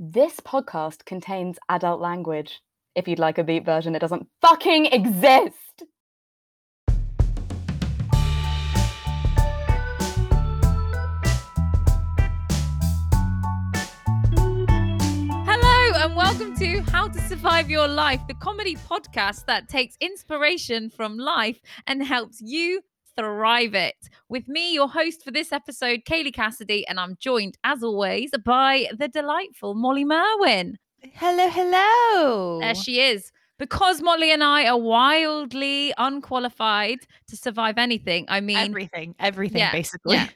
This 0.00 0.40
podcast 0.40 1.04
contains 1.04 1.56
adult 1.68 2.00
language. 2.00 2.60
If 2.96 3.06
you'd 3.06 3.20
like 3.20 3.38
a 3.38 3.44
beat 3.44 3.64
version, 3.64 3.94
it 3.94 4.00
doesn't 4.00 4.26
fucking 4.42 4.86
exist. 4.86 5.84
Hello, 15.46 15.92
and 16.02 16.16
welcome 16.16 16.56
to 16.56 16.80
How 16.90 17.06
to 17.06 17.20
Survive 17.28 17.70
Your 17.70 17.86
Life, 17.86 18.20
the 18.26 18.34
comedy 18.34 18.74
podcast 18.74 19.44
that 19.46 19.68
takes 19.68 19.96
inspiration 20.00 20.90
from 20.90 21.18
life 21.18 21.60
and 21.86 22.02
helps 22.02 22.40
you 22.40 22.80
thrive 23.16 23.74
it. 23.74 23.96
With 24.28 24.48
me, 24.48 24.72
your 24.74 24.88
host 24.88 25.22
for 25.24 25.30
this 25.30 25.52
episode, 25.52 26.00
Kaylee 26.08 26.32
Cassidy, 26.34 26.86
and 26.86 26.98
I'm 27.00 27.16
joined, 27.20 27.56
as 27.64 27.82
always, 27.82 28.30
by 28.44 28.88
the 28.96 29.08
delightful 29.08 29.74
Molly 29.74 30.04
Merwin. 30.04 30.78
Hello, 31.14 31.48
hello. 31.48 32.60
There 32.60 32.74
she 32.74 33.00
is. 33.00 33.30
Because 33.58 34.02
Molly 34.02 34.32
and 34.32 34.42
I 34.42 34.66
are 34.66 34.78
wildly 34.78 35.94
unqualified 35.96 36.98
to 37.28 37.36
survive 37.36 37.78
anything, 37.78 38.24
I 38.28 38.40
mean, 38.40 38.56
everything, 38.56 39.14
everything, 39.20 39.58
Yeah, 39.58 39.70
basically. 39.70 40.16
yeah. 40.16 40.28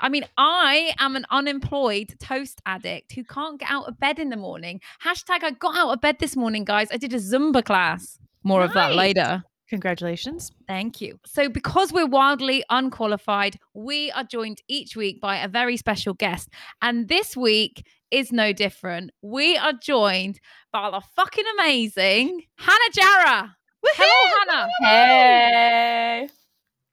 I 0.00 0.08
mean, 0.08 0.24
I 0.38 0.92
am 0.98 1.14
an 1.14 1.24
unemployed 1.30 2.14
toast 2.20 2.60
addict 2.66 3.12
who 3.12 3.22
can't 3.22 3.60
get 3.60 3.70
out 3.70 3.86
of 3.86 4.00
bed 4.00 4.18
in 4.18 4.30
the 4.30 4.36
morning. 4.36 4.80
Hashtag 5.04 5.44
I 5.44 5.50
got 5.52 5.76
out 5.76 5.90
of 5.90 6.00
bed 6.00 6.16
this 6.18 6.36
morning, 6.36 6.64
guys. 6.64 6.88
I 6.90 6.96
did 6.96 7.12
a 7.12 7.18
Zumba 7.18 7.62
class. 7.64 8.18
More 8.42 8.62
of 8.64 8.72
that 8.74 8.94
later. 8.94 9.44
Congratulations. 9.74 10.52
Thank 10.68 11.00
you. 11.00 11.18
So, 11.26 11.48
because 11.48 11.92
we're 11.92 12.06
wildly 12.06 12.62
unqualified, 12.70 13.58
we 13.74 14.08
are 14.12 14.22
joined 14.22 14.60
each 14.68 14.94
week 14.94 15.20
by 15.20 15.38
a 15.38 15.48
very 15.48 15.76
special 15.76 16.14
guest. 16.14 16.48
And 16.80 17.08
this 17.08 17.36
week 17.36 17.84
is 18.12 18.30
no 18.30 18.52
different. 18.52 19.10
We 19.20 19.56
are 19.56 19.72
joined 19.72 20.38
by 20.72 20.92
the 20.92 21.00
fucking 21.16 21.44
amazing 21.58 22.42
Hannah 22.56 22.92
Jarrah. 22.92 23.56
Hello, 23.84 24.44
Hannah. 24.46 24.68
Hey. 24.80 26.28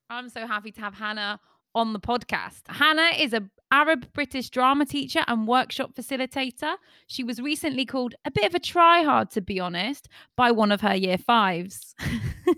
I'm 0.10 0.30
so 0.30 0.48
happy 0.48 0.72
to 0.72 0.82
have 0.82 0.96
Hannah 0.96 1.40
on 1.76 1.94
the 1.94 2.00
podcast. 2.00 2.62
Hannah 2.68 3.12
is 3.18 3.34
a 3.34 3.44
Arab 3.72 4.12
British 4.14 4.50
drama 4.50 4.86
teacher 4.86 5.22
and 5.28 5.48
workshop 5.48 5.94
facilitator. 5.94 6.76
She 7.08 7.24
was 7.24 7.40
recently 7.40 7.86
called 7.86 8.16
a 8.26 8.32
bit 8.32 8.46
of 8.46 8.54
a 8.54 8.60
tryhard, 8.60 9.30
to 9.32 9.42
be 9.42 9.60
honest, 9.60 10.10
by 10.36 10.52
one 10.52 10.72
of 10.72 10.82
her 10.82 10.96
year 10.96 11.18
fives. 11.18 11.96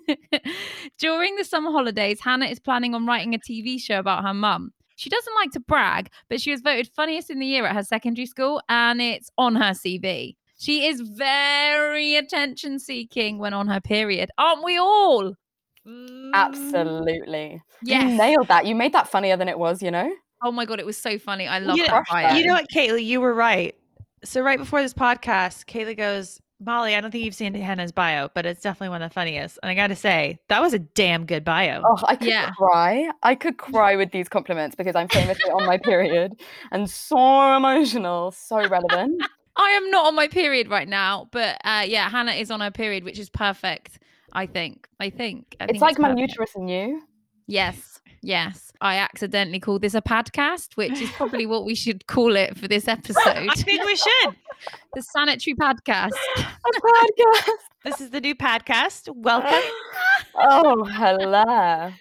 During 0.98 1.36
the 1.36 1.44
summer 1.44 1.72
holidays, 1.72 2.20
Hannah 2.20 2.48
is 2.48 2.60
planning 2.60 2.96
on 2.96 3.06
writing 3.06 3.36
a 3.36 3.40
TV 3.40 3.80
show 3.80 4.00
about 4.00 4.24
her 4.24 4.34
mum. 4.34 4.72
She 4.96 5.10
doesn't 5.10 5.36
like 5.36 5.52
to 5.52 5.60
brag, 5.60 6.10
but 6.30 6.42
she 6.42 6.52
was 6.52 6.62
voted 6.62 6.88
funniest 6.96 7.30
in 7.30 7.40
the 7.40 7.46
year 7.46 7.66
at 7.66 7.76
her 7.76 7.84
secondary 7.84 8.26
school, 8.26 8.62
and 8.70 9.02
it's 9.02 9.30
on 9.38 9.56
her 9.56 9.72
CV. 9.72 10.36
She 10.58 10.88
is 10.88 11.02
very 11.02 12.16
attention 12.16 12.80
seeking 12.80 13.38
when 13.38 13.54
on 13.54 13.68
her 13.68 13.82
period. 13.82 14.30
Aren't 14.38 14.64
we 14.64 14.78
all? 14.78 15.34
Mm. 15.88 16.32
Absolutely. 16.34 17.62
You 17.84 17.96
Yes. 17.96 18.18
nailed 18.18 18.48
that. 18.48 18.66
You 18.66 18.76
made 18.76 18.94
that 18.94 19.08
funnier 19.10 19.36
than 19.38 19.48
it 19.50 19.60
was, 19.60 19.82
you 19.82 19.92
know? 19.92 20.12
Oh 20.44 20.52
my 20.52 20.66
god, 20.66 20.80
it 20.80 20.86
was 20.86 20.98
so 20.98 21.18
funny. 21.18 21.48
I 21.48 21.60
love 21.60 21.78
You 21.78 21.86
that 21.86 22.04
know- 22.12 22.36
You 22.38 22.46
know 22.48 22.54
what, 22.54 22.66
Kaylee? 22.74 23.06
You 23.06 23.22
were 23.22 23.34
right. 23.34 23.76
So 24.24 24.42
right 24.42 24.58
before 24.58 24.82
this 24.82 24.94
podcast, 24.94 25.66
Kaylee 25.66 25.98
goes, 25.98 26.40
Molly, 26.66 26.96
I 26.96 27.02
don't 27.02 27.12
think 27.12 27.26
you've 27.26 27.36
seen 27.36 27.54
Hannah's 27.54 27.92
bio, 27.92 28.30
but 28.34 28.46
it's 28.46 28.62
definitely 28.62 28.90
one 28.90 29.02
of 29.02 29.10
the 29.10 29.14
funniest. 29.14 29.60
And 29.62 29.70
I 29.70 29.74
got 29.76 29.88
to 29.88 29.96
say, 29.98 30.40
that 30.48 30.62
was 30.62 30.74
a 30.74 30.80
damn 30.80 31.26
good 31.26 31.44
bio. 31.44 31.82
Oh, 31.86 31.98
I 32.08 32.16
could 32.16 32.28
Yeah. 32.30 32.52
cry. 32.52 33.10
I 33.22 33.36
could 33.36 33.58
cry 33.58 33.98
with 33.98 34.12
these 34.12 34.30
compliments 34.30 34.76
because 34.76 34.96
I'm 34.96 35.10
famously 35.10 35.52
on 35.52 35.66
my 35.66 35.78
period 35.78 36.40
and 36.72 36.90
so 36.90 37.58
emotional, 37.58 38.32
so 38.32 38.66
relevant. 38.68 39.22
I 39.58 39.70
am 39.72 39.92
not 39.92 40.06
on 40.08 40.16
my 40.16 40.28
period 40.30 40.70
right 40.70 40.88
now, 40.88 41.28
but 41.32 41.58
uh, 41.66 41.84
yeah, 41.86 42.10
Hannah 42.10 42.32
is 42.32 42.50
on 42.50 42.62
her 42.62 42.72
period, 42.72 43.04
which 43.04 43.20
is 43.20 43.30
perfect. 43.30 44.00
I 44.34 44.48
think. 44.48 44.88
I 45.00 45.10
think. 45.10 45.56
I 45.60 45.66
it's 45.66 45.74
think 45.74 45.82
like 45.82 46.00
my 46.00 46.10
perfect. 46.10 46.32
uterus 46.32 46.56
and 46.56 46.70
you. 46.70 47.04
Yes, 47.48 48.00
yes. 48.22 48.72
I 48.82 48.98
accidentally 48.98 49.60
called 49.60 49.82
this 49.82 49.94
a 49.94 50.02
podcast, 50.02 50.76
which 50.76 51.00
is 51.00 51.10
probably 51.12 51.46
what 51.46 51.66
we 51.66 51.76
should 51.76 52.08
call 52.08 52.36
it 52.36 52.58
for 52.58 52.68
this 52.68 52.88
episode. 52.88 53.22
I 53.26 53.54
think 53.56 53.86
we 53.86 53.96
should. 53.96 54.36
the 54.94 55.02
sanitary 55.02 55.56
podcast. 55.56 56.12
A 56.38 56.72
podcast. 56.82 57.58
This 57.86 58.02
is 58.02 58.10
the 58.10 58.20
new 58.22 58.36
podcast. 58.36 59.10
Welcome. 59.16 59.62
oh, 60.36 60.84
hello. 60.86 61.92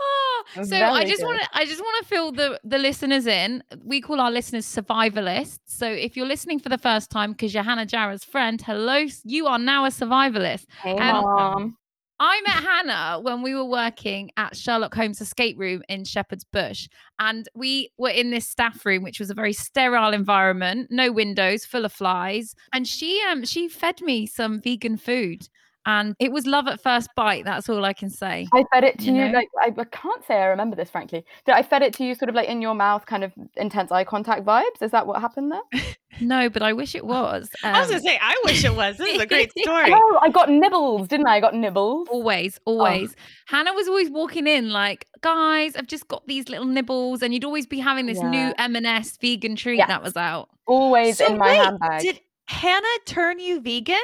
Oh, 0.00 0.44
so 0.62 0.76
I 0.76 1.04
just 1.04 1.22
want 1.22 1.40
to 1.40 1.48
I 1.52 1.64
just 1.64 1.80
want 1.80 2.02
to 2.02 2.08
fill 2.08 2.32
the 2.32 2.60
the 2.64 2.78
listeners 2.78 3.26
in. 3.26 3.62
We 3.84 4.00
call 4.00 4.20
our 4.20 4.30
listeners 4.30 4.66
survivalists. 4.66 5.60
So 5.66 5.86
if 5.88 6.16
you're 6.16 6.26
listening 6.26 6.58
for 6.58 6.68
the 6.68 6.78
first 6.78 7.10
time 7.10 7.32
because 7.32 7.54
you're 7.54 7.62
Hannah 7.62 7.86
Jarrah's 7.86 8.24
friend, 8.24 8.60
hello, 8.60 9.06
you 9.24 9.46
are 9.46 9.58
now 9.58 9.84
a 9.84 9.88
survivalist. 9.88 10.66
Hey, 10.82 10.96
And- 10.96 11.22
mom. 11.22 11.76
I 12.20 12.40
met 12.46 12.62
Hannah 12.62 13.20
when 13.20 13.42
we 13.42 13.56
were 13.56 13.64
working 13.64 14.30
at 14.36 14.56
Sherlock 14.56 14.94
Holmes 14.94 15.20
escape 15.20 15.58
room 15.58 15.82
in 15.88 16.04
Shepherd's 16.04 16.44
Bush. 16.44 16.88
And 17.18 17.48
we 17.56 17.90
were 17.98 18.08
in 18.10 18.30
this 18.30 18.48
staff 18.48 18.86
room, 18.86 19.02
which 19.02 19.18
was 19.18 19.30
a 19.30 19.34
very 19.34 19.52
sterile 19.52 20.12
environment, 20.14 20.92
no 20.92 21.10
windows, 21.10 21.64
full 21.64 21.84
of 21.84 21.92
flies. 21.92 22.54
And 22.72 22.86
she 22.86 23.20
um 23.28 23.44
she 23.44 23.68
fed 23.68 24.00
me 24.00 24.26
some 24.26 24.60
vegan 24.60 24.96
food. 24.96 25.48
And 25.86 26.14
it 26.18 26.32
was 26.32 26.46
love 26.46 26.66
at 26.66 26.82
first 26.82 27.08
bite. 27.16 27.44
That's 27.44 27.68
all 27.68 27.84
I 27.84 27.92
can 27.92 28.10
say. 28.10 28.46
I 28.54 28.64
fed 28.72 28.84
it 28.84 28.98
to 29.00 29.04
you 29.06 29.14
you, 29.14 29.28
know? 29.28 29.38
like 29.38 29.48
I, 29.60 29.72
I 29.78 29.84
can't 29.84 30.24
say 30.26 30.34
I 30.36 30.46
remember 30.46 30.76
this 30.76 30.88
frankly. 30.90 31.24
Did 31.44 31.54
I 31.54 31.62
fed 31.62 31.82
it 31.82 31.92
to 31.94 32.04
you 32.04 32.14
sort 32.14 32.28
of 32.28 32.34
like 32.34 32.48
in 32.48 32.62
your 32.62 32.74
mouth, 32.74 33.06
kind 33.06 33.22
of 33.24 33.32
intense 33.56 33.92
eye 33.92 34.04
contact 34.04 34.44
vibes? 34.44 34.80
Is 34.80 34.90
that 34.92 35.06
what 35.06 35.20
happened 35.20 35.52
there? 35.52 35.82
No, 36.20 36.48
but 36.48 36.62
I 36.62 36.72
wish 36.72 36.94
it 36.94 37.04
was. 37.04 37.50
I 37.64 37.80
was 37.80 37.88
Um, 37.88 37.90
going 37.90 38.02
to 38.02 38.08
say, 38.08 38.18
I 38.22 38.40
wish 38.44 38.64
it 38.64 38.76
was. 38.76 38.98
This 38.98 39.16
is 39.16 39.20
a 39.20 39.26
great 39.26 39.50
story. 39.58 39.90
Oh, 39.92 40.18
I 40.22 40.28
got 40.30 40.48
nibbles, 40.48 41.08
didn't 41.08 41.26
I? 41.26 41.38
I 41.38 41.40
got 41.40 41.56
nibbles. 41.56 42.06
Always, 42.08 42.56
always. 42.66 43.16
Hannah 43.46 43.72
was 43.72 43.88
always 43.88 44.10
walking 44.10 44.46
in 44.46 44.70
like, 44.70 45.08
guys, 45.22 45.74
I've 45.74 45.88
just 45.88 46.06
got 46.06 46.24
these 46.28 46.48
little 46.48 46.66
nibbles, 46.66 47.20
and 47.20 47.34
you'd 47.34 47.42
always 47.44 47.66
be 47.66 47.80
having 47.80 48.06
this 48.06 48.20
new 48.20 48.54
M&S 48.58 49.16
vegan 49.16 49.56
treat 49.56 49.78
Yes. 49.78 49.88
that 49.88 50.04
was 50.04 50.16
out. 50.16 50.50
Always 50.68 51.18
So 51.18 51.26
in 51.26 51.36
my 51.38 51.48
wait, 51.48 51.56
handbag. 51.64 52.02
Did 52.02 52.20
Hannah 52.46 52.98
turn 53.06 53.40
you 53.40 53.60
vegan? 53.60 53.96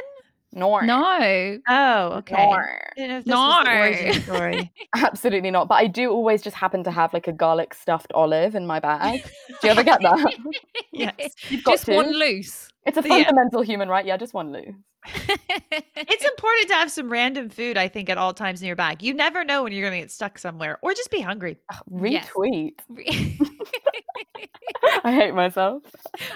Nor. 0.52 0.82
No. 0.84 1.58
Oh, 1.68 2.08
okay. 2.18 2.34
Nor. 2.44 2.80
Didn't 2.96 3.10
know 3.10 3.18
if 3.18 3.24
this 3.24 3.34
was 3.34 3.64
the 3.64 3.70
origin 3.78 4.06
No. 4.06 4.34
story. 4.34 4.72
Absolutely 4.96 5.50
not. 5.52 5.68
But 5.68 5.76
I 5.76 5.86
do 5.86 6.10
always 6.10 6.42
just 6.42 6.56
happen 6.56 6.82
to 6.84 6.90
have 6.90 7.12
like 7.14 7.28
a 7.28 7.32
garlic 7.32 7.72
stuffed 7.74 8.10
olive 8.14 8.54
in 8.56 8.66
my 8.66 8.80
bag. 8.80 9.22
Do 9.48 9.54
you 9.68 9.70
ever 9.70 9.82
get 9.84 10.00
that? 10.02 10.34
Yes. 10.92 11.34
You've 11.48 11.62
got 11.64 11.72
just 11.72 11.88
one 11.88 12.12
loose. 12.12 12.68
It's 12.84 12.98
a 12.98 13.02
Yeah. 13.02 13.24
fundamental 13.24 13.62
human 13.62 13.88
right. 13.88 14.04
Yeah, 14.04 14.16
just 14.16 14.34
one 14.34 14.52
loose. 14.52 14.74
It's 15.06 16.24
important 16.24 16.68
to 16.68 16.74
have 16.74 16.90
some 16.90 17.10
random 17.10 17.48
food, 17.48 17.78
I 17.78 17.88
think, 17.88 18.10
at 18.10 18.18
all 18.18 18.34
times 18.34 18.60
in 18.60 18.66
your 18.66 18.76
bag. 18.76 19.02
You 19.02 19.14
never 19.14 19.44
know 19.44 19.62
when 19.62 19.72
you're 19.72 19.88
going 19.88 19.98
to 19.98 20.00
get 20.04 20.10
stuck 20.10 20.36
somewhere 20.38 20.78
or 20.82 20.92
just 20.94 21.10
be 21.10 21.20
hungry. 21.20 21.58
Ugh, 21.72 21.82
Retweet. 21.90 22.72
Re- 22.88 23.38
I 25.04 25.12
hate 25.12 25.34
myself. 25.34 25.82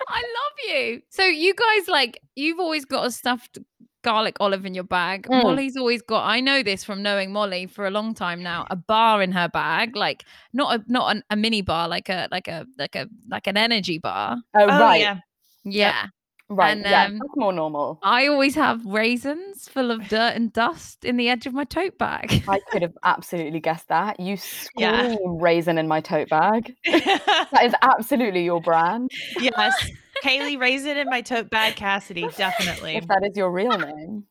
I 0.08 0.20
love 0.20 0.76
you. 0.76 1.02
So 1.10 1.24
you 1.24 1.54
guys 1.54 1.88
like 1.88 2.20
you've 2.36 2.58
always 2.60 2.84
got 2.84 3.06
a 3.06 3.10
stuffed 3.10 3.58
garlic 4.04 4.36
olive 4.38 4.64
in 4.64 4.74
your 4.74 4.84
bag. 4.84 5.26
Mm. 5.26 5.42
Molly's 5.42 5.76
always 5.76 6.02
got 6.02 6.24
I 6.24 6.38
know 6.40 6.62
this 6.62 6.84
from 6.84 7.02
knowing 7.02 7.32
Molly 7.32 7.66
for 7.66 7.86
a 7.86 7.90
long 7.90 8.14
time 8.14 8.42
now, 8.42 8.66
a 8.70 8.76
bar 8.76 9.20
in 9.22 9.32
her 9.32 9.48
bag, 9.48 9.96
like 9.96 10.24
not 10.52 10.68
a 10.78 10.84
not 10.86 11.16
an, 11.16 11.22
a 11.30 11.36
mini 11.36 11.62
bar, 11.62 11.88
like 11.88 12.08
a 12.08 12.28
like 12.30 12.46
a 12.46 12.66
like 12.78 12.94
a 12.94 13.08
like 13.28 13.46
an 13.48 13.56
energy 13.56 13.98
bar. 13.98 14.36
Oh, 14.54 14.62
Oh, 14.62 14.78
right. 14.78 15.00
yeah. 15.00 15.18
Yeah. 15.64 16.06
Right. 16.50 16.72
And, 16.76 16.84
yeah, 16.84 17.04
um, 17.06 17.18
that's 17.18 17.36
more 17.36 17.54
normal. 17.54 17.98
I 18.02 18.26
always 18.26 18.54
have 18.54 18.84
raisins 18.84 19.66
full 19.66 19.90
of 19.90 20.06
dirt 20.08 20.34
and 20.36 20.52
dust 20.52 21.02
in 21.04 21.16
the 21.16 21.30
edge 21.30 21.46
of 21.46 21.54
my 21.54 21.64
tote 21.64 21.96
bag. 21.96 22.44
I 22.46 22.60
could 22.70 22.82
have 22.82 22.92
absolutely 23.02 23.60
guessed 23.60 23.88
that. 23.88 24.20
You 24.20 24.36
scream 24.36 24.90
Yeah. 24.92 25.16
raisin 25.24 25.78
in 25.78 25.88
my 25.88 26.00
tote 26.02 26.28
bag. 26.28 26.74
That 26.84 27.64
is 27.64 27.74
absolutely 27.80 28.44
your 28.44 28.60
brand. 28.60 29.10
yes. 29.40 29.74
Kaylee, 30.24 30.58
raise 30.58 30.84
it 30.86 30.96
in 30.96 31.08
my 31.08 31.20
tote 31.20 31.50
bag, 31.50 31.76
Cassidy. 31.76 32.26
Definitely. 32.36 32.96
If 32.96 33.06
that 33.08 33.22
is 33.30 33.36
your 33.36 33.50
real 33.50 33.76
name. 33.78 34.24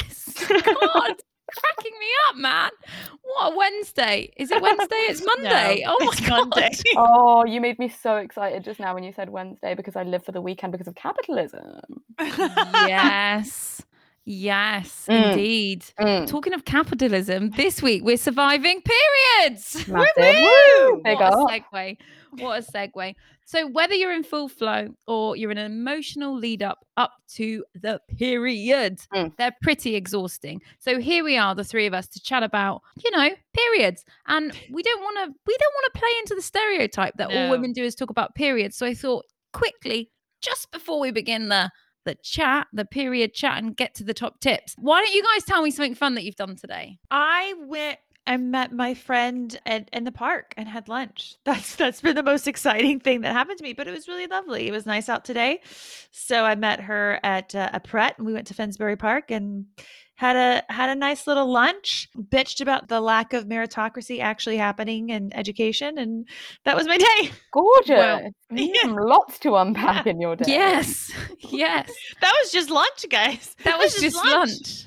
yes. 0.00 0.34
God. 0.48 1.14
Cracking 1.50 1.98
me 1.98 2.06
up, 2.28 2.36
man. 2.36 2.70
What 3.22 3.52
a 3.52 3.56
Wednesday. 3.56 4.30
Is 4.36 4.50
it 4.50 4.60
Wednesday? 4.60 4.96
It's 5.08 5.24
Monday. 5.42 5.82
No, 5.84 5.94
oh 5.98 6.04
my 6.04 6.12
it's 6.12 6.20
god. 6.28 6.48
Monday. 6.50 6.70
Oh, 6.96 7.44
you 7.46 7.60
made 7.60 7.78
me 7.78 7.88
so 7.88 8.16
excited 8.16 8.64
just 8.64 8.78
now 8.78 8.94
when 8.94 9.02
you 9.02 9.12
said 9.12 9.30
Wednesday 9.30 9.74
because 9.74 9.96
I 9.96 10.02
live 10.02 10.22
for 10.24 10.32
the 10.32 10.42
weekend 10.42 10.72
because 10.72 10.86
of 10.88 10.94
capitalism. 10.94 11.80
yes. 12.20 13.82
Yes, 14.30 15.06
Mm. 15.08 15.30
indeed. 15.30 15.84
Mm, 15.98 16.26
Talking 16.26 16.52
of 16.52 16.66
capitalism, 16.66 17.48
this 17.56 17.80
week 17.82 18.04
we're 18.04 18.18
surviving 18.18 18.82
periods. 18.82 19.88
massive. 19.88 20.12
Woo! 20.18 20.92
Woo! 20.96 21.00
What 21.02 21.22
a 21.22 21.60
segue. 21.72 21.96
What 22.40 22.58
a 22.58 22.62
segue. 22.72 23.14
So 23.48 23.66
whether 23.66 23.94
you're 23.94 24.12
in 24.12 24.24
full 24.24 24.50
flow 24.50 24.88
or 25.06 25.34
you're 25.34 25.50
in 25.50 25.56
an 25.56 25.72
emotional 25.72 26.36
lead 26.36 26.62
up 26.62 26.84
up 26.98 27.12
to 27.36 27.64
the 27.74 27.98
period, 28.18 28.98
Mm. 29.14 29.34
they're 29.38 29.56
pretty 29.62 29.94
exhausting. 29.96 30.60
So 30.78 31.00
here 31.00 31.24
we 31.24 31.38
are, 31.38 31.54
the 31.54 31.64
three 31.64 31.86
of 31.86 31.94
us, 31.94 32.06
to 32.08 32.20
chat 32.20 32.42
about, 32.42 32.82
you 33.02 33.10
know, 33.10 33.30
periods. 33.54 34.04
And 34.26 34.52
we 34.70 34.82
don't 34.82 35.00
want 35.02 35.16
to 35.16 35.34
we 35.46 35.56
don't 35.56 35.74
want 35.74 35.94
to 35.94 35.98
play 35.98 36.10
into 36.20 36.34
the 36.34 36.42
stereotype 36.42 37.14
that 37.16 37.30
all 37.30 37.50
women 37.50 37.72
do 37.72 37.82
is 37.84 37.94
talk 37.94 38.10
about 38.10 38.34
periods. 38.34 38.76
So 38.76 38.84
I 38.84 38.92
thought 38.92 39.24
quickly, 39.54 40.10
just 40.42 40.70
before 40.70 41.00
we 41.00 41.10
begin 41.10 41.48
the 41.48 41.70
the 42.04 42.16
chat, 42.22 42.66
the 42.72 42.84
period 42.84 43.32
chat, 43.34 43.58
and 43.62 43.74
get 43.76 43.94
to 43.94 44.04
the 44.04 44.14
top 44.14 44.40
tips, 44.40 44.74
why 44.78 45.00
don't 45.02 45.14
you 45.14 45.22
guys 45.22 45.44
tell 45.44 45.62
me 45.62 45.70
something 45.70 45.94
fun 45.94 46.14
that 46.16 46.24
you've 46.24 46.36
done 46.36 46.56
today? 46.56 46.98
I 47.10 47.54
went 47.66 47.98
and 48.28 48.52
met 48.52 48.70
my 48.72 48.92
friend 48.94 49.58
at, 49.66 49.88
in 49.92 50.04
the 50.04 50.12
park 50.12 50.54
and 50.56 50.68
had 50.68 50.86
lunch. 50.88 51.34
That's 51.44 51.74
that's 51.74 52.00
been 52.02 52.14
the 52.14 52.22
most 52.22 52.46
exciting 52.46 53.00
thing 53.00 53.22
that 53.22 53.32
happened 53.32 53.58
to 53.58 53.64
me. 53.64 53.72
But 53.72 53.88
it 53.88 53.92
was 53.92 54.06
really 54.06 54.26
lovely. 54.28 54.68
It 54.68 54.72
was 54.72 54.86
nice 54.86 55.08
out 55.08 55.24
today, 55.24 55.60
so 56.12 56.44
I 56.44 56.54
met 56.54 56.80
her 56.82 57.18
at 57.24 57.54
uh, 57.54 57.70
a 57.72 57.80
Pret, 57.80 58.18
and 58.18 58.26
we 58.26 58.32
went 58.34 58.46
to 58.48 58.54
Finsbury 58.54 58.96
Park 58.96 59.30
and 59.30 59.64
had 60.16 60.36
a 60.36 60.62
had 60.72 60.90
a 60.90 60.94
nice 60.94 61.26
little 61.26 61.50
lunch. 61.50 62.08
Bitched 62.18 62.60
about 62.60 62.88
the 62.88 63.00
lack 63.00 63.32
of 63.32 63.46
meritocracy 63.46 64.20
actually 64.20 64.58
happening 64.58 65.08
in 65.10 65.32
education, 65.34 65.96
and 65.96 66.28
that 66.64 66.76
was 66.76 66.86
my 66.86 66.98
day. 66.98 67.30
Gorgeous. 67.52 67.88
Well, 67.88 68.30
yeah. 68.50 68.74
Mm, 68.84 69.08
Lots 69.08 69.38
to 69.40 69.56
unpack 69.56 70.06
in 70.06 70.20
your 70.20 70.36
day. 70.36 70.44
Yes, 70.52 71.10
yes, 71.38 71.90
That 72.20 72.34
was 72.42 72.52
just 72.52 72.68
lunch, 72.68 73.06
guys. 73.08 73.56
that 73.64 73.78
was 73.78 73.94
just 73.94 74.16
lunch. 74.16 74.84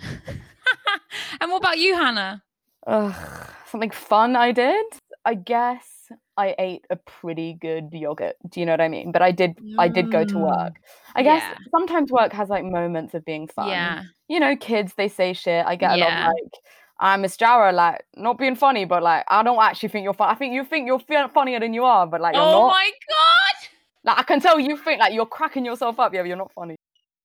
and 1.40 1.50
what 1.50 1.58
about 1.58 1.80
you, 1.80 1.96
Hannah? 1.96 2.44
Ugh, 2.88 3.14
something 3.68 3.92
fun 3.92 4.36
I 4.36 4.52
did. 4.52 4.86
I 5.26 5.36
guess 5.36 5.86
I 6.38 6.56
ate 6.58 6.86
a 6.90 6.96
pretty 6.96 7.54
good 7.54 7.90
yogurt. 7.92 8.36
Do 8.50 8.60
you 8.60 8.66
know 8.66 8.74
what 8.74 8.82
I 8.82 8.88
mean? 8.88 9.12
But 9.12 9.22
I 9.22 9.32
did 9.32 9.58
I 9.78 9.88
did 9.88 10.10
go 10.10 10.24
to 10.24 10.34
Mm, 10.36 10.42
work. 10.42 10.74
I 11.16 11.24
guess 11.24 11.44
yeah. 11.44 11.58
sometimes 11.72 12.12
work 12.12 12.34
has 12.34 12.50
like 12.50 12.64
moments 12.64 13.14
of 13.14 13.24
being 13.26 13.48
fun. 13.48 13.68
Yeah, 13.68 14.04
You 14.28 14.40
know, 14.40 14.56
kids 14.56 14.94
they 14.96 15.08
say 15.08 15.34
shit. 15.34 15.66
I 15.66 15.76
get 15.76 15.92
a 15.92 15.98
lot 15.98 16.14
of 16.14 16.20
like 16.20 16.54
I'm 17.00 17.22
Miss 17.22 17.38
Jarrah, 17.38 17.72
like 17.72 18.04
not 18.16 18.38
being 18.38 18.56
funny, 18.56 18.86
but 18.86 19.04
like 19.04 19.26
I 19.28 19.44
don't 19.44 19.62
actually 19.62 19.90
think 19.90 20.04
you're 20.04 20.14
fun. 20.14 20.30
I 20.30 20.36
think 20.36 20.54
you 20.54 20.64
think 20.66 20.88
you're 20.88 21.00
funnier 21.30 21.60
than 21.60 21.74
you 21.74 21.84
are, 21.84 22.08
but 22.08 22.22
like 22.22 22.36
you're 22.36 22.46
oh 22.46 22.52
not. 22.52 22.68
my 22.70 22.92
god! 23.10 23.70
Like 24.04 24.18
I 24.20 24.24
can 24.24 24.40
tell 24.40 24.60
you 24.60 24.76
think 24.78 25.00
like 25.00 25.14
you're 25.14 25.26
cracking 25.28 25.66
yourself 25.66 26.00
up. 26.00 26.14
Yeah, 26.14 26.22
but 26.22 26.28
you're 26.28 26.38
not 26.38 26.52
funny. 26.54 26.76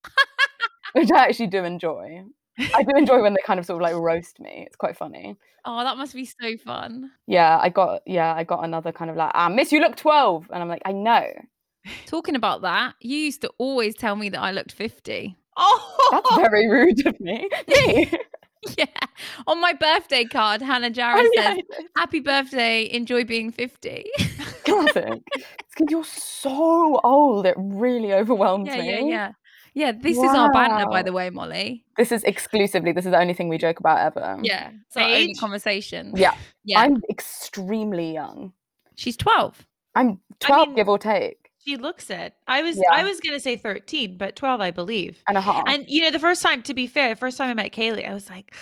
Which 0.92 1.10
I 1.10 1.28
actually 1.28 1.48
do 1.48 1.64
enjoy. 1.64 2.24
I 2.74 2.82
do 2.82 2.96
enjoy 2.96 3.20
when 3.22 3.34
they 3.34 3.40
kind 3.44 3.60
of 3.60 3.66
sort 3.66 3.82
of 3.82 3.90
like 3.90 3.94
roast 4.00 4.40
me. 4.40 4.64
It's 4.66 4.76
quite 4.76 4.96
funny. 4.96 5.36
Oh, 5.64 5.82
that 5.84 5.96
must 5.96 6.14
be 6.14 6.24
so 6.24 6.56
fun. 6.64 7.10
Yeah, 7.26 7.58
I 7.60 7.68
got 7.68 8.02
yeah, 8.06 8.34
I 8.34 8.44
got 8.44 8.64
another 8.64 8.92
kind 8.92 9.10
of 9.10 9.16
like, 9.16 9.32
ah, 9.34 9.48
Miss, 9.48 9.72
you 9.72 9.80
look 9.80 9.96
12. 9.96 10.48
And 10.52 10.62
I'm 10.62 10.68
like, 10.68 10.82
I 10.84 10.92
know. 10.92 11.26
Talking 12.06 12.34
about 12.36 12.62
that, 12.62 12.94
you 13.00 13.16
used 13.16 13.40
to 13.42 13.50
always 13.58 13.94
tell 13.94 14.16
me 14.16 14.28
that 14.30 14.40
I 14.40 14.50
looked 14.52 14.72
50. 14.72 15.36
Oh, 15.56 16.08
That's 16.12 16.36
very 16.36 16.68
rude 16.68 17.06
of 17.06 17.18
me. 17.20 17.48
Me. 17.68 18.10
Yeah. 18.76 18.86
On 19.46 19.60
my 19.60 19.72
birthday 19.74 20.24
card, 20.24 20.60
Hannah 20.60 20.90
Jarrah 20.90 21.20
Oh, 21.20 21.30
yeah, 21.34 21.54
says, 21.54 21.62
Happy 21.96 22.18
birthday, 22.20 22.90
enjoy 22.92 23.24
being 23.24 23.52
50. 23.52 24.04
classic. 24.64 25.22
It's 25.36 25.84
because 25.84 25.90
you're 25.90 26.04
so 26.04 27.00
old. 27.04 27.46
It 27.46 27.54
really 27.58 28.12
overwhelms 28.12 28.68
yeah, 28.68 28.80
me. 28.80 28.88
yeah, 28.88 29.00
yeah. 29.00 29.32
Yeah, 29.76 29.92
this 29.92 30.16
is 30.16 30.24
our 30.24 30.50
banner, 30.52 30.86
by 30.86 31.02
the 31.02 31.12
way, 31.12 31.28
Molly. 31.28 31.84
This 31.98 32.10
is 32.10 32.24
exclusively, 32.24 32.92
this 32.92 33.04
is 33.04 33.10
the 33.10 33.18
only 33.20 33.34
thing 33.34 33.50
we 33.50 33.58
joke 33.58 33.78
about 33.78 33.98
ever. 33.98 34.38
Yeah. 34.42 34.70
It's 34.86 34.96
our 34.96 35.02
only 35.02 35.34
conversation. 35.34 36.12
Yeah. 36.16 36.34
Yeah. 36.68 36.80
I'm 36.80 37.00
extremely 37.08 38.12
young. 38.14 38.52
She's 38.96 39.16
12. 39.16 39.64
I'm 39.94 40.18
12, 40.40 40.68
mean- 40.68 40.76
give 40.76 40.88
or 40.88 40.98
take, 40.98 41.50
she 41.58 41.76
looks 41.76 42.10
it. 42.10 42.32
I 42.48 42.62
was 42.62 42.76
Yeah. 42.76 42.92
I 42.92 43.04
was 43.04 43.20
gonna 43.20 43.38
say 43.38 43.56
13, 43.56 44.16
but 44.16 44.34
12, 44.34 44.60
I 44.60 44.70
believe. 44.70 45.22
and 45.28 45.36
a 45.36 45.40
half. 45.40 45.62
And 45.68 45.84
you 45.88 46.02
know, 46.02 46.10
the 46.10 46.18
first 46.18 46.42
time, 46.42 46.62
to 46.62 46.74
be 46.74 46.86
fair, 46.86 47.10
the 47.10 47.16
first 47.16 47.36
time 47.38 47.50
I 47.50 47.54
met 47.54 47.72
Kaylee, 47.72 48.08
I 48.08 48.14
was 48.14 48.30
like, 48.30 48.54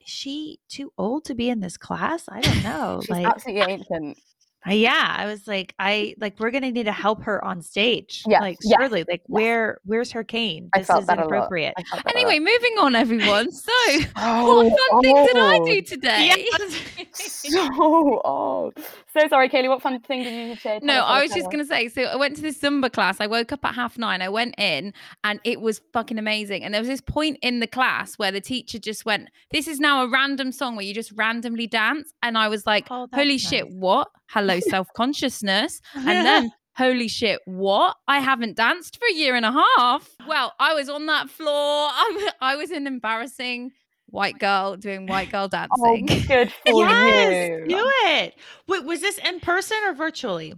is 0.00 0.08
she 0.08 0.58
too 0.68 0.92
old 0.96 1.24
to 1.26 1.34
be 1.34 1.48
in 1.50 1.60
this 1.60 1.76
class? 1.76 2.24
I 2.28 2.40
don't 2.40 2.62
know. 2.64 3.00
She's 3.02 3.10
like, 3.10 3.26
absolutely 3.26 3.72
ancient. 3.74 4.18
Uh, 4.66 4.72
yeah, 4.72 5.16
I 5.18 5.26
was 5.26 5.46
like, 5.48 5.74
I 5.78 6.14
like 6.20 6.38
we're 6.38 6.50
gonna 6.50 6.70
need 6.70 6.84
to 6.84 6.92
help 6.92 7.22
her 7.24 7.44
on 7.44 7.62
stage. 7.62 8.22
yeah 8.28 8.40
like 8.40 8.58
yes, 8.62 8.78
surely, 8.80 9.04
like 9.08 9.22
where 9.26 9.78
where's 9.84 10.12
her 10.12 10.24
cane? 10.24 10.68
I 10.74 10.78
This 10.78 10.86
felt 10.88 11.00
is 11.02 11.06
that 11.08 11.18
a 11.18 11.22
lot. 11.22 11.28
inappropriate. 11.30 11.74
I 11.76 11.82
felt 11.82 12.04
that 12.04 12.14
a 12.14 12.18
lot. 12.18 12.24
Anyway, 12.26 12.38
moving 12.38 12.76
on, 12.80 12.94
everyone. 12.94 13.50
So, 13.50 13.72
Oh, 14.16 14.64
what 14.70 14.90
fun 14.92 15.02
thing 15.02 15.26
did 15.26 15.36
I 15.36 15.58
do 15.58 15.76
old. 15.76 15.86
today? 15.86 16.46
so 17.12 18.20
old. 18.24 18.74
So 19.16 19.28
sorry, 19.28 19.48
Kaylee. 19.48 19.68
What 19.68 19.82
fun 19.82 20.00
thing 20.00 20.22
did 20.22 20.48
you 20.48 20.56
say? 20.56 20.80
No, 20.82 21.02
I 21.04 21.22
was 21.22 21.32
just 21.32 21.46
going 21.46 21.58
to 21.58 21.66
say. 21.66 21.88
So 21.88 22.02
I 22.02 22.16
went 22.16 22.36
to 22.36 22.42
this 22.42 22.58
Zumba 22.58 22.90
class. 22.92 23.20
I 23.20 23.26
woke 23.26 23.52
up 23.52 23.64
at 23.64 23.74
half 23.74 23.98
nine. 23.98 24.22
I 24.22 24.28
went 24.28 24.54
in 24.58 24.92
and 25.24 25.40
it 25.44 25.60
was 25.60 25.80
fucking 25.92 26.18
amazing. 26.18 26.62
And 26.64 26.72
there 26.72 26.80
was 26.80 26.88
this 26.88 27.00
point 27.00 27.38
in 27.42 27.60
the 27.60 27.66
class 27.66 28.14
where 28.14 28.32
the 28.32 28.40
teacher 28.40 28.78
just 28.78 29.04
went, 29.04 29.28
This 29.50 29.68
is 29.68 29.80
now 29.80 30.04
a 30.04 30.08
random 30.08 30.52
song 30.52 30.76
where 30.76 30.84
you 30.84 30.94
just 30.94 31.12
randomly 31.12 31.66
dance. 31.66 32.12
And 32.22 32.38
I 32.38 32.48
was 32.48 32.66
like, 32.66 32.86
Oh, 32.90 33.06
that's 33.10 33.20
Holy 33.22 33.38
shit, 33.38 33.68
what? 33.70 34.08
Hello, 34.32 34.58
self 34.68 34.88
consciousness. 34.96 35.80
And 35.94 36.26
then, 36.26 36.52
Holy 36.74 37.06
shit, 37.06 37.40
what? 37.44 37.96
I 38.08 38.20
haven't 38.20 38.56
danced 38.56 38.96
for 38.96 39.04
a 39.06 39.14
year 39.14 39.34
and 39.34 39.44
a 39.44 39.52
half. 39.52 40.08
Well, 40.26 40.54
I 40.58 40.72
was 40.72 40.88
on 40.88 41.04
that 41.06 41.28
floor. 41.28 41.52
I, 41.54 42.30
I 42.40 42.56
was 42.56 42.70
an 42.70 42.86
embarrassing 42.86 43.72
white 44.06 44.38
girl 44.38 44.76
doing 44.76 45.06
white 45.06 45.30
girl 45.30 45.44
oh, 45.44 45.48
dancing. 45.48 46.08
Oh, 46.10 46.26
good 46.28 46.52
for 46.66 46.72
yes, 46.72 47.48
you. 47.48 47.66
do 47.68 47.90
it. 48.06 48.34
Wait, 48.68 48.84
was 48.84 49.02
this 49.02 49.18
in 49.18 49.40
person 49.40 49.76
or 49.84 49.92
virtually? 49.92 50.54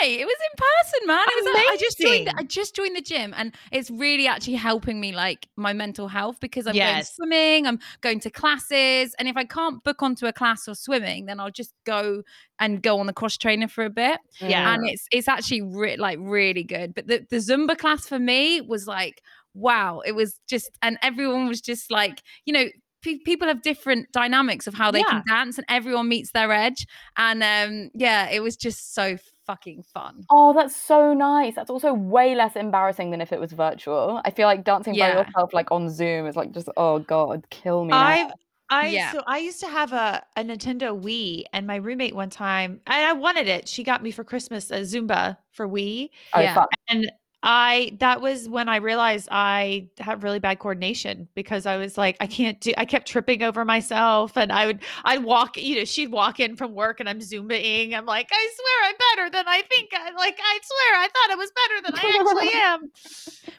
Hey, 0.00 0.20
it 0.20 0.24
was 0.26 0.36
in 0.36 0.56
person, 0.56 1.06
man. 1.06 1.26
It 1.28 1.44
was. 1.44 1.56
I 1.56 1.76
just 1.78 1.98
joined. 1.98 2.30
I 2.36 2.42
just 2.44 2.76
joined 2.76 2.96
the 2.96 3.00
gym, 3.00 3.34
and 3.36 3.54
it's 3.72 3.90
really 3.90 4.26
actually 4.26 4.54
helping 4.54 5.00
me, 5.00 5.12
like 5.12 5.48
my 5.56 5.72
mental 5.72 6.08
health, 6.08 6.38
because 6.40 6.66
I'm 6.66 6.74
going 6.74 7.04
swimming. 7.04 7.66
I'm 7.66 7.78
going 8.00 8.20
to 8.20 8.30
classes, 8.30 9.14
and 9.18 9.28
if 9.28 9.36
I 9.36 9.44
can't 9.44 9.82
book 9.84 10.02
onto 10.02 10.26
a 10.26 10.32
class 10.32 10.68
or 10.68 10.74
swimming, 10.74 11.26
then 11.26 11.40
I'll 11.40 11.50
just 11.50 11.72
go 11.84 12.22
and 12.60 12.82
go 12.82 12.98
on 13.00 13.06
the 13.06 13.12
cross 13.12 13.36
trainer 13.36 13.68
for 13.68 13.84
a 13.84 13.90
bit, 13.90 14.20
Yeah. 14.40 14.74
and 14.74 14.86
it's 14.88 15.06
it's 15.10 15.28
actually 15.28 15.62
re- 15.62 15.96
like 15.96 16.18
really 16.20 16.64
good. 16.64 16.94
But 16.94 17.06
the 17.06 17.26
the 17.30 17.36
Zumba 17.36 17.76
class 17.76 18.06
for 18.06 18.18
me 18.18 18.60
was 18.60 18.86
like 18.86 19.22
wow. 19.54 20.00
It 20.06 20.12
was 20.12 20.38
just, 20.48 20.70
and 20.82 20.98
everyone 21.02 21.48
was 21.48 21.60
just 21.60 21.90
like, 21.90 22.22
you 22.44 22.52
know. 22.52 22.66
Pe- 23.02 23.18
People 23.24 23.48
have 23.48 23.62
different 23.62 24.10
dynamics 24.12 24.66
of 24.66 24.74
how 24.74 24.90
they 24.90 25.02
can 25.02 25.22
dance, 25.26 25.58
and 25.58 25.64
everyone 25.68 26.08
meets 26.08 26.32
their 26.32 26.52
edge. 26.52 26.86
And 27.16 27.42
um, 27.42 27.90
yeah, 27.94 28.28
it 28.30 28.40
was 28.40 28.56
just 28.56 28.94
so 28.94 29.16
fucking 29.46 29.82
fun. 29.82 30.24
Oh, 30.30 30.52
that's 30.52 30.76
so 30.76 31.14
nice. 31.14 31.54
That's 31.54 31.70
also 31.70 31.92
way 31.94 32.34
less 32.34 32.54
embarrassing 32.56 33.10
than 33.10 33.20
if 33.20 33.32
it 33.32 33.40
was 33.40 33.52
virtual. 33.52 34.20
I 34.24 34.30
feel 34.30 34.46
like 34.46 34.64
dancing 34.64 34.94
by 34.96 35.12
yourself, 35.12 35.52
like 35.52 35.70
on 35.70 35.88
Zoom, 35.90 36.26
is 36.26 36.36
like 36.36 36.52
just 36.52 36.68
oh 36.76 36.98
god, 37.00 37.46
kill 37.50 37.84
me. 37.84 37.90
now. 37.90 37.98
I've 38.02 38.32
I 38.70 38.88
Yeah. 38.88 39.12
so 39.12 39.22
I 39.26 39.38
used 39.38 39.60
to 39.60 39.66
have 39.68 39.92
a, 39.92 40.22
a 40.36 40.42
Nintendo 40.42 41.00
Wii 41.00 41.44
and 41.52 41.66
my 41.66 41.76
roommate 41.76 42.14
one 42.14 42.28
time 42.30 42.80
and 42.86 43.02
I 43.04 43.14
wanted 43.14 43.48
it. 43.48 43.66
She 43.68 43.82
got 43.82 44.02
me 44.02 44.10
for 44.10 44.24
Christmas 44.24 44.70
a 44.70 44.80
Zumba 44.80 45.38
for 45.52 45.66
Wii. 45.66 46.10
oh, 46.34 46.40
yeah. 46.40 46.54
fuck. 46.54 46.68
And 46.88 47.10
I 47.42 47.96
that 48.00 48.20
was 48.20 48.48
when 48.48 48.68
I 48.68 48.76
realized 48.76 49.28
I 49.30 49.88
have 49.98 50.24
really 50.24 50.40
bad 50.40 50.58
coordination 50.58 51.28
because 51.34 51.66
I 51.66 51.76
was 51.76 51.96
like, 51.96 52.16
I 52.20 52.26
can't 52.26 52.60
do 52.60 52.72
I 52.76 52.84
kept 52.84 53.06
tripping 53.06 53.44
over 53.44 53.64
myself 53.64 54.36
and 54.36 54.50
I 54.50 54.66
would 54.66 54.80
I'd 55.04 55.22
walk, 55.22 55.56
you 55.56 55.76
know, 55.76 55.84
she'd 55.84 56.10
walk 56.10 56.40
in 56.40 56.56
from 56.56 56.74
work 56.74 56.98
and 56.98 57.08
I'm 57.08 57.20
zumbaing. 57.20 57.94
I'm 57.94 58.06
like, 58.06 58.28
I 58.32 58.50
swear 58.54 58.90
I'm 58.90 58.96
better 59.16 59.30
than 59.36 59.44
I 59.46 59.62
think 59.62 59.90
I 59.94 60.10
like 60.10 60.38
I 60.42 60.58
swear 60.62 61.00
I 61.00 61.08
thought 61.08 61.30
I 61.30 61.36
was 61.36 61.52
better 61.52 61.82
than 61.84 61.94
I 61.94 62.18
actually 62.18 62.52
am. 62.54 62.90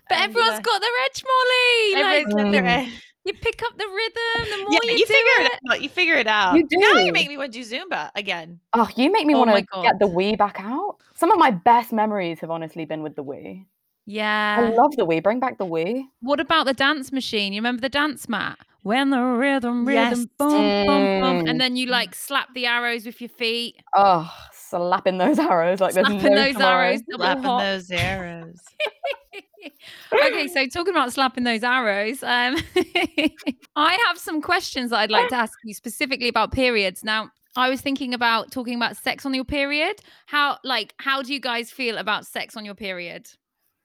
But 0.09 0.17
And, 0.17 0.29
everyone's 0.31 0.59
uh, 0.59 0.62
got 0.62 0.81
their 0.81 0.91
edge, 1.05 1.24
Molly. 1.24 2.03
Like, 2.03 2.51
their 2.51 2.63
Mm. 2.63 2.91
Ed- 3.25 3.31
you 3.31 3.33
pick 3.41 3.61
up 3.63 3.77
the 3.77 3.85
rhythm, 3.85 4.49
the 4.51 4.57
more 4.63 4.67
Yeah, 4.71 4.79
you, 4.91 4.91
you 4.99 5.05
do 5.05 5.13
figure 5.13 5.45
it. 5.45 5.51
it 5.53 5.59
out. 5.71 5.81
You 5.81 5.89
figure 5.89 6.15
it 6.15 6.27
out. 6.27 6.55
You 6.55 6.67
Now 6.71 6.99
you 6.99 7.11
make 7.11 7.27
me 7.27 7.38
want 7.38 7.53
to 7.53 7.63
do 7.63 7.65
Zumba 7.69 8.09
again. 8.15 8.59
Oh, 8.73 8.88
you 8.95 9.11
make 9.11 9.25
me 9.25 9.35
Oh 9.35 9.39
want 9.39 9.51
to 9.55 9.81
get 9.81 9.99
the 9.99 10.07
God. 10.07 10.15
Wii 10.15 10.38
back 10.38 10.59
out. 10.59 10.97
Some 11.15 11.31
of 11.31 11.38
my 11.38 11.51
best 11.51 11.91
memories 11.93 12.39
have 12.39 12.49
honestly 12.51 12.85
been 12.85 13.03
with 13.03 13.15
the 13.15 13.23
Wii. 13.23 13.65
Yeah. 14.05 14.57
I 14.59 14.69
love 14.75 14.95
the 14.95 15.05
Wii. 15.05 15.21
Bring 15.21 15.39
back 15.39 15.57
the 15.59 15.65
Wii. 15.65 16.03
What 16.21 16.39
about 16.39 16.65
the 16.65 16.73
dance 16.73 17.11
machine? 17.11 17.53
You 17.53 17.59
remember 17.59 17.81
the 17.81 17.89
dance 17.89 18.27
mat? 18.27 18.57
When 18.81 19.09
the 19.09 19.21
rhythm, 19.21 19.85
rhythm, 19.85 20.19
Yes. 20.19 20.25
boom, 20.38 20.49
boom, 20.88 21.21
boom, 21.21 21.45
Mm. 21.45 21.49
and 21.49 21.59
then 21.61 21.75
you 21.75 21.88
like 21.88 22.15
slap 22.15 22.47
the 22.55 22.65
arrows 22.65 23.05
with 23.05 23.19
your 23.19 23.29
feet, 23.29 23.75
Oh, 23.93 24.33
slapping 24.53 25.17
those 25.17 25.38
arrows 25.38 25.81
like 25.81 25.93
there's 25.93 26.07
slapping 26.07 26.33
no 26.33 26.43
those 26.45 26.53
tomorrow. 26.53 26.85
arrows, 26.88 27.01
Slapping 27.11 27.43
hop. 27.43 27.61
those 27.61 27.91
arrows. 27.91 28.59
okay, 30.13 30.47
so 30.47 30.67
talking 30.67 30.93
about 30.93 31.11
slapping 31.13 31.43
those 31.43 31.63
arrows, 31.63 32.21
um, 32.23 32.57
I 33.75 33.97
have 34.07 34.17
some 34.17 34.41
questions 34.41 34.91
that 34.91 34.97
I'd 34.99 35.11
like 35.11 35.29
to 35.29 35.35
ask 35.35 35.57
you 35.63 35.73
specifically 35.73 36.27
about 36.27 36.51
periods. 36.51 37.03
Now, 37.03 37.29
I 37.55 37.69
was 37.69 37.81
thinking 37.81 38.13
about 38.13 38.51
talking 38.51 38.75
about 38.75 38.97
sex 38.97 39.25
on 39.25 39.33
your 39.33 39.43
period. 39.45 40.01
How, 40.27 40.57
like, 40.63 40.93
how 40.97 41.21
do 41.21 41.33
you 41.33 41.39
guys 41.39 41.71
feel 41.71 41.97
about 41.97 42.25
sex 42.25 42.55
on 42.55 42.63
your 42.65 42.75
period? 42.75 43.27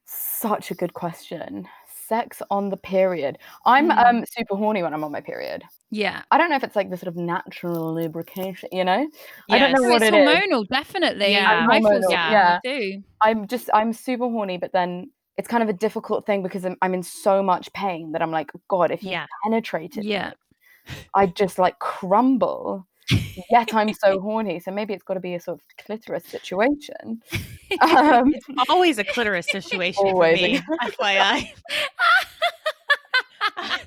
Such 0.06 0.70
a 0.70 0.74
good 0.74 0.94
question. 0.94 1.66
Sex 2.06 2.42
on 2.50 2.68
the 2.68 2.76
period. 2.76 3.38
I'm 3.64 3.88
Mm. 3.88 4.04
um 4.04 4.24
super 4.26 4.56
horny 4.56 4.82
when 4.82 4.92
I'm 4.92 5.02
on 5.02 5.10
my 5.10 5.22
period. 5.22 5.62
Yeah, 5.90 6.22
I 6.30 6.36
don't 6.36 6.50
know 6.50 6.56
if 6.56 6.64
it's 6.64 6.76
like 6.76 6.90
the 6.90 6.96
sort 6.98 7.08
of 7.08 7.16
natural 7.16 7.94
lubrication, 7.94 8.68
you 8.72 8.84
know? 8.84 9.08
Yeah, 9.48 9.56
I 9.56 9.58
don't 9.58 9.72
know 9.72 9.80
Yes. 9.82 9.90
what 9.90 10.02
it's 10.02 10.12
it 10.12 10.14
is. 10.14 10.28
hormonal, 10.28 10.68
definitely. 10.68 11.32
Yeah. 11.32 11.66
I 11.70 11.80
feel 11.80 11.88
Hormonal, 11.90 12.02
so, 12.02 12.10
yeah. 12.10 12.58
too. 12.64 13.02
I'm 13.22 13.46
just 13.46 13.70
I'm 13.72 13.92
super 13.94 14.28
horny, 14.28 14.58
but 14.58 14.72
then 14.72 15.10
it's 15.36 15.48
kind 15.48 15.62
of 15.62 15.68
a 15.68 15.72
difficult 15.72 16.26
thing 16.26 16.42
because 16.42 16.64
I'm, 16.64 16.76
I'm 16.82 16.94
in 16.94 17.02
so 17.02 17.42
much 17.42 17.72
pain 17.72 18.12
that 18.12 18.22
I'm 18.22 18.30
like, 18.30 18.50
God, 18.68 18.90
if 18.90 19.02
you 19.02 19.10
Yeah. 19.10 19.26
penetrated, 19.44 20.04
me, 20.04 20.10
Yeah. 20.10 20.32
I'd 21.14 21.34
just 21.34 21.58
like 21.58 21.78
crumble. 21.78 22.86
yet 23.50 23.74
I'm 23.74 23.92
so 23.94 24.20
horny. 24.20 24.60
So 24.60 24.70
maybe 24.70 24.94
it's 24.94 25.02
got 25.02 25.14
to 25.14 25.20
be 25.20 25.34
a 25.34 25.40
sort 25.40 25.58
of 25.58 25.84
clitoris 25.84 26.24
situation. 26.24 27.20
Um, 27.80 28.32
It's 28.32 28.46
always 28.68 28.98
a 28.98 29.04
clitoris 29.04 29.46
situation 29.48 30.04
Always 30.06 30.38
for 30.40 30.46
a 30.46 30.52
me. 30.52 30.60
FYI. 30.82 31.48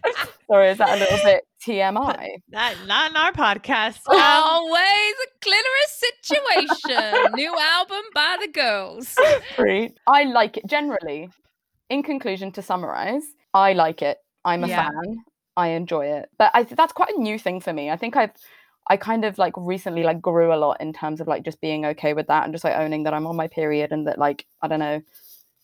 sorry, 0.50 0.70
is 0.70 0.78
that 0.80 0.96
a 0.96 1.00
little 1.00 1.20
bit 1.24 1.44
TMI? 1.66 2.28
Not, 2.50 2.76
not 2.88 3.12
in 3.12 3.18
our 3.18 3.32
podcast. 3.32 4.00
Um, 4.10 4.18
Always 4.20 4.80
a 4.80 5.40
clitoris 5.42 6.04
situation. 6.36 7.34
New 7.36 7.56
album 7.58 8.02
by 8.14 8.38
the 8.42 8.48
girls. 8.48 9.16
Great. 9.56 9.98
I 10.08 10.24
like 10.24 10.58
it 10.58 10.66
generally. 10.68 11.30
In 11.90 12.04
conclusion, 12.04 12.52
to 12.54 12.62
summarize, 12.62 13.24
I 13.54 13.74
like 13.74 14.02
it. 14.02 14.18
I'm 14.44 14.64
a 14.64 14.68
Yeah. 14.68 14.88
fan. 14.90 15.18
I 15.56 15.70
enjoy 15.70 16.06
it. 16.08 16.30
But 16.38 16.52
I 16.54 16.64
that's 16.64 16.94
quite 16.94 17.16
a 17.16 17.20
new 17.22 17.40
thing 17.40 17.60
for 17.62 17.74
me. 17.74 17.90
I 17.90 17.96
think 17.98 18.16
I've 18.16 18.32
I 18.90 18.96
kind 18.98 19.26
of 19.26 19.38
like 19.38 19.54
recently 19.58 20.04
like 20.04 20.22
grew 20.22 20.54
a 20.54 20.56
lot 20.56 20.80
in 20.80 20.94
terms 20.94 21.20
of 21.22 21.28
like 21.28 21.44
just 21.44 21.60
being 21.62 21.86
okay 21.88 22.14
with 22.14 22.28
that 22.28 22.44
and 22.46 22.54
just 22.54 22.64
like 22.64 22.76
owning 22.76 23.04
that 23.04 23.14
I'm 23.14 23.28
on 23.28 23.36
my 23.36 23.48
period 23.48 23.92
and 23.92 24.08
that 24.08 24.18
like 24.18 24.46
I 24.62 24.68
don't 24.68 24.80
know 24.80 25.02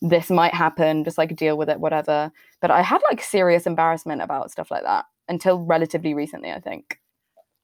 this 0.02 0.30
might 0.30 0.54
happen 0.54 1.04
just 1.04 1.18
like 1.18 1.34
deal 1.36 1.56
with 1.56 1.68
it 1.68 1.80
whatever 1.80 2.30
but 2.60 2.70
I 2.70 2.82
had 2.82 3.00
like 3.10 3.22
serious 3.22 3.66
embarrassment 3.66 4.22
about 4.22 4.50
stuff 4.50 4.70
like 4.70 4.82
that 4.82 5.06
until 5.28 5.60
relatively 5.60 6.14
recently 6.14 6.50
I 6.50 6.60
think 6.60 6.98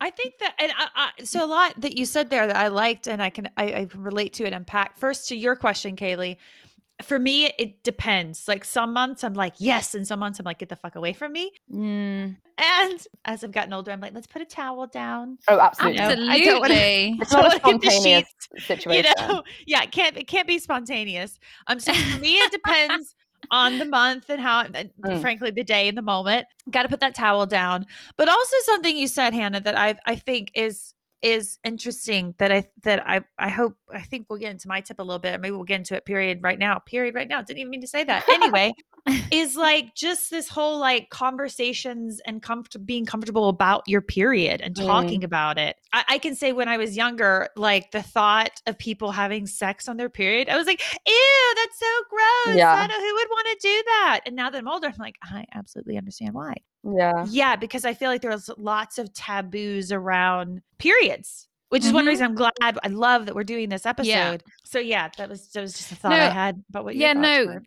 I 0.03 0.11
think 0.11 0.39
that, 0.39 0.55
and 0.59 0.73
I, 0.79 0.89
I, 0.95 1.25
so 1.25 1.45
a 1.45 1.47
lot 1.47 1.79
that 1.83 1.97
you 1.97 2.07
said 2.07 2.31
there 2.31 2.47
that 2.47 2.57
I 2.57 2.69
liked, 2.69 3.07
and 3.07 3.23
I 3.23 3.29
can 3.29 3.51
I, 3.59 3.65
I 3.65 3.89
relate 3.95 4.33
to 4.35 4.45
it 4.45 4.47
and 4.47 4.57
unpack. 4.57 4.97
First, 4.99 5.29
to 5.29 5.37
your 5.37 5.57
question, 5.57 5.95
Kaylee. 5.95 6.39
For 7.02 7.19
me, 7.19 7.47
it 7.59 7.83
depends. 7.83 8.47
Like 8.49 8.64
some 8.64 8.92
months, 8.92 9.25
I'm 9.25 9.35
like 9.35 9.54
yes, 9.59 9.95
and 9.95 10.07
some 10.07 10.21
months, 10.21 10.38
I'm 10.38 10.45
like 10.45 10.59
get 10.59 10.69
the 10.69 10.76
fuck 10.76 10.97
away 10.97 11.12
from 11.12 11.33
me. 11.33 11.50
Mm, 11.73 12.37
And 12.59 13.07
as 13.25 13.42
I've 13.45 13.52
gotten 13.52 13.73
older, 13.73 13.90
I'm 13.90 14.00
like 14.00 14.14
let's 14.14 14.26
put 14.26 14.42
a 14.42 14.45
towel 14.45 14.87
down. 14.87 15.38
oh 15.49 15.59
absolutely 15.59 15.99
know, 16.00 16.09
I 16.30 16.40
don't 16.45 16.61
wanna- 16.61 16.75
it's 17.21 17.33
not 17.33 17.47
a 17.47 17.59
Don't 17.59 17.73
hit 17.73 17.80
the 17.83 17.90
spontaneous 17.90 18.28
situation 18.59 19.04
You 19.19 19.28
know, 19.28 19.42
yeah, 19.66 19.83
it 19.83 19.92
can't 19.92 20.16
it 20.16 20.26
can't 20.28 20.47
be 20.49 20.59
spontaneous. 20.59 21.38
Um, 21.66 21.80
so 21.80 21.92
for 21.92 22.21
me, 22.21 22.37
it 22.38 22.50
depends 22.52 23.14
on 23.50 23.78
the 23.78 23.87
month 23.87 24.28
and 24.28 24.40
how, 24.40 24.61
and 24.75 24.90
Mm. 25.02 25.21
frankly, 25.21 25.50
the 25.50 25.64
day 25.64 25.88
and 25.88 25.97
the 25.97 26.02
moment. 26.02 26.47
Got 26.71 26.83
to 26.83 26.88
put 26.88 27.00
that 27.00 27.14
towel 27.14 27.47
down. 27.47 27.87
But 28.16 28.28
also 28.28 28.57
something 28.64 28.97
you 28.97 29.09
said, 29.09 29.33
Hannah, 29.35 29.61
that 29.61 29.76
I 29.78 29.97
I 30.07 30.14
think 30.16 30.50
is 30.54 30.95
is 31.23 31.59
interesting 31.65 32.35
that 32.39 32.50
I 32.50 32.69
that 32.83 33.07
I 33.07 33.21
I 33.39 33.49
hope 33.49 33.77
I 33.93 34.00
think 34.00 34.27
we'll 34.29 34.39
get 34.39 34.50
into 34.50 34.69
my 34.69 34.81
tip 34.81 34.99
a 34.99 35.03
little 35.03 35.19
bit. 35.19 35.41
Maybe 35.41 35.53
we'll 35.53 35.65
get 35.65 35.77
into 35.77 35.95
it. 35.97 36.05
Period. 36.05 36.43
Right 36.43 36.59
now. 36.59 36.79
Period. 36.79 37.15
Right 37.15 37.29
now. 37.29 37.43
Didn't 37.43 37.59
even 37.59 37.71
mean 37.71 37.81
to 37.83 37.87
say 37.87 38.05
that. 38.05 38.25
Anyway, 38.41 38.73
is 39.33 39.57
like 39.57 39.95
just 39.95 40.30
this 40.30 40.49
whole 40.49 40.78
like 40.78 41.09
conversations 41.11 42.21
and 42.26 42.42
comfort 42.42 42.85
being 42.87 43.04
comfortable 43.07 43.49
about 43.49 43.83
your 43.87 44.00
period 44.00 44.61
and 44.61 44.75
Mm. 44.75 44.87
talking 44.87 45.25
about 45.25 45.59
it. 45.59 45.76
I, 45.92 46.04
I 46.09 46.19
can 46.19 46.35
say 46.35 46.52
when 46.52 46.69
I 46.69 46.76
was 46.76 46.97
younger, 46.97 47.49
like 47.57 47.90
the 47.90 48.02
thought 48.02 48.61
of 48.66 48.78
people 48.78 49.11
having 49.12 49.47
sex 49.47 49.88
on 49.88 49.97
their 49.97 50.09
period, 50.09 50.49
I 50.49 50.57
was 50.57 50.66
like, 50.66 50.80
ew, 51.07 51.54
that's 51.57 51.78
so 51.78 51.87
gross. 52.09 52.57
Yeah. 52.57 52.87
Who 52.87 53.14
would 53.14 53.28
want 53.30 53.47
to 53.61 53.69
do 53.69 53.83
that. 53.87 54.21
And 54.26 54.37
now 54.37 54.50
that 54.50 54.59
I'm 54.59 54.69
older, 54.69 54.87
I'm 54.88 54.95
like, 54.99 55.16
I 55.23 55.45
absolutely 55.54 55.97
understand 55.97 56.35
why. 56.35 56.54
yeah 56.85 57.26
Yeah, 57.28 57.57
because 57.57 57.85
I 57.85 57.95
feel 57.95 58.11
like 58.11 58.23
there's 58.23 58.49
lots 58.59 58.99
of 58.99 59.12
taboos 59.12 59.92
around 59.92 60.62
periods. 60.78 61.47
Which 61.71 61.85
is 61.85 61.92
one 61.92 62.04
Mhm. 62.04 62.09
reason 62.09 62.25
I'm 62.26 62.35
glad. 62.35 62.52
I 62.61 62.88
love 62.88 63.26
that 63.26 63.35
we're 63.37 63.45
doing 63.45 63.69
this 63.69 63.87
episode. 63.87 64.09
Yeah. 64.09 64.37
So 64.64 64.80
yeah, 64.80 65.09
that 65.19 65.28
was 65.28 65.49
that 65.52 65.61
was 65.61 65.73
just 65.75 65.92
a 65.92 65.95
thought 65.95 66.11
No, 66.11 66.16
I 66.16 66.28
had 66.28 66.64
about 66.69 66.85
what. 66.85 66.97
Yeah, 66.97 67.12
no, 67.12 67.47
were. 67.47 67.62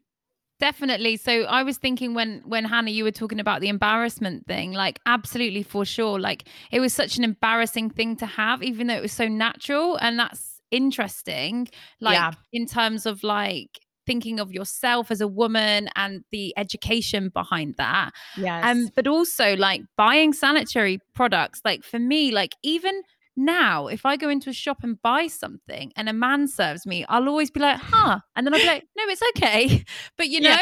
Definitely. 0.60 1.18
So 1.18 1.44
I 1.44 1.64
was 1.64 1.78
thinking 1.78 2.14
when 2.14 2.42
when 2.46 2.66
Hannah, 2.66 2.92
you 2.92 3.04
were 3.04 3.12
talking 3.12 3.40
about 3.40 3.62
the 3.62 3.70
embarrassment 3.70 4.46
thing, 4.48 4.74
like 4.74 5.00
absolutely 5.06 5.64
for 5.64 5.86
sure. 5.86 6.20
Like 6.20 6.48
it 6.72 6.80
was 6.80 6.94
such 6.94 7.18
an 7.18 7.24
embarrassing 7.24 7.90
thing 7.90 8.16
to 8.18 8.26
have, 8.26 8.64
even 8.64 8.88
though 8.88 8.96
it 8.96 9.02
was 9.02 9.12
so 9.14 9.28
natural, 9.28 9.98
and 9.98 10.20
that's 10.20 10.62
interesting. 10.72 11.68
Like 12.02 12.14
Yeah. 12.14 12.32
in 12.52 12.66
terms 12.66 13.06
of 13.06 13.24
like 13.24 13.80
thinking 14.06 14.40
of 14.40 14.52
yourself 14.52 15.12
as 15.12 15.22
a 15.22 15.28
woman 15.28 15.90
and 15.96 16.24
the 16.32 16.54
education 16.58 17.30
behind 17.30 17.76
that 17.78 18.12
Yes. 18.36 18.64
um 18.64 18.90
but 18.96 19.08
also 19.08 19.56
like 19.56 19.82
buying 19.96 20.34
sanitary 20.34 21.00
products 21.16 21.62
like 21.64 21.84
for 21.86 22.00
me 22.00 22.30
like 22.30 22.54
even 22.64 23.02
now 23.36 23.88
if 23.88 24.06
i 24.06 24.16
go 24.16 24.30
into 24.30 24.50
a 24.50 24.54
shop 24.54 24.78
and 24.84 25.02
buy 25.02 25.28
something 25.28 25.92
and 25.96 26.08
a 26.08 26.14
man 26.14 26.48
serves 26.48 26.86
me 26.86 27.04
i'll 27.10 27.28
always 27.28 27.50
be 27.50 27.60
like 27.60 27.80
huh 27.82 28.20
and 28.36 28.46
then 28.46 28.54
i'll 28.54 28.60
be 28.60 28.66
like 28.68 28.84
no 28.96 29.04
it's 29.08 29.22
okay 29.36 29.84
but 30.18 30.28
you 30.30 30.40
know 30.40 30.50
Yeah. 30.50 30.58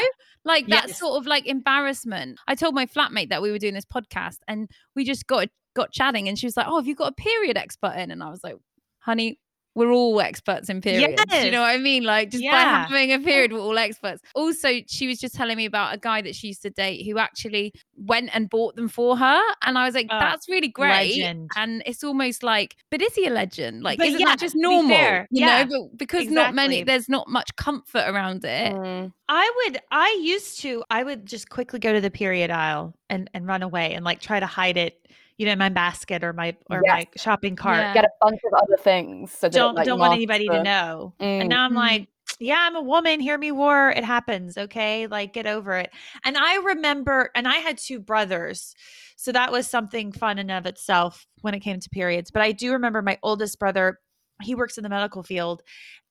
like 0.46 0.68
that 0.68 0.88
Yes. 0.88 1.00
sort 1.00 1.20
of 1.20 1.28
like 1.28 1.46
embarrassment 1.48 2.40
i 2.48 2.56
told 2.56 2.74
my 2.74 2.86
flatmate 2.86 3.30
that 3.30 3.42
we 3.42 3.52
were 3.52 3.60
doing 3.60 3.74
this 3.74 3.86
podcast 3.86 4.38
and 4.48 4.70
we 4.96 5.04
just 5.04 5.28
got 5.28 5.50
got 5.76 5.92
chatting 5.92 6.28
and 6.28 6.38
she 6.40 6.46
was 6.48 6.56
like 6.58 6.68
oh 6.70 6.78
have 6.78 6.88
you 6.88 6.96
got 6.96 7.12
a 7.12 7.16
period 7.16 7.58
expert 7.58 7.94
in 7.98 8.10
and 8.12 8.24
i 8.24 8.30
was 8.30 8.42
like 8.44 8.56
honey 9.00 9.38
we're 9.76 9.92
all 9.92 10.20
experts 10.20 10.70
in 10.70 10.82
periods. 10.82 11.24
Do 11.30 11.38
you 11.38 11.52
know 11.52 11.62
what 11.62 11.70
I 11.70 11.78
mean? 11.78 12.04
Like 12.04 12.32
just 12.32 12.44
by 12.44 12.60
having 12.60 13.14
a 13.14 13.20
period, 13.20 13.54
we're 13.54 13.60
all 13.60 13.78
experts. 13.78 14.22
Also, 14.36 14.70
she 14.88 15.08
was 15.08 15.20
just 15.20 15.36
telling 15.36 15.58
me 15.58 15.66
about 15.66 15.94
a 15.96 15.98
guy 15.98 16.22
that 16.22 16.36
she 16.36 16.48
used 16.48 16.62
to 16.64 16.70
date 16.70 17.06
who 17.06 17.18
actually 17.18 17.74
went 17.96 18.30
and 18.34 18.50
bought 18.50 18.76
them 18.76 18.88
for 18.88 19.18
her. 19.18 19.42
And 19.64 19.78
I 19.78 19.86
was 19.86 19.96
like, 19.96 20.08
Oh, 20.10 20.20
that's 20.20 20.50
really 20.50 20.68
great. 20.68 21.18
legend. 21.18 21.52
And 21.56 21.84
it's 21.86 22.04
almost 22.04 22.44
like, 22.44 22.76
but 22.90 23.02
is 23.02 23.16
he 23.16 23.28
a 23.28 23.30
legend? 23.30 23.84
Like, 23.84 23.98
But 23.98 24.08
isn't 24.08 24.20
yeah, 24.20 24.28
that 24.28 24.40
just 24.40 24.56
be 24.56 24.62
normal? 24.62 24.92
You 24.92 25.26
yeah, 25.32 25.64
know, 25.64 25.88
but 25.90 25.98
because 25.98 26.28
not 26.28 26.54
many, 26.54 26.84
there's 26.84 27.08
not 27.08 27.30
much 27.30 27.56
comfort 27.56 28.04
around 28.08 28.44
it. 28.44 28.74
Mm. 28.74 29.14
I 29.30 29.52
would 29.64 29.80
I 29.92 30.20
used 30.22 30.60
to 30.62 30.84
I 30.90 31.04
would 31.04 31.26
just 31.26 31.50
quickly 31.50 31.80
go 31.80 31.94
to 31.94 32.02
the 32.02 32.12
period 32.12 32.52
aisle 32.52 32.94
and 33.10 33.30
and 33.34 33.48
run 33.48 33.64
away 33.64 33.94
and 33.94 34.04
like 34.04 34.20
try 34.20 34.42
to 34.42 34.46
hide 34.46 34.76
it, 34.76 35.08
you 35.42 35.48
know, 35.48 35.54
in 35.54 35.58
my 35.58 35.70
basket 35.70 36.24
or 36.24 36.34
my 36.34 36.56
or 36.70 36.84
Yes. 36.86 36.94
my 36.94 37.08
shopping 37.16 37.56
cart. 37.56 37.80
Yeah. 37.80 37.94
get 37.96 38.06
a 38.06 38.10
bunch 38.22 38.40
of 38.46 38.54
other 38.62 38.78
things 38.78 39.32
so 39.32 39.50
Don't 39.50 39.74
like, 39.74 39.88
don't 39.88 39.98
want 40.00 40.14
anybody 40.14 40.48
the- 40.48 40.58
to 40.58 40.64
know. 40.64 41.16
Mm. 41.20 41.40
And 41.42 41.50
now 41.50 41.66
I'm 41.66 41.72
Mm. 41.72 41.78
like, 41.78 42.08
yeah, 42.40 42.60
I'm 42.60 42.76
a 42.76 42.82
woman. 42.82 43.20
Hear 43.20 43.40
me 43.40 43.52
war. 43.52 43.90
It 43.90 44.04
happens. 44.04 44.56
Okay. 44.56 45.08
Like 45.08 45.34
get 45.34 45.48
over 45.48 45.74
it. 45.80 45.90
And 46.24 46.38
I 46.38 46.58
remember, 46.58 47.32
and 47.34 47.48
I 47.48 47.56
had 47.56 47.80
two 47.80 48.00
brothers. 48.00 48.76
So 49.16 49.32
that 49.32 49.52
was 49.52 49.68
something 49.68 50.12
fun 50.12 50.38
in 50.38 50.52
of 50.52 50.68
itself 50.68 51.26
when 51.42 51.56
it 51.56 51.62
came 51.62 51.80
to 51.80 51.90
periods. 51.90 52.30
But 52.30 52.44
I 52.44 52.52
do 52.52 52.74
remember 52.74 53.02
my 53.02 53.18
oldest 53.24 53.58
brother, 53.58 54.00
he 54.44 54.54
works 54.54 54.78
in 54.78 54.84
the 54.84 54.90
medical 54.90 55.24
field. 55.24 55.64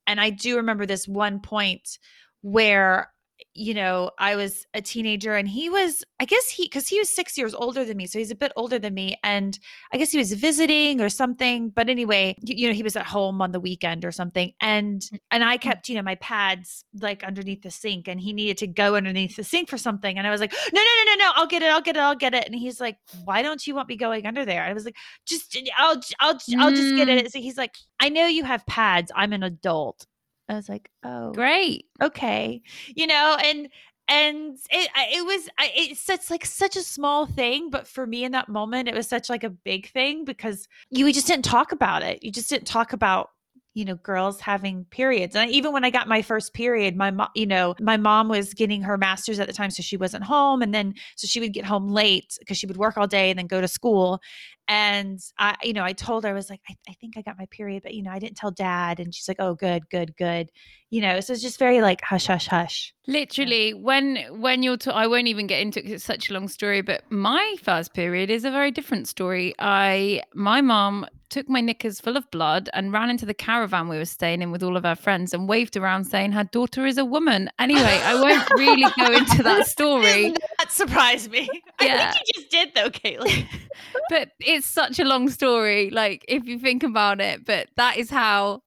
And 0.08 0.20
I 0.20 0.30
do 0.30 0.56
remember 0.56 0.86
this 0.86 1.06
one 1.06 1.38
point 1.38 1.98
where 2.42 3.12
you 3.54 3.74
know, 3.74 4.10
I 4.18 4.36
was 4.36 4.66
a 4.74 4.80
teenager 4.80 5.34
and 5.34 5.48
he 5.48 5.68
was, 5.68 6.04
I 6.20 6.24
guess 6.24 6.48
he, 6.48 6.64
because 6.64 6.88
he 6.88 6.98
was 6.98 7.14
six 7.14 7.36
years 7.36 7.54
older 7.54 7.84
than 7.84 7.96
me. 7.96 8.06
So 8.06 8.18
he's 8.18 8.30
a 8.30 8.36
bit 8.36 8.52
older 8.56 8.78
than 8.78 8.94
me. 8.94 9.16
And 9.22 9.58
I 9.92 9.98
guess 9.98 10.10
he 10.10 10.18
was 10.18 10.32
visiting 10.32 11.00
or 11.00 11.08
something. 11.08 11.70
But 11.70 11.88
anyway, 11.88 12.36
you, 12.40 12.54
you 12.56 12.68
know, 12.68 12.74
he 12.74 12.82
was 12.82 12.96
at 12.96 13.06
home 13.06 13.40
on 13.42 13.52
the 13.52 13.60
weekend 13.60 14.04
or 14.04 14.12
something. 14.12 14.52
And, 14.60 15.00
mm, 15.00 15.18
and 15.30 15.44
I 15.44 15.58
mm. 15.58 15.60
kept, 15.60 15.88
you 15.88 15.96
know, 15.96 16.02
my 16.02 16.16
pads 16.16 16.84
like 17.00 17.24
underneath 17.24 17.62
the 17.62 17.70
sink 17.70 18.08
and 18.08 18.20
he 18.20 18.32
needed 18.32 18.58
to 18.58 18.66
go 18.66 18.96
underneath 18.96 19.36
the 19.36 19.44
sink 19.44 19.68
for 19.68 19.78
something. 19.78 20.18
And 20.18 20.26
I 20.26 20.30
was 20.30 20.40
like, 20.40 20.52
no, 20.52 20.80
no, 20.80 21.04
no, 21.04 21.12
no, 21.12 21.24
no, 21.24 21.32
I'll 21.36 21.46
get 21.46 21.62
it. 21.62 21.70
I'll 21.70 21.82
get 21.82 21.96
it. 21.96 22.00
I'll 22.00 22.16
get 22.16 22.34
it. 22.34 22.46
And 22.46 22.54
he's 22.54 22.80
like, 22.80 22.96
why 23.24 23.42
don't 23.42 23.66
you 23.66 23.74
want 23.74 23.88
me 23.88 23.96
going 23.96 24.26
under 24.26 24.44
there? 24.44 24.64
I 24.64 24.72
was 24.72 24.84
like, 24.84 24.96
just, 25.26 25.56
I'll, 25.76 26.00
I'll, 26.20 26.38
I'll 26.58 26.70
just 26.70 26.94
get 26.96 27.08
mm. 27.08 27.18
it. 27.18 27.32
So 27.32 27.40
he's 27.40 27.56
like, 27.56 27.74
I 27.98 28.08
know 28.08 28.26
you 28.26 28.44
have 28.44 28.64
pads. 28.66 29.12
I'm 29.14 29.32
an 29.32 29.42
adult. 29.42 30.06
I 30.50 30.56
was 30.56 30.68
like, 30.68 30.90
oh, 31.04 31.32
Great. 31.32 31.86
okay 32.02 32.62
you 32.94 33.06
know 33.06 33.36
and 33.44 33.68
and 34.08 34.58
it 34.70 34.90
it 34.96 35.24
was 35.24 35.48
it's 35.60 36.02
such 36.02 36.30
like 36.30 36.44
such 36.44 36.76
a 36.76 36.82
small 36.82 37.26
thing 37.26 37.70
but 37.70 37.86
for 37.86 38.06
me 38.06 38.24
in 38.24 38.32
that 38.32 38.48
moment 38.48 38.88
it 38.88 38.94
was 38.94 39.06
such 39.06 39.30
like 39.30 39.44
a 39.44 39.50
big 39.50 39.88
thing 39.90 40.24
because 40.24 40.66
you 40.90 41.10
just 41.12 41.26
didn't 41.28 41.44
talk 41.44 41.72
about 41.72 42.02
it. 42.02 42.22
You 42.22 42.32
just 42.32 42.50
didn't 42.50 42.66
talk 42.66 42.92
about 42.92 43.30
you 43.74 43.84
know 43.84 43.94
girls 43.94 44.40
having 44.40 44.84
periods. 44.90 45.36
And 45.36 45.48
even 45.52 45.72
when 45.72 45.84
i 45.84 45.90
got 45.90 46.08
my 46.08 46.22
first 46.22 46.54
period 46.54 46.96
my 46.96 47.12
mom 47.12 47.28
you 47.36 47.46
know 47.46 47.76
my 47.80 47.96
mom 47.96 48.28
was 48.28 48.52
getting 48.52 48.82
her 48.82 48.98
master's 48.98 49.38
at 49.38 49.46
the 49.46 49.54
time 49.54 49.70
so 49.70 49.82
she 49.82 49.96
wasn't 49.96 50.24
home. 50.24 50.60
And 50.60 50.74
then 50.74 50.94
so 51.14 51.28
she 51.28 51.38
would 51.38 51.52
get 51.52 51.64
home 51.64 51.88
late 51.88 52.36
because 52.40 52.58
she 52.58 52.66
would 52.66 52.76
work 52.76 52.96
all 52.96 53.06
day 53.06 53.30
and 53.30 53.38
then 53.38 53.46
go 53.46 53.60
to 53.60 53.68
school 53.68 54.20
and 54.70 55.18
i 55.38 55.56
you 55.64 55.72
know 55.72 55.82
i 55.82 55.92
told 55.92 56.22
her 56.22 56.30
i 56.30 56.32
was 56.32 56.48
like 56.48 56.60
I, 56.70 56.74
I 56.88 56.92
think 56.94 57.14
i 57.16 57.22
got 57.22 57.36
my 57.36 57.46
period 57.50 57.82
but 57.82 57.92
you 57.92 58.02
know 58.04 58.12
i 58.12 58.20
didn't 58.20 58.36
tell 58.36 58.52
dad 58.52 59.00
and 59.00 59.12
she's 59.12 59.26
like 59.26 59.38
oh 59.40 59.54
good 59.54 59.82
good 59.90 60.16
good 60.16 60.48
you 60.90 61.00
know 61.02 61.18
so 61.18 61.32
it's 61.32 61.42
just 61.42 61.58
very 61.58 61.80
like 61.82 62.00
hush 62.02 62.26
hush 62.26 62.46
hush 62.46 62.94
Literally, 63.06 63.74
when 63.74 64.18
when 64.40 64.62
you're, 64.62 64.76
I 64.92 65.08
won't 65.08 65.26
even 65.26 65.48
get 65.48 65.60
into 65.60 65.80
it 65.80 65.82
'cause 65.82 65.92
it's 65.92 66.04
such 66.04 66.30
a 66.30 66.32
long 66.32 66.46
story. 66.46 66.80
But 66.80 67.02
my 67.10 67.56
first 67.60 67.92
period 67.92 68.30
is 68.30 68.44
a 68.44 68.52
very 68.52 68.70
different 68.70 69.08
story. 69.08 69.52
I, 69.58 70.22
my 70.32 70.60
mom 70.60 71.06
took 71.28 71.48
my 71.48 71.60
knickers 71.60 71.98
full 72.00 72.16
of 72.16 72.30
blood 72.30 72.68
and 72.72 72.92
ran 72.92 73.10
into 73.10 73.26
the 73.26 73.34
caravan 73.34 73.88
we 73.88 73.96
were 73.96 74.04
staying 74.04 74.42
in 74.42 74.52
with 74.52 74.62
all 74.62 74.76
of 74.76 74.84
our 74.84 74.94
friends 74.94 75.34
and 75.34 75.48
waved 75.48 75.76
around 75.76 76.04
saying 76.04 76.30
her 76.32 76.44
daughter 76.44 76.86
is 76.86 76.98
a 76.98 77.04
woman. 77.04 77.50
Anyway, 77.58 77.82
I 78.04 78.14
won't 78.14 78.48
really 78.56 78.88
go 78.96 79.12
into 79.12 79.42
that 79.42 79.66
story, 79.76 80.32
that 80.58 80.70
surprised 80.70 81.32
me 81.32 81.48
Yeah. 81.80 82.10
i 82.10 82.12
think 82.12 82.26
you 82.28 82.42
just 82.42 82.50
did 82.50 82.74
though 82.74 82.90
caitlin 82.90 83.46
but 84.08 84.30
it's 84.60 84.68
such 84.68 84.98
a 85.00 85.04
long 85.04 85.28
story. 85.30 85.90
Like 85.90 86.24
if 86.28 86.44
you 86.46 86.58
think 86.58 86.82
about 86.82 87.20
it, 87.20 87.44
but 87.44 87.68
that 87.76 87.96
is 87.96 88.10
how 88.10 88.62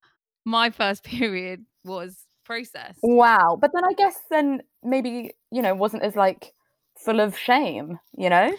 my 0.45 0.69
first 0.69 1.03
period 1.15 1.65
was 1.85 2.25
processed. 2.45 2.99
Wow. 3.03 3.57
But 3.61 3.71
then 3.73 3.85
I 3.85 3.93
guess 3.93 4.15
then 4.29 4.61
maybe, 4.83 5.31
you 5.51 5.61
know, 5.61 5.73
wasn't 5.75 6.03
as 6.03 6.15
like 6.15 6.51
full 7.05 7.19
of 7.19 7.37
shame, 7.37 7.99
you 8.17 8.29
know? 8.29 8.53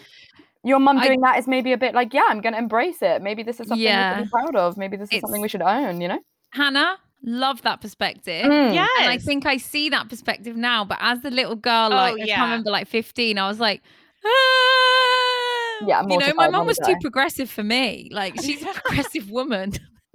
your 0.63 0.79
mum 0.79 0.97
I- 0.97 1.05
doing 1.05 1.21
that 1.21 1.37
is 1.37 1.47
maybe 1.47 1.73
a 1.73 1.77
bit 1.77 1.93
like, 1.93 2.11
yeah, 2.11 2.25
I'm 2.27 2.41
going 2.41 2.53
to 2.53 2.59
embrace 2.59 2.97
it. 3.03 3.21
Maybe 3.21 3.43
this 3.43 3.59
is 3.59 3.67
something 3.67 3.77
we 3.85 3.85
Yeah. 3.85 4.15
should 4.17 4.23
be 4.23 4.29
proud 4.31 4.55
of. 4.55 4.77
Maybe 4.77 4.97
this 4.97 5.09
is 5.11 5.21
something 5.21 5.39
we 5.41 5.47
should 5.47 5.61
own, 5.61 6.01
you 6.01 6.07
know? 6.07 6.19
Hannah, 6.53 6.97
love 7.23 7.61
that 7.61 7.81
perspective. 7.81 8.45
Mm. 8.47 8.73
Yes. 8.73 8.89
And 9.01 9.11
I 9.11 9.19
think 9.19 9.45
I 9.45 9.57
see 9.57 9.89
that 9.89 10.09
perspective 10.09 10.55
now, 10.55 10.83
but 10.83 10.97
as 11.01 11.21
the 11.21 11.29
little 11.29 11.55
girl, 11.55 11.89
like 11.91 12.13
I 12.13 12.13
Oh, 12.13 12.15
yeah. 12.15 12.35
can't 12.37 12.49
remember, 12.49 12.71
like 12.71 12.87
15, 12.87 13.37
I 13.37 13.47
was 13.47 13.59
like, 13.59 13.83
"Ah." 14.25 14.29
Yeah, 15.85 16.03
you 16.09 16.17
know, 16.17 16.33
my 16.35 16.45
mum 16.45 16.53
mum 16.53 16.67
was 16.67 16.77
too 16.77 16.95
progressive 17.01 17.49
for 17.49 17.63
me. 17.63 18.09
Like 18.11 18.39
she's 18.41 18.61
a 18.61 18.65
progressive 18.73 19.29
woman. 19.29 19.73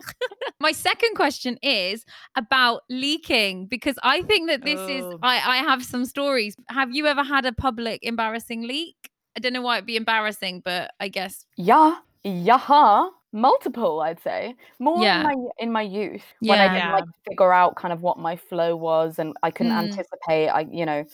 my 0.60 0.72
second 0.72 1.14
question 1.14 1.58
is 1.62 2.04
about 2.36 2.82
leaking 2.88 3.66
because 3.66 3.96
I 4.02 4.22
think 4.22 4.48
that 4.48 4.64
this 4.64 4.80
is 4.88 5.02
Oh. 5.04 5.18
I, 5.22 5.36
I 5.36 5.56
have 5.58 5.84
some 5.84 6.04
stories. 6.06 6.56
Have 6.70 6.94
you 6.94 7.06
ever 7.06 7.22
had 7.22 7.44
a 7.44 7.52
public 7.52 8.00
embarrassing 8.02 8.62
leak? 8.66 8.96
I 9.36 9.40
don't 9.40 9.52
know 9.52 9.60
why 9.62 9.76
it'd 9.76 9.86
be 9.86 9.96
embarrassing, 9.96 10.62
but 10.64 10.90
I 11.00 11.08
guess 11.08 11.44
Yeah. 11.56 11.96
Yeah. 12.24 13.08
Multiple, 13.32 14.00
I'd 14.00 14.20
say. 14.22 14.56
More 14.80 15.02
Yeah. 15.02 15.20
in 15.20 15.24
my 15.26 15.34
in 15.58 15.72
my 15.72 15.82
youth 15.82 16.24
when 16.40 16.58
I 16.58 16.68
didn't 16.68 16.88
Yeah. 16.88 16.94
like 16.94 17.04
figure 17.28 17.52
out 17.52 17.76
kind 17.76 17.92
of 17.92 18.02
what 18.02 18.18
my 18.18 18.36
flow 18.36 18.74
was 18.76 19.18
and 19.18 19.36
I 19.42 19.50
couldn't 19.50 19.72
Mm. 19.72 19.84
anticipate 19.90 20.48
I 20.48 20.66
you 20.70 20.84
know 20.86 21.04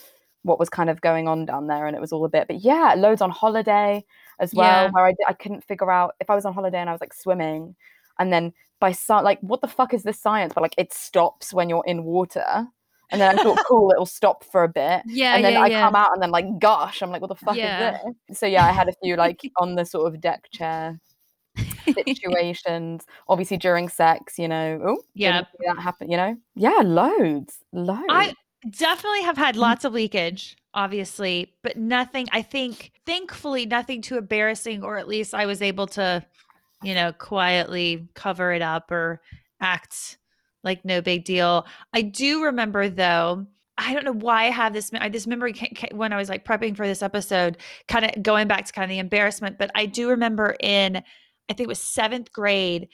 what 0.47 0.59
was 0.59 0.69
kind 0.71 0.89
of 0.89 1.01
going 1.01 1.29
on 1.29 1.45
down 1.45 1.67
there 1.67 1.87
and 1.87 1.95
it 1.97 2.01
was 2.01 2.13
all 2.13 2.25
a 2.25 2.29
bit 2.29 2.47
but 2.47 2.61
yeah, 2.61 2.95
loads 2.97 3.21
on 3.21 3.31
holiday 3.31 4.05
as 4.39 4.55
well 4.55 4.85
Yeah. 4.85 4.91
where 4.93 5.07
I, 5.07 5.15
I 5.29 5.33
couldn't 5.33 5.65
figure 5.65 5.91
out 5.91 6.15
if 6.21 6.31
I 6.31 6.35
was 6.35 6.45
on 6.45 6.55
holiday 6.55 6.79
and 6.79 6.89
I 6.89 6.93
was 6.93 7.01
like 7.01 7.15
swimming 7.15 7.75
and 8.19 8.33
then 8.33 8.53
by 8.81 8.93
some 8.93 9.25
like 9.25 9.41
what 9.41 9.61
the 9.61 9.69
fuck 9.69 9.93
is 9.95 10.03
this 10.03 10.21
science 10.21 10.53
but 10.55 10.63
like 10.63 10.75
it 10.79 10.93
stops 10.93 11.53
when 11.53 11.69
you're 11.69 11.85
in 11.87 12.05
water 12.05 12.67
and 13.11 13.21
then 13.21 13.39
I 13.39 13.43
thought 13.43 13.59
cool 13.69 13.91
it'll 13.91 14.05
stop 14.07 14.45
for 14.45 14.63
a 14.65 14.69
bit 14.69 15.03
yeah, 15.07 15.35
and 15.37 15.45
then 15.45 15.55
yeah, 15.55 15.61
I 15.63 15.67
yeah. 15.69 15.81
come 15.81 15.95
out 15.97 16.11
and 16.13 16.23
then 16.23 16.31
like 16.31 16.59
gosh 16.59 17.03
I'm 17.03 17.11
like 17.11 17.21
what 17.23 17.29
the 17.29 17.35
fuck 17.37 17.57
Yeah. 17.57 17.97
is 17.97 18.15
this 18.29 18.39
so 18.39 18.47
yeah 18.47 18.65
I 18.67 18.73
had 18.73 18.89
a 18.89 18.95
few 19.03 19.17
like 19.17 19.41
on 19.59 19.75
the 19.75 19.85
sort 19.85 20.07
of 20.13 20.21
deck 20.21 20.49
chair 20.53 21.01
situations 22.05 23.05
obviously 23.29 23.57
during 23.57 23.89
sex 23.89 24.39
you 24.39 24.49
know 24.49 24.81
oh 24.85 25.03
Yeah. 25.15 25.43
that 25.67 25.79
happen 25.79 26.11
you 26.11 26.17
know 26.17 26.37
yeah 26.55 26.81
loads 26.85 27.59
loads 27.73 28.05
I 28.11 28.35
definitely 28.71 29.23
have 29.23 29.37
had 29.37 29.55
mm-hmm. 29.55 29.63
lots 29.63 29.85
of 29.85 29.93
leakage, 29.93 30.57
obviously, 30.75 31.55
but 31.63 31.77
nothing, 31.77 32.27
I 32.33 32.43
think, 32.43 32.93
thankfully, 33.07 33.67
nothing 33.67 34.03
too 34.03 34.19
embarrassing, 34.19 34.83
or 34.83 34.97
at 34.99 35.09
least 35.09 35.35
I 35.35 35.47
was 35.47 35.63
able 35.63 35.87
to, 35.89 36.25
you 36.83 36.95
know, 36.95 37.13
quietly 37.13 38.09
cover 38.15 38.53
it 38.53 38.63
up 38.63 38.91
or 38.91 39.21
act 39.61 40.19
like 40.63 40.85
no 40.85 41.01
big 41.01 41.25
deal. 41.25 41.67
I 41.93 42.03
do 42.03 42.45
remember, 42.45 42.89
though, 42.89 43.47
I 43.79 43.93
don't 43.93 44.05
know 44.05 44.13
why 44.13 44.45
I 44.47 44.51
have 44.51 44.73
this, 44.73 44.91
I- 44.95 45.09
this 45.09 45.27
memory 45.27 45.55
when 45.93 46.13
I 46.13 46.17
was 46.17 46.29
like 46.29 46.45
prepping 46.45 46.77
for 46.77 46.87
this 46.87 47.03
episode, 47.03 47.59
kind 47.89 48.05
of 48.05 48.23
going 48.23 48.49
back 48.49 48.65
to 48.65 48.73
kind 48.73 48.85
of 48.85 48.91
the 48.91 48.99
embarrassment, 48.99 49.59
but 49.59 49.71
I 49.75 49.87
do 49.87 50.09
remember 50.09 50.57
in, 50.61 50.97
I 50.97 51.53
think 51.53 51.61
it 51.61 51.69
was 51.69 51.81
seventh 51.81 52.33
grade, 52.33 52.89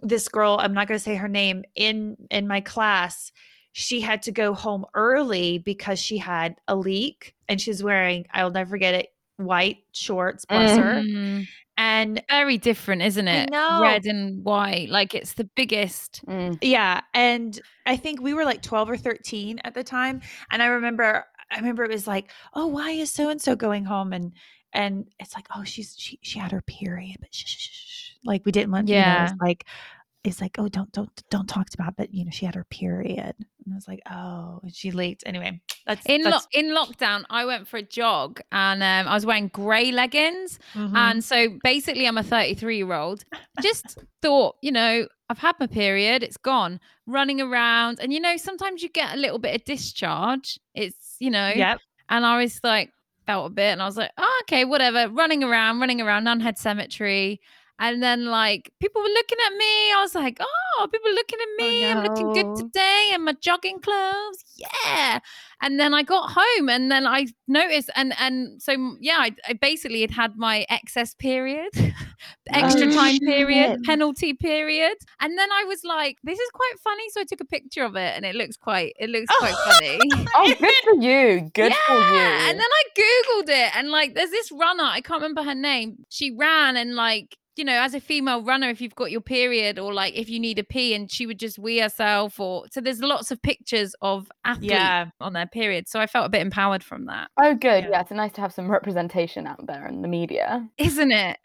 this 0.00 0.28
girl, 0.28 0.58
I'm 0.60 0.74
not 0.74 0.86
going 0.86 0.98
to 0.98 1.02
say 1.02 1.16
her 1.16 1.28
name, 1.28 1.64
in 1.74 2.16
in 2.30 2.46
my 2.46 2.60
class, 2.60 3.32
she 3.80 4.00
had 4.00 4.22
to 4.22 4.32
go 4.32 4.54
home 4.54 4.84
early 4.94 5.58
because 5.58 6.00
she 6.00 6.18
had 6.18 6.56
a 6.66 6.74
leak 6.74 7.34
and 7.48 7.60
she's 7.60 7.80
wearing 7.82 8.26
i'll 8.34 8.50
never 8.50 8.70
forget 8.70 8.92
it 8.94 9.08
white 9.36 9.78
shorts 9.92 10.44
bless 10.44 10.76
her 10.76 10.94
Mm. 11.00 11.46
and 11.76 12.22
Very 12.28 12.58
different, 12.58 13.02
isn't 13.02 13.28
I 13.28 13.36
it? 13.42 13.50
know. 13.50 13.82
Red 13.82 14.04
and 14.04 14.42
white. 14.44 14.88
Like 14.88 15.14
it's 15.14 15.34
the 15.34 15.48
biggest. 15.54 16.24
Mm. 16.26 16.58
yeah 16.60 17.02
and 17.14 17.60
i 17.86 17.96
think 17.96 18.20
we 18.20 18.34
were 18.34 18.44
like 18.44 18.62
12 18.62 18.90
or 18.90 18.96
13 18.96 19.60
at 19.64 19.74
the 19.74 19.84
time 19.84 20.20
and 20.50 20.60
i 20.60 20.66
remember 20.66 21.24
i 21.52 21.56
remember 21.56 21.84
it 21.84 21.90
was 21.92 22.06
like 22.08 22.30
oh 22.54 22.66
why 22.66 22.90
is 22.90 23.12
so 23.12 23.28
and 23.30 23.40
so 23.40 23.54
going 23.54 23.84
home 23.84 24.12
and 24.12 24.32
and 24.72 25.06
it's 25.20 25.34
like 25.36 25.46
oh 25.56 25.62
she's 25.62 25.94
she 25.96 26.18
she 26.20 26.40
had 26.40 26.50
her 26.50 26.62
period 26.62 27.16
but 27.20 27.32
shh, 27.32 27.44
shh, 27.46 27.56
shh, 27.70 27.86
shh. 27.86 28.10
like 28.24 28.44
we 28.44 28.50
didn't 28.52 28.72
want 28.72 28.88
you 28.88 28.96
know 28.96 29.00
Yeah. 29.00 29.24
it's 29.30 29.40
like 29.40 29.64
it's 30.24 30.40
like 30.40 30.56
oh 30.58 30.68
don't 30.68 30.90
don't 30.92 31.22
don't 31.30 31.48
talk 31.48 31.68
about 31.74 31.96
but 31.96 32.12
you 32.12 32.24
know 32.24 32.30
she 32.30 32.44
had 32.44 32.54
her 32.54 32.64
period 32.64 33.34
and 33.38 33.72
i 33.72 33.74
was 33.74 33.86
like 33.86 34.00
oh 34.10 34.58
and 34.62 34.74
she 34.74 34.90
leaked 34.90 35.22
anyway 35.26 35.60
that's 35.86 36.04
In 36.04 36.22
lo- 36.22 36.38
in 36.52 36.66
lockdown, 36.66 37.24
I 37.30 37.46
went 37.46 37.66
for 37.66 37.78
a 37.78 37.82
jog 37.82 38.40
and 38.52 38.82
um, 38.82 39.10
I 39.10 39.14
was 39.14 39.24
wearing 39.24 39.48
grey 39.48 39.90
leggings. 39.90 40.58
Mhm. 40.74 40.94
And 40.94 41.24
so 41.24 41.58
basically, 41.64 42.06
I'm 42.06 42.18
a 42.18 42.22
33 42.22 42.76
year 42.76 42.92
old. 42.92 43.24
Just 43.62 43.96
thought, 44.20 44.56
you 44.60 44.70
know, 44.70 45.08
I've 45.30 45.38
had 45.38 45.54
my 45.58 45.66
period, 45.66 46.22
it's 46.22 46.36
gone, 46.36 46.78
running 47.06 47.40
around. 47.40 48.00
And, 48.00 48.12
you 48.12 48.20
know, 48.20 48.36
sometimes 48.36 48.82
you 48.82 48.90
get 48.90 49.14
a 49.14 49.16
little 49.16 49.38
bit 49.38 49.54
of 49.54 49.64
discharge. 49.64 50.60
It's, 50.74 51.16
you 51.20 51.30
know, 51.30 51.52
yep 51.56 51.80
and 52.10 52.26
I 52.26 52.42
was 52.42 52.60
like, 52.62 52.92
felt 53.26 53.46
a 53.46 53.54
bit, 53.54 53.72
and 53.72 53.82
I 53.82 53.86
was 53.86 53.96
like, 53.96 54.10
oh, 54.18 54.42
okay, 54.44 54.64
whatever. 54.66 55.08
Running 55.12 55.42
around, 55.42 55.80
running 55.80 56.00
around 56.02 56.24
Nunhead 56.24 56.58
Cemetery. 56.58 57.40
And 57.80 58.02
then, 58.02 58.26
like, 58.26 58.72
people 58.80 59.02
were 59.02 59.08
looking 59.08 59.38
at 59.46 59.52
me. 59.56 59.92
I 59.92 59.98
was 60.00 60.14
like, 60.14 60.38
oh, 60.40 60.88
people 60.90 61.10
looking 61.12 61.38
at 61.40 61.48
oh, 61.48 61.56
me. 61.62 61.84
I'm 61.84 62.02
looking 62.02 62.32
good 62.32 62.56
today 62.56 63.10
in 63.14 63.24
my 63.24 63.34
jogging 63.40 63.80
clothes. 63.80 64.44
Yeah. 64.56 65.20
And 65.62 65.78
then 65.78 65.94
I 65.94 66.02
got 66.02 66.30
home 66.30 66.68
and 66.68 66.90
then 66.90 67.06
I 67.06 67.26
noticed, 67.46 67.90
and 67.96 68.14
and 68.20 68.62
so, 68.62 68.96
yeah, 69.00 69.16
I, 69.18 69.34
I 69.48 69.52
basically 69.54 70.02
had 70.02 70.10
had 70.10 70.36
my 70.36 70.66
excess 70.68 71.14
period, 71.14 71.70
extra 72.48 72.86
Oh, 72.86 72.94
time 72.94 73.18
period, 73.18 73.82
penalty 73.84 74.34
period. 74.34 74.96
And 75.20 75.38
then 75.38 75.48
I 75.52 75.64
was 75.64 75.82
like, 75.84 76.18
this 76.22 76.38
is 76.38 76.50
quite 76.52 76.74
funny. 76.82 77.04
So 77.10 77.20
I 77.20 77.24
took 77.24 77.40
a 77.40 77.44
picture 77.44 77.84
of 77.84 77.96
it 77.96 78.14
and 78.16 78.24
it 78.24 78.34
looks 78.34 78.56
quite, 78.56 78.94
it 78.98 79.10
looks 79.10 79.26
quite 79.38 79.54
funny. 79.54 79.98
oh 80.34 80.54
good 80.58 80.74
for 80.84 80.94
you 80.94 81.50
good 81.54 81.72
for 81.86 81.94
you 81.94 82.18
And 82.48 82.58
then 82.58 82.68
I 82.80 82.82
Googled 82.96 83.48
it 83.48 83.76
and 83.76 83.90
like 83.90 84.14
there's 84.14 84.30
this 84.30 84.50
runner, 84.52 84.84
I 84.84 85.00
can't 85.00 85.20
remember 85.20 85.42
her 85.42 85.54
name. 85.54 86.04
She 86.08 86.30
ran 86.30 86.76
and 86.76 86.94
like, 86.94 87.36
you 87.58 87.64
know, 87.64 87.78
as 87.80 87.94
a 87.94 88.00
female 88.00 88.42
runner, 88.42 88.68
if 88.68 88.80
you've 88.80 88.94
got 88.94 89.10
your 89.10 89.20
period 89.20 89.78
or 89.78 89.92
like 89.92 90.14
if 90.16 90.28
you 90.30 90.38
need 90.40 90.58
a 90.58 90.64
pee 90.64 90.94
and 90.94 91.10
she 91.10 91.26
would 91.26 91.38
just 91.38 91.58
wee 91.58 91.78
herself 91.78 92.38
or 92.38 92.64
so 92.70 92.80
there's 92.80 93.00
lots 93.00 93.30
of 93.30 93.42
pictures 93.42 93.94
of 94.00 94.30
athletes 94.44 94.72
yeah 94.72 95.06
on 95.20 95.32
their 95.32 95.46
period. 95.46 95.88
So 95.88 96.00
I 96.00 96.06
felt 96.06 96.26
a 96.26 96.28
bit 96.28 96.40
empowered 96.40 96.82
from 96.84 97.06
that. 97.06 97.30
oh 97.40 97.54
good 97.54 97.84
Yeah. 97.84 97.90
yeah 97.90 98.00
it's 98.02 98.10
nice 98.10 98.32
to 98.32 98.40
have 98.40 98.52
some 98.54 98.70
representation 98.70 99.46
out 99.46 99.66
there 99.66 99.86
in 99.86 100.02
the 100.02 100.08
media 100.08 100.68
Isn't 100.78 101.12
it? 101.12 101.38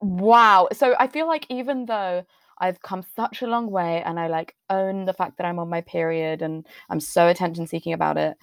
Wow. 0.00 0.68
So 0.72 0.94
I 0.98 1.06
feel 1.06 1.26
like 1.26 1.46
even 1.50 1.86
though 1.86 2.24
I've 2.58 2.80
come 2.82 3.02
such 3.14 3.42
a 3.42 3.46
long 3.46 3.70
way 3.70 4.02
and 4.04 4.18
I 4.18 4.28
like 4.28 4.54
own 4.70 5.04
the 5.04 5.12
fact 5.12 5.36
that 5.38 5.46
I'm 5.46 5.58
on 5.58 5.68
my 5.68 5.80
period 5.80 6.42
and 6.42 6.66
I'm 6.90 7.00
so 7.00 7.28
attention 7.28 7.66
seeking 7.66 7.92
about 7.92 8.16
it, 8.18 8.36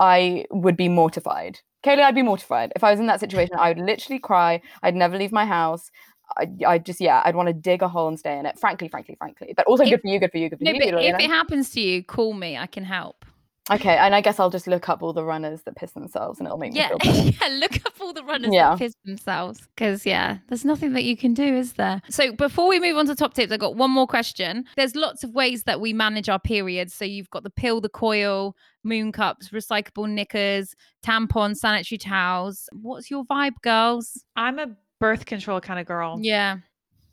I 0.00 0.44
would 0.50 0.76
be 0.76 0.88
mortified. 0.88 1.60
Kaylee, 1.84 2.02
I'd 2.02 2.14
be 2.14 2.22
mortified. 2.22 2.72
If 2.74 2.82
I 2.82 2.90
was 2.90 2.98
in 3.00 3.06
that 3.06 3.20
situation, 3.20 3.54
I 3.58 3.68
would 3.72 3.78
literally 3.84 4.18
cry. 4.18 4.60
I'd 4.82 4.96
never 4.96 5.16
leave 5.16 5.32
my 5.32 5.46
house. 5.46 5.90
I, 6.36 6.48
I 6.66 6.78
just, 6.78 7.00
yeah, 7.00 7.22
I'd 7.24 7.34
want 7.36 7.46
to 7.48 7.52
dig 7.52 7.82
a 7.82 7.88
hole 7.88 8.08
and 8.08 8.18
stay 8.18 8.38
in 8.38 8.46
it. 8.46 8.58
Frankly, 8.58 8.88
frankly, 8.88 9.14
frankly. 9.16 9.54
But 9.56 9.66
also 9.66 9.82
If- 9.84 9.90
good 9.90 10.00
for 10.02 10.08
you, 10.08 10.18
good 10.20 10.30
for 10.30 10.38
you, 10.38 10.48
good 10.50 10.58
for 10.58 10.64
No, 10.64 10.72
you. 10.72 10.78
but 10.78 10.86
you 11.02 11.08
if 11.08 11.18
know? 11.18 11.24
it 11.24 11.30
happens 11.30 11.70
to 11.70 11.80
you, 11.80 12.02
call 12.04 12.34
me. 12.34 12.56
I 12.56 12.66
can 12.66 12.84
help. 12.84 13.24
Okay, 13.70 13.98
and 13.98 14.14
I 14.14 14.22
guess 14.22 14.40
I'll 14.40 14.48
just 14.48 14.66
look 14.66 14.88
up 14.88 15.02
all 15.02 15.12
the 15.12 15.22
runners 15.24 15.60
that 15.64 15.76
piss 15.76 15.92
themselves 15.92 16.38
and 16.38 16.46
it'll 16.46 16.56
make 16.56 16.72
me 16.72 16.78
Yeah, 16.78 16.88
feel 16.88 16.98
better. 16.98 17.36
yeah. 17.42 17.48
Look 17.58 17.76
up 17.84 17.92
all 18.00 18.14
the 18.14 18.24
runners 18.24 18.50
Yeah. 18.50 18.70
that 18.70 18.78
piss 18.78 18.94
themselves, 19.04 19.60
because 19.76 20.06
yeah, 20.06 20.38
there's 20.48 20.64
nothing 20.64 20.94
that 20.94 21.04
you 21.04 21.18
can 21.18 21.34
do, 21.34 21.44
is 21.54 21.74
there? 21.74 22.00
So 22.08 22.32
before 22.32 22.66
we 22.66 22.80
move 22.80 22.96
on 22.96 23.04
to 23.08 23.14
top 23.14 23.34
tips, 23.34 23.52
I 23.52 23.58
got 23.58 23.76
one 23.76 23.90
more 23.90 24.06
question. 24.06 24.64
There's 24.76 24.96
lots 24.96 25.22
of 25.22 25.34
ways 25.34 25.64
that 25.64 25.82
we 25.82 25.92
manage 25.92 26.30
our 26.30 26.38
periods. 26.40 26.94
So 26.94 27.04
you've 27.04 27.28
got 27.28 27.42
the 27.42 27.50
pill, 27.50 27.82
the 27.82 27.90
coil, 27.90 28.56
moon 28.84 29.12
cups, 29.12 29.50
recyclable 29.50 30.08
knickers, 30.08 30.74
tampons, 31.04 31.56
sanitary 31.56 31.98
towels. 31.98 32.70
What's 32.72 33.10
your 33.10 33.24
vibe, 33.26 33.60
girls? 33.62 34.24
i'm 34.34 34.58
a 34.58 34.68
birth 35.00 35.26
control 35.26 35.60
kind 35.60 35.78
of 35.80 35.86
girl 35.86 36.18
Yeah, 36.20 36.58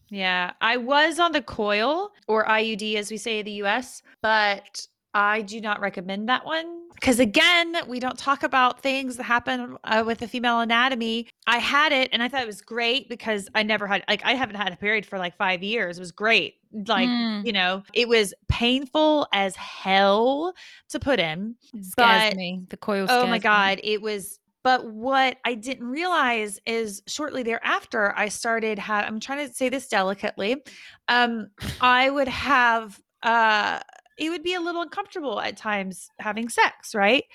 Yeah, 0.10 0.52
I 0.62 0.78
was 0.78 1.20
on 1.20 1.32
the 1.32 1.42
coil 1.42 2.12
or 2.28 2.46
IUD 2.46 2.96
as 2.96 3.12
we 3.12 3.18
say 3.18 3.40
in 3.40 3.46
the 3.46 3.52
US, 3.64 4.02
but 4.22 4.88
I 5.14 5.42
do 5.44 5.62
not 5.62 5.80
recommend 5.80 6.28
that 6.30 6.46
one 6.46 6.82
because 6.94 7.20
again, 7.20 7.76
we 7.88 8.00
don't 8.00 8.18
talk 8.18 8.44
about 8.44 8.82
things 8.82 9.18
that 9.18 9.24
happen 9.24 9.78
uh, 9.84 10.04
with 10.06 10.20
the 10.20 10.28
female 10.28 10.60
anatomy. 10.62 11.28
I 11.48 11.58
had 11.58 11.92
it 11.92 12.10
and 12.14 12.22
I 12.24 12.28
thought 12.30 12.42
it 12.42 12.48
was 12.48 12.62
great 12.62 13.08
because 13.10 13.48
I 13.56 13.64
never 13.64 13.86
had 13.88 14.04
like 14.10 14.24
I 14.26 14.34
haven't 14.34 14.56
had 14.56 14.72
a 14.74 14.76
period 14.78 15.06
for 15.06 15.18
like 15.18 15.36
5 15.38 15.62
years. 15.64 15.98
It 15.98 16.02
was 16.02 16.12
great. 16.12 16.56
Like, 16.88 17.08
Mm. 17.08 17.46
you 17.46 17.54
know, 17.54 17.84
it 17.94 18.10
was 18.10 18.34
painful 18.50 19.28
as 19.34 19.56
hell 19.56 20.54
to 20.90 21.00
put 21.00 21.20
in. 21.20 21.56
it 21.74 21.86
scares 21.86 22.32
But- 22.32 22.36
me. 22.38 22.64
The 22.70 22.78
coil. 22.78 23.08
Oh 23.10 23.26
my 23.28 23.34
me. 23.34 23.40
God. 23.40 23.80
It 23.84 24.02
was, 24.02 24.40
but 24.66 24.92
what 24.92 25.38
I 25.46 25.54
didn't 25.54 25.86
realize 25.88 26.60
is 26.66 27.04
shortly 27.06 27.44
thereafter, 27.44 28.12
I 28.18 28.30
started 28.30 28.80
have 28.80 29.06
I'm 29.06 29.20
trying 29.20 29.48
to 29.48 29.54
say 29.54 29.70
this 29.70 29.88
delicately. 29.88 30.64
Um, 31.08 31.50
I 31.80 32.10
would 32.10 32.28
have 32.28 33.00
uh 33.22 33.80
it 34.18 34.30
would 34.32 34.42
be 34.44 34.56
a 34.56 34.62
little 34.62 34.82
uncomfortable 34.82 35.40
at 35.40 35.56
times 35.58 36.10
having 36.20 36.50
sex, 36.50 36.96
right? 36.96 37.26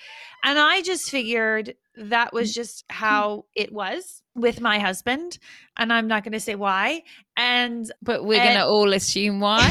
And 0.43 0.59
I 0.59 0.81
just 0.81 1.09
figured 1.09 1.75
that 1.95 2.33
was 2.33 2.53
just 2.53 2.83
how 2.89 3.45
it 3.55 3.71
was 3.71 4.23
with 4.35 4.59
my 4.59 4.79
husband. 4.79 5.37
And 5.77 5.93
I'm 5.93 6.07
not 6.07 6.25
gonna 6.25 6.39
say 6.41 6.55
why. 6.55 7.03
And 7.37 7.89
But 8.01 8.25
we're 8.25 8.43
gonna 8.43 8.65
all 8.67 8.91
assume 8.91 9.39
why. 9.47 9.69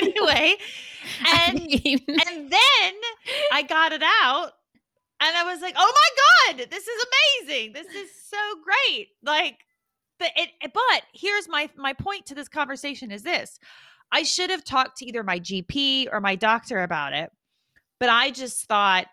anyway, 0.00 0.54
I 1.24 1.44
and 1.48 1.64
mean- 1.64 2.06
and 2.08 2.50
then 2.52 2.92
I 3.52 3.62
got 3.62 3.90
it 3.92 4.02
out 4.22 4.52
and 5.20 5.36
I 5.36 5.44
was 5.44 5.60
like, 5.60 5.74
oh 5.78 5.92
my 5.94 6.54
God, 6.56 6.66
this 6.70 6.86
is 6.86 7.04
amazing. 7.46 7.72
This 7.72 7.86
is 7.94 8.10
so 8.28 8.36
great. 8.64 9.08
Like, 9.22 9.58
it, 10.20 10.50
it- 10.60 10.72
but 10.74 11.02
here's 11.12 11.48
my 11.48 11.68
my 11.76 11.92
point 11.92 12.26
to 12.26 12.34
this 12.34 12.48
conversation 12.48 13.10
is 13.10 13.22
this 13.22 13.58
i 14.12 14.22
should 14.22 14.50
have 14.50 14.64
talked 14.64 14.98
to 14.98 15.06
either 15.06 15.22
my 15.22 15.40
gp 15.40 16.08
or 16.12 16.20
my 16.20 16.34
doctor 16.36 16.82
about 16.82 17.12
it 17.14 17.30
but 17.98 18.08
i 18.10 18.30
just 18.30 18.64
thought 18.66 19.06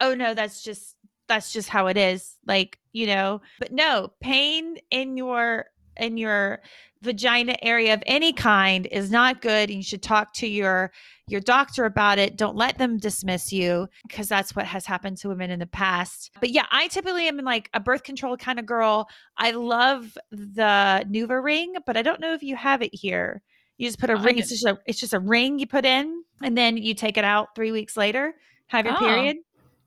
oh 0.00 0.14
no 0.14 0.32
that's 0.34 0.62
just 0.62 0.96
that's 1.28 1.52
just 1.52 1.68
how 1.68 1.86
it 1.88 1.96
is 1.96 2.36
like 2.46 2.78
you 2.92 3.06
know 3.06 3.40
but 3.58 3.72
no 3.72 4.10
pain 4.20 4.76
in 4.90 5.16
your 5.16 5.66
in 5.96 6.16
your 6.16 6.60
vagina 7.04 7.54
area 7.62 7.94
of 7.94 8.02
any 8.06 8.32
kind 8.32 8.86
is 8.90 9.10
not 9.10 9.40
good 9.42 9.68
and 9.70 9.76
you 9.78 9.82
should 9.84 10.02
talk 10.02 10.32
to 10.34 10.46
your 10.46 10.90
your 11.26 11.40
doctor 11.40 11.84
about 11.86 12.18
it. 12.18 12.36
Don't 12.36 12.56
let 12.56 12.76
them 12.78 12.98
dismiss 12.98 13.50
you 13.52 13.86
because 14.08 14.28
that's 14.28 14.54
what 14.56 14.66
has 14.66 14.84
happened 14.84 15.16
to 15.18 15.28
women 15.28 15.50
in 15.50 15.58
the 15.58 15.66
past. 15.66 16.30
But 16.40 16.50
yeah 16.50 16.66
i 16.70 16.88
typically 16.88 17.28
am 17.28 17.36
like 17.38 17.70
a 17.74 17.80
birth 17.80 18.02
control 18.02 18.36
kind 18.36 18.58
of 18.58 18.66
girl. 18.66 19.08
I 19.36 19.52
love 19.52 20.16
the 20.30 21.04
NuvaRing 21.10 21.74
but 21.86 21.96
i 21.96 22.02
don't 22.02 22.20
know 22.20 22.32
if 22.34 22.42
you 22.42 22.56
have 22.56 22.82
it 22.82 22.94
here. 22.94 23.42
You 23.78 23.88
just 23.88 23.98
put 23.98 24.10
a 24.10 24.14
I 24.18 24.22
ring 24.22 24.38
it's 24.38 24.50
just 24.50 24.64
a 24.66 24.78
it's 24.86 25.00
just 25.00 25.14
a 25.14 25.20
ring 25.20 25.58
you 25.58 25.66
put 25.66 25.84
in 25.84 26.22
and 26.42 26.56
then 26.56 26.76
you 26.76 26.94
take 26.94 27.16
it 27.16 27.24
out 27.24 27.54
three 27.54 27.72
weeks 27.72 27.96
later 27.96 28.34
have 28.68 28.84
your 28.86 28.94
Oh. 28.96 28.98
period 28.98 29.36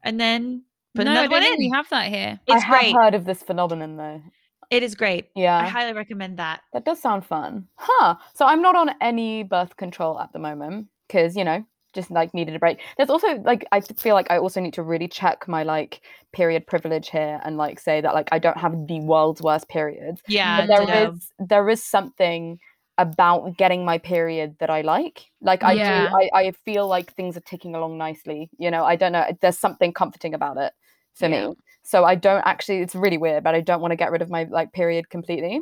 and 0.04 0.20
then 0.20 0.64
put 0.96 1.06
no, 1.06 1.12
I 1.12 1.14
another 1.14 1.28
don't 1.30 1.44
one 1.44 1.54
in 1.54 1.60
we 1.60 1.70
have 1.74 1.90
that 1.90 2.08
here. 2.10 2.40
it's 2.48 2.64
i 2.64 2.66
have 2.66 2.80
great. 2.82 2.94
heard 2.96 3.14
of 3.16 3.26
this 3.26 3.42
phenomenon 3.44 3.96
though. 3.98 4.22
It 4.70 4.84
is 4.84 4.96
great 4.96 5.30
Yeah. 5.36 5.58
i 5.58 5.68
highly 5.68 5.94
recommend 5.94 6.38
that 6.40 6.62
that 6.74 6.86
does 6.86 7.02
sound 7.02 7.26
fun. 7.26 7.68
Huh. 7.76 8.16
So 8.34 8.46
I'm 8.46 8.62
not 8.62 8.76
on 8.76 8.92
any 9.02 9.44
birth 9.44 9.78
control 9.78 10.20
at 10.20 10.32
the 10.34 10.40
moment 10.40 10.88
because, 11.08 11.36
you 11.36 11.44
know, 11.44 11.64
just 11.94 12.12
like 12.12 12.34
needed 12.34 12.54
a 12.56 12.60
break. 12.60 12.80
There's 12.98 13.10
also 13.10 13.28
like 13.38 13.66
I 13.72 13.80
feel 13.82 14.14
like 14.14 14.30
I 14.30 14.38
also 14.38 14.60
need 14.62 14.74
to 14.76 14.84
really 14.84 15.08
check 15.08 15.48
my 15.48 15.64
like 15.64 16.02
period 16.34 16.68
privilege 16.68 17.10
here 17.10 17.40
and 17.44 17.58
like 17.58 17.80
say 17.80 18.02
that 18.02 18.14
like 18.14 18.28
I 18.32 18.40
don't 18.40 18.58
have 18.58 18.88
the 18.88 19.00
world's 19.00 19.42
worst 19.42 19.68
periods. 19.70 20.22
yeah 20.28 20.58
but 20.58 20.68
there 20.68 21.08
is 21.10 21.32
there 21.40 21.70
is 21.70 21.84
something 21.84 22.60
about 23.00 23.56
getting 23.58 23.86
my 23.86 23.98
period 23.98 24.56
that 24.60 24.70
I 24.70 24.82
like. 24.82 25.26
Like 25.42 25.64
I 25.64 25.76
Yeah. 25.76 26.10
do 26.10 26.16
I, 26.16 26.30
I 26.48 26.52
feel 26.66 26.88
like 26.88 27.14
things 27.14 27.38
are 27.38 27.42
ticking 27.42 27.74
along 27.76 27.98
nicely. 27.98 28.50
You 28.60 28.70
know, 28.72 28.84
I 28.84 28.96
don't 28.96 29.12
know. 29.14 29.26
There's 29.42 29.58
something 29.60 29.94
comforting 29.94 30.34
about 30.34 30.58
it 30.58 30.74
for 31.16 31.28
Yeah. 31.30 31.48
me. 31.48 31.56
So 31.88 32.04
I 32.04 32.16
don't 32.16 32.46
actually 32.46 32.80
it's 32.80 32.96
really 32.96 33.18
weird, 33.18 33.46
but 33.46 33.56
I 33.56 33.62
don't 33.62 33.80
want 33.80 33.94
to 33.94 33.96
get 33.96 34.12
rid 34.12 34.22
of 34.22 34.30
my 34.30 34.44
like 34.50 34.74
period 34.74 35.10
completely. 35.10 35.62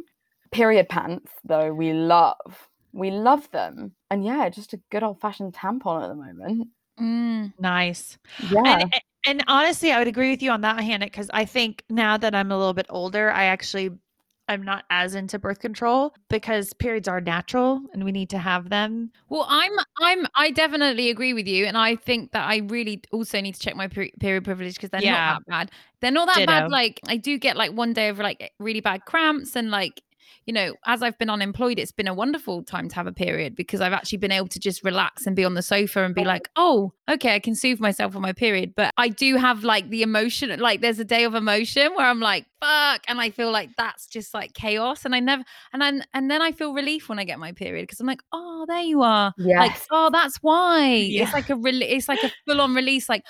Period 0.51 0.89
pants, 0.89 1.31
though, 1.43 1.71
we 1.71 1.93
love. 1.93 2.67
We 2.93 3.11
love 3.11 3.49
them. 3.51 3.91
And 4.09 4.25
yeah, 4.25 4.49
just 4.49 4.73
a 4.73 4.81
good 4.89 5.03
old 5.03 5.21
fashioned 5.21 5.53
tampon 5.53 6.03
at 6.03 6.07
the 6.07 6.15
moment. 6.15 6.69
Mm. 6.99 7.53
nice 7.59 8.17
Yeah. 8.49 8.79
And, 8.79 8.93
and 9.27 9.43
honestly, 9.47 9.91
I 9.91 9.99
would 9.99 10.07
agree 10.07 10.31
with 10.31 10.41
you 10.41 10.49
on 10.49 10.61
that, 10.61 10.79
Hannah, 10.79 11.05
because 11.05 11.29
I 11.31 11.45
think 11.45 11.83
now 11.89 12.17
that 12.17 12.33
I'm 12.33 12.51
a 12.51 12.57
little 12.57 12.73
bit 12.73 12.87
older, 12.89 13.29
I 13.29 13.45
actually 13.45 13.91
I'm 14.47 14.61
not 14.63 14.85
as 14.89 15.15
into 15.15 15.39
birth 15.39 15.59
control 15.59 16.13
because 16.29 16.73
periods 16.73 17.07
are 17.07 17.19
natural 17.21 17.81
and 17.93 18.03
we 18.03 18.11
need 18.11 18.29
to 18.29 18.37
have 18.37 18.69
them. 18.69 19.11
Well, 19.29 19.45
I'm, 19.49 19.71
I'm, 20.01 20.27
I 20.35 20.51
definitely 20.51 21.09
agree 21.09 21.33
with 21.33 21.47
you, 21.47 21.65
and 21.65 21.77
I 21.77 21.95
think 21.95 22.31
that 22.33 22.47
I 22.47 22.57
really 22.57 23.01
also 23.11 23.41
need 23.41 23.55
to 23.55 23.59
check 23.59 23.75
my 23.75 23.87
peri- 23.87 24.13
period 24.19 24.43
privilege 24.43 24.75
because 24.75 24.91
they're 24.91 25.01
Yeah. 25.01 25.11
not 25.11 25.39
that 25.45 25.49
bad. 25.49 25.71
They're 26.01 26.11
not 26.11 26.27
that 26.27 26.35
Ditto. 26.39 26.51
bad. 26.51 26.71
Like 26.71 26.99
I 27.07 27.17
do 27.17 27.37
get 27.39 27.57
like 27.57 27.71
one 27.71 27.93
day 27.93 28.09
of 28.09 28.19
like 28.19 28.51
really 28.59 28.81
bad 28.81 29.05
cramps, 29.05 29.55
and 29.55 29.71
like 29.71 30.01
you 30.45 30.53
know, 30.53 30.75
as 30.85 31.01
I've 31.01 31.17
been 31.17 31.29
unemployed, 31.29 31.79
it's 31.79 31.91
been 31.91 32.07
a 32.07 32.13
wonderful 32.13 32.63
time 32.63 32.87
to 32.89 32.95
have 32.95 33.07
a 33.07 33.11
period 33.11 33.55
because 33.55 33.81
I've 33.81 33.93
actually 33.93 34.19
been 34.19 34.31
able 34.31 34.47
to 34.49 34.59
just 34.59 34.83
relax 34.83 35.25
and 35.25 35.35
be 35.35 35.43
on 35.45 35.53
the 35.53 35.61
sofa 35.61 36.03
and 36.03 36.13
be 36.13 36.23
like, 36.23 36.49
oh, 36.55 36.93
okay, 37.09 37.35
I 37.35 37.39
can 37.39 37.55
soothe 37.55 37.79
myself 37.79 38.15
on 38.15 38.21
my 38.21 38.33
period. 38.33 38.73
But 38.75 38.93
I 38.97 39.09
do 39.09 39.35
have 39.37 39.63
like 39.63 39.89
the 39.89 40.01
emotion, 40.03 40.57
like 40.59 40.81
there's 40.81 40.99
a 40.99 41.05
day 41.05 41.23
of 41.23 41.35
emotion 41.35 41.93
where 41.95 42.05
I'm 42.07 42.19
like, 42.19 42.45
fuck, 42.61 43.01
and 43.07 43.19
I 43.21 43.29
feel 43.29 43.51
like 43.51 43.69
that's 43.77 44.07
just 44.07 44.33
like 44.33 44.53
chaos, 44.53 45.05
and 45.05 45.13
I 45.15 45.19
never, 45.19 45.43
and 45.73 45.81
then 45.81 46.03
and 46.13 46.29
then 46.31 46.41
I 46.41 46.51
feel 46.51 46.73
relief 46.73 47.09
when 47.09 47.19
I 47.19 47.23
get 47.23 47.39
my 47.39 47.51
period 47.51 47.83
because 47.83 47.99
I'm 47.99 48.07
like, 48.07 48.21
oh, 48.31 48.65
there 48.67 48.81
you 48.81 49.01
are 49.01 49.33
Yeah. 49.37 49.59
like 49.59 49.73
oh 49.91 50.09
that's 50.11 50.37
why 50.41 50.93
Yeah. 50.95 51.23
it's 51.23 51.33
like 51.33 51.49
a 51.49 51.55
re- 51.55 51.83
it's 51.83 52.07
like 52.07 52.23
a 52.23 52.31
full-on 52.47 52.73
release 52.73 53.07
like 53.09 53.23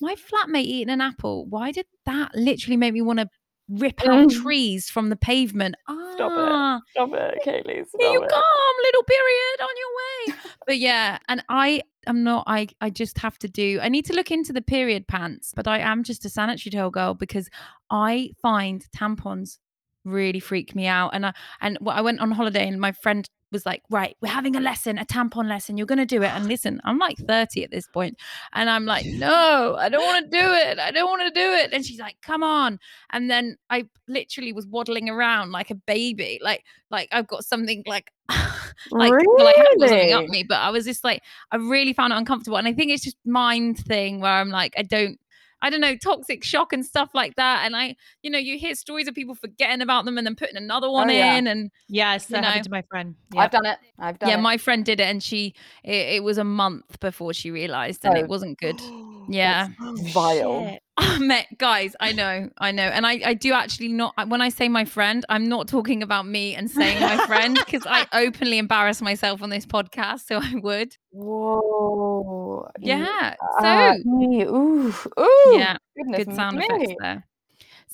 my 0.00 0.14
flatmate 0.14 0.64
eating 0.64 0.90
an 0.90 1.00
apple 1.00 1.46
why 1.46 1.70
did 1.72 1.86
that 2.06 2.34
literally 2.34 2.76
make 2.76 2.92
me 2.94 3.02
want 3.02 3.18
to 3.18 3.28
rip 3.70 4.00
out 4.06 4.28
Mm. 4.28 4.42
trees 4.42 4.90
from 4.90 5.08
the 5.10 5.16
pavement 5.16 5.76
Stop 5.86 6.32
it. 6.32 6.38
ah, 6.38 6.80
Stop 6.90 7.10
it, 7.12 7.38
Kaylee. 7.46 7.86
Stop 7.88 8.00
here 8.00 8.10
you 8.12 8.22
it. 8.24 8.28
come 8.30 8.76
little 8.84 9.02
period 9.04 9.60
on 9.62 9.68
your 9.76 10.34
way 10.34 10.50
but 10.66 10.78
yeah 10.78 11.18
and 11.28 11.42
i 11.48 11.80
am 12.06 12.22
not 12.24 12.44
i 12.46 12.66
i 12.80 12.90
just 12.90 13.18
have 13.18 13.38
to 13.38 13.48
do 13.48 13.78
i 13.82 13.88
need 13.88 14.04
to 14.06 14.12
look 14.14 14.30
into 14.30 14.52
the 14.52 14.60
period 14.62 15.06
pants 15.06 15.52
but 15.54 15.68
i 15.68 15.78
am 15.78 16.02
just 16.02 16.24
a 16.24 16.28
sanitary 16.28 16.70
towel 16.72 16.90
girl 16.90 17.14
because 17.14 17.48
i 17.90 18.30
find 18.42 18.86
tampons 18.96 19.58
really 20.04 20.40
freak 20.40 20.74
me 20.74 20.86
out 20.86 21.10
and 21.14 21.26
i 21.26 21.32
and 21.60 21.78
i 21.86 22.00
went 22.00 22.20
on 22.20 22.30
holiday 22.30 22.66
and 22.66 22.80
my 22.80 22.90
friend 22.92 23.28
was 23.52 23.66
like 23.66 23.82
right 23.90 24.16
we're 24.20 24.28
having 24.28 24.56
a 24.56 24.60
lesson 24.60 24.98
a 24.98 25.04
tampon 25.04 25.48
lesson. 25.48 25.76
You're 25.76 25.86
going 25.86 25.98
to 25.98 26.06
do 26.06 26.22
it. 26.22 26.30
And 26.30 26.46
listen 26.46 26.80
i'm 26.84 26.98
like 26.98 27.18
30 27.18 27.64
at 27.64 27.70
this 27.70 27.86
point 27.88 28.16
and 28.52 28.70
i'm 28.70 28.84
like 28.84 29.06
no 29.06 29.76
i 29.78 29.88
don't 29.88 30.04
want 30.04 30.24
to 30.24 30.30
do 30.30 30.52
it. 30.52 30.78
I 30.78 30.90
don't 30.90 31.08
want 31.08 31.22
to 31.22 31.30
do 31.30 31.52
it. 31.52 31.72
And 31.72 31.84
she's 31.84 32.00
like 32.00 32.16
come 32.22 32.42
on. 32.42 32.78
And 33.10 33.30
then 33.30 33.56
i 33.68 33.84
literally 34.08 34.52
was 34.52 34.66
waddling 34.66 35.08
around 35.08 35.52
like 35.52 35.70
a 35.70 35.74
baby 35.74 36.40
like 36.42 36.64
like 36.90 37.08
i've 37.12 37.28
got 37.28 37.44
something 37.44 37.84
like 37.86 38.10
like 38.90 39.12
well, 39.12 39.46
I 39.46 39.54
had 39.56 39.88
something 39.88 40.12
up 40.12 40.26
me, 40.26 40.44
but 40.44 40.58
I 40.58 40.70
was 40.70 40.84
just 40.84 41.04
like, 41.04 41.22
I 41.50 41.56
really 41.56 41.92
found 41.92 42.12
it 42.12 42.16
uncomfortable. 42.16 42.58
And 42.58 42.68
I 42.68 42.72
think 42.72 42.90
it's 42.90 43.02
just 43.02 43.16
mind 43.24 43.78
thing 43.78 44.20
where 44.20 44.32
I'm 44.32 44.50
like, 44.50 44.74
I 44.76 44.82
don't, 44.82 45.18
I 45.62 45.70
don't 45.70 45.80
know, 45.80 45.96
toxic 45.96 46.42
shock 46.44 46.72
and 46.72 46.84
stuff 46.84 47.10
like 47.14 47.36
that. 47.36 47.64
And 47.64 47.76
I, 47.76 47.96
you 48.22 48.30
know, 48.30 48.38
you 48.38 48.58
hear 48.58 48.74
stories 48.74 49.08
of 49.08 49.14
people 49.14 49.34
forgetting 49.34 49.82
about 49.82 50.04
them 50.04 50.18
and 50.18 50.26
then 50.26 50.34
putting 50.36 50.56
another 50.56 50.86
oh, 50.86 50.92
one 50.92 51.08
yeah. 51.10 51.36
in. 51.36 51.46
And 51.46 51.70
Yes, 51.88 52.26
that 52.26 52.40
know. 52.40 52.48
happened 52.48 52.64
to 52.64 52.70
my 52.70 52.82
friend. 52.82 53.14
I've 53.36 53.50
done 53.50 53.66
it. 53.66 53.78
I've 53.98 54.18
done 54.18 54.28
yeah, 54.30 54.38
it. 54.38 54.42
my 54.42 54.56
friend 54.56 54.84
did 54.84 55.00
it 55.00 55.04
and 55.04 55.22
she, 55.22 55.54
it, 55.84 56.16
it 56.16 56.24
was 56.24 56.38
a 56.38 56.44
month 56.44 56.98
before 57.00 57.32
she 57.32 57.50
realized 57.50 58.04
and 58.04 58.16
Oh. 58.16 58.20
it 58.20 58.28
wasn't 58.28 58.58
good. 58.58 58.80
Yeah. 59.28 59.68
Oh, 59.80 59.94
vile. 60.06 60.66
Shit. 60.66 60.82
Oh, 61.02 61.18
mate, 61.20 61.46
guys, 61.58 61.96
I 62.00 62.12
know, 62.12 62.50
I 62.58 62.72
know. 62.72 62.82
And 62.82 63.06
I, 63.06 63.20
I 63.24 63.34
do 63.34 63.52
actually 63.52 63.88
not, 63.88 64.14
when 64.28 64.40
I 64.42 64.48
say 64.50 64.68
my 64.68 64.84
friend, 64.84 65.24
I'm 65.28 65.48
not 65.48 65.68
talking 65.68 66.02
about 66.02 66.26
me 66.26 66.54
and 66.54 66.70
saying 66.70 67.00
my 67.00 67.26
friend 67.26 67.54
because 67.54 67.86
I 67.88 68.06
openly 68.12 68.58
embarrass 68.58 69.00
myself 69.00 69.42
on 69.42 69.50
this 69.50 69.66
podcast. 69.66 70.26
So 70.26 70.38
I 70.42 70.54
would. 70.62 70.96
Whoa. 71.10 72.68
Yeah. 72.80 73.34
ah, 73.62 73.92
So, 73.94 74.02
me, 74.04 74.42
ooh, 74.44 74.92
ooh. 75.18 75.54
yeah. 75.56 75.76
Goodness 75.96 76.24
good 76.24 76.34
sound 76.36 76.58
me. 76.58 76.64
effects 76.68 76.92
there. 77.00 77.26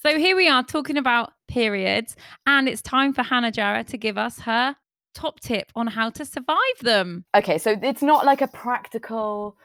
So 0.02 0.18
here 0.18 0.36
we 0.36 0.48
are 0.48 0.62
talking 0.62 0.96
about 0.98 1.32
periods, 1.48 2.16
and 2.46 2.68
it's 2.68 2.82
time 2.82 3.12
for 3.12 3.22
Hannah 3.22 3.50
Jarrah 3.50 3.84
to 3.84 3.96
give 3.98 4.18
us 4.18 4.40
her 4.40 4.76
top 5.14 5.40
tip 5.40 5.72
on 5.74 5.86
how 5.86 6.10
to 6.10 6.24
survive 6.24 6.56
them. 6.82 7.24
Okay, 7.34 7.58
so 7.58 7.76
it's 7.82 8.02
not 8.02 8.24
like 8.26 8.42
a 8.42 8.46
practical 8.48 9.56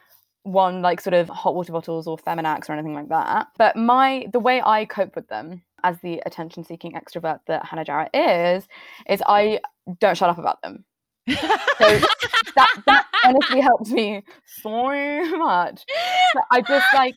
one, 0.44 0.82
like 0.82 1.02
sort 1.02 1.14
of 1.14 1.30
hot 1.30 1.56
water 1.56 1.72
bottles 1.72 2.08
or 2.08 2.18
Feminax 2.18 2.70
or 2.70 2.74
anything 2.74 2.94
like 2.94 3.10
that. 3.10 3.48
But 3.58 3.76
my 3.76 4.28
the 4.32 4.40
way 4.40 4.62
I 4.64 4.86
cope 4.86 5.16
with 5.16 5.28
them 5.28 5.62
as 5.84 6.00
the 6.02 6.22
attention-seeking 6.26 6.94
extrovert 6.94 7.40
that 7.48 7.66
Hannah 7.66 7.86
Jarrah 7.86 8.10
is, 8.14 8.68
is 9.10 9.22
I 9.28 9.60
don't 10.00 10.16
shut 10.16 10.30
up 10.30 10.38
about 10.38 10.62
them. 10.62 10.86
So 11.28 11.36
that 12.56 12.84
that 12.86 13.06
honestly 13.24 13.62
helps 13.62 13.90
me 13.92 14.24
so 14.46 15.38
much. 15.38 15.86
But 16.34 16.44
I 16.52 16.62
just 16.62 16.86
like 16.94 17.16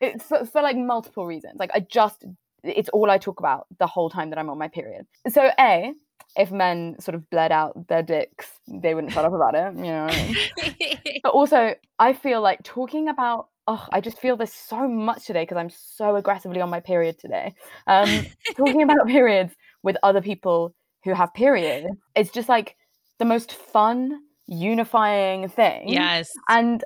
it's 0.00 0.24
for, 0.24 0.44
for 0.44 0.62
like 0.62 0.76
multiple 0.76 1.26
reasons. 1.26 1.58
Like 1.58 1.70
I 1.74 1.80
just 1.80 2.24
it's 2.62 2.88
all 2.90 3.10
I 3.10 3.18
talk 3.18 3.38
about 3.38 3.66
the 3.78 3.86
whole 3.86 4.10
time 4.10 4.30
that 4.30 4.38
I'm 4.38 4.50
on 4.50 4.58
my 4.58 4.68
period. 4.68 5.06
So 5.28 5.50
a 5.58 5.92
if 6.36 6.50
men 6.50 6.96
sort 7.00 7.14
of 7.14 7.28
bled 7.30 7.52
out 7.52 7.88
their 7.88 8.02
dicks, 8.02 8.46
they 8.68 8.94
wouldn't 8.94 9.12
shut 9.12 9.24
up 9.24 9.32
about 9.32 9.54
it. 9.54 9.76
You 9.76 9.92
know. 9.92 10.06
I 10.06 10.76
mean? 10.80 11.20
But 11.22 11.32
also, 11.32 11.74
I 11.98 12.12
feel 12.12 12.40
like 12.40 12.62
talking 12.62 13.08
about. 13.08 13.48
Oh, 13.68 13.84
I 13.90 14.00
just 14.00 14.20
feel 14.20 14.36
this 14.36 14.54
so 14.54 14.86
much 14.86 15.26
today 15.26 15.42
because 15.42 15.56
I'm 15.56 15.70
so 15.70 16.14
aggressively 16.14 16.60
on 16.60 16.70
my 16.70 16.78
period 16.78 17.18
today. 17.18 17.52
Um, 17.88 18.26
talking 18.56 18.82
about 18.82 19.06
periods 19.08 19.54
with 19.82 19.96
other 20.04 20.22
people 20.22 20.72
who 21.02 21.14
have 21.14 21.34
periods, 21.34 21.88
it's 22.14 22.30
just 22.30 22.48
like 22.48 22.76
the 23.18 23.24
most 23.24 23.52
fun, 23.52 24.20
unifying 24.46 25.48
thing. 25.48 25.88
yes. 25.88 26.30
And 26.48 26.84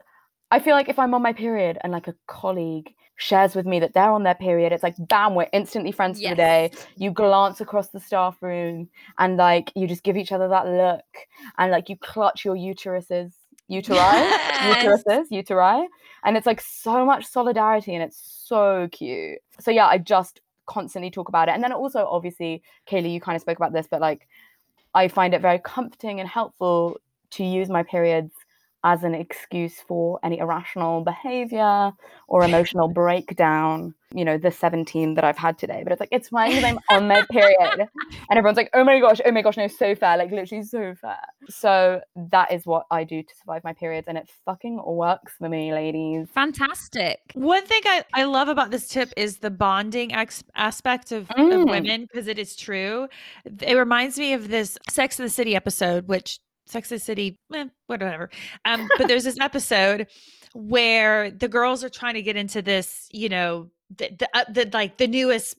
I 0.50 0.58
feel 0.58 0.74
like 0.74 0.88
if 0.88 0.98
I'm 0.98 1.12
on 1.12 1.22
my 1.22 1.34
period 1.34 1.76
and 1.82 1.92
like 1.92 2.08
a 2.08 2.14
colleague 2.26 2.94
shares 3.20 3.54
with 3.54 3.66
me 3.66 3.78
that 3.80 3.92
they're 3.92 4.10
on 4.10 4.22
their 4.22 4.34
period, 4.34 4.72
it's 4.72 4.82
like 4.82 4.96
bam, 4.98 5.34
we're 5.34 5.48
instantly 5.52 5.92
friends 5.92 6.20
for 6.20 6.30
the 6.30 6.34
day. 6.36 6.70
You 6.96 7.10
glance 7.10 7.60
across 7.60 7.88
the 7.88 8.00
staff 8.00 8.38
room 8.40 8.88
and 9.18 9.36
like 9.36 9.72
you 9.76 9.86
just 9.86 10.02
give 10.02 10.16
each 10.16 10.32
other 10.32 10.48
that 10.48 10.66
look 10.66 11.04
and 11.58 11.70
like 11.70 11.88
you 11.88 11.96
clutch 11.96 12.44
your 12.44 12.56
uteruses, 12.56 13.32
uteri, 13.70 13.90
Yes. 14.60 15.02
uteruses, 15.06 15.30
uteri. 15.30 15.86
And 16.24 16.36
it's 16.36 16.46
like 16.46 16.60
so 16.60 17.04
much 17.04 17.26
solidarity 17.26 17.94
and 17.94 18.02
it's 18.02 18.18
so 18.46 18.88
cute. 18.90 19.38
So 19.60 19.70
yeah, 19.70 19.86
I 19.86 19.98
just 19.98 20.40
constantly 20.66 21.10
talk 21.10 21.28
about 21.28 21.48
it. 21.48 21.52
And 21.52 21.62
then 21.62 21.72
also 21.72 22.06
obviously, 22.06 22.62
Kaylee, 22.88 23.12
you 23.12 23.20
kind 23.20 23.36
of 23.36 23.42
spoke 23.42 23.58
about 23.58 23.72
this, 23.72 23.86
but 23.90 24.00
like 24.00 24.26
I 24.94 25.08
find 25.08 25.34
it 25.34 25.42
very 25.42 25.58
comforting 25.58 26.20
and 26.20 26.28
helpful 26.28 26.98
to 27.32 27.44
use 27.44 27.68
my 27.68 27.82
periods 27.82 28.32
as 28.82 29.02
an 29.04 29.14
excuse 29.14 29.74
for 29.86 30.18
any 30.22 30.38
irrational 30.38 31.02
behavior 31.02 31.92
or 32.28 32.44
emotional 32.44 32.88
breakdown. 32.88 33.94
You 34.12 34.24
know, 34.24 34.38
the 34.38 34.50
17 34.50 35.14
that 35.14 35.22
I've 35.24 35.38
had 35.38 35.56
today, 35.56 35.82
but 35.84 35.92
it's 35.92 36.00
like, 36.00 36.08
it's 36.10 36.30
fine 36.30 36.50
because 36.50 36.64
I'm 36.64 36.78
on 36.90 37.06
my 37.06 37.22
period. 37.30 37.56
And 37.60 37.88
everyone's 38.38 38.56
like, 38.56 38.70
oh 38.74 38.82
my 38.82 38.98
gosh, 38.98 39.20
oh 39.24 39.30
my 39.30 39.40
gosh, 39.42 39.56
no, 39.56 39.68
so 39.68 39.94
fair, 39.94 40.16
like 40.16 40.32
literally 40.32 40.64
so 40.64 40.94
fair. 41.00 41.18
So 41.48 42.00
that 42.30 42.50
is 42.52 42.66
what 42.66 42.86
I 42.90 43.04
do 43.04 43.22
to 43.22 43.34
survive 43.40 43.62
my 43.62 43.72
periods, 43.72 44.08
and 44.08 44.18
it 44.18 44.28
fucking 44.44 44.82
works 44.84 45.34
for 45.38 45.48
me, 45.48 45.72
ladies. 45.72 46.26
Fantastic. 46.34 47.20
One 47.34 47.64
thing 47.64 47.82
I, 47.84 48.04
I 48.14 48.24
love 48.24 48.48
about 48.48 48.72
this 48.72 48.88
tip 48.88 49.12
is 49.16 49.38
the 49.38 49.50
bonding 49.50 50.12
ex- 50.12 50.42
aspect 50.56 51.12
of, 51.12 51.28
Mm. 51.28 51.62
of 51.62 51.68
women 51.68 52.02
because 52.02 52.26
it 52.26 52.38
is 52.38 52.56
true. 52.56 53.06
It 53.44 53.76
reminds 53.76 54.18
me 54.18 54.32
of 54.32 54.48
this 54.48 54.76
Sex 54.88 55.20
of 55.20 55.24
the 55.24 55.30
City 55.30 55.54
episode, 55.54 56.08
which 56.08 56.40
Sex 56.70 56.88
City, 57.02 57.38
eh, 57.54 57.66
whatever. 57.86 58.30
Um, 58.64 58.88
but 58.98 59.08
there's 59.08 59.24
this 59.24 59.38
episode 59.40 60.06
where 60.54 61.30
the 61.30 61.48
girls 61.48 61.84
are 61.84 61.88
trying 61.88 62.14
to 62.14 62.22
get 62.22 62.36
into 62.36 62.62
this, 62.62 63.08
you 63.12 63.28
know, 63.28 63.70
the 63.96 64.10
the, 64.18 64.28
uh, 64.34 64.44
the 64.50 64.70
like 64.72 64.98
the 64.98 65.06
newest 65.06 65.56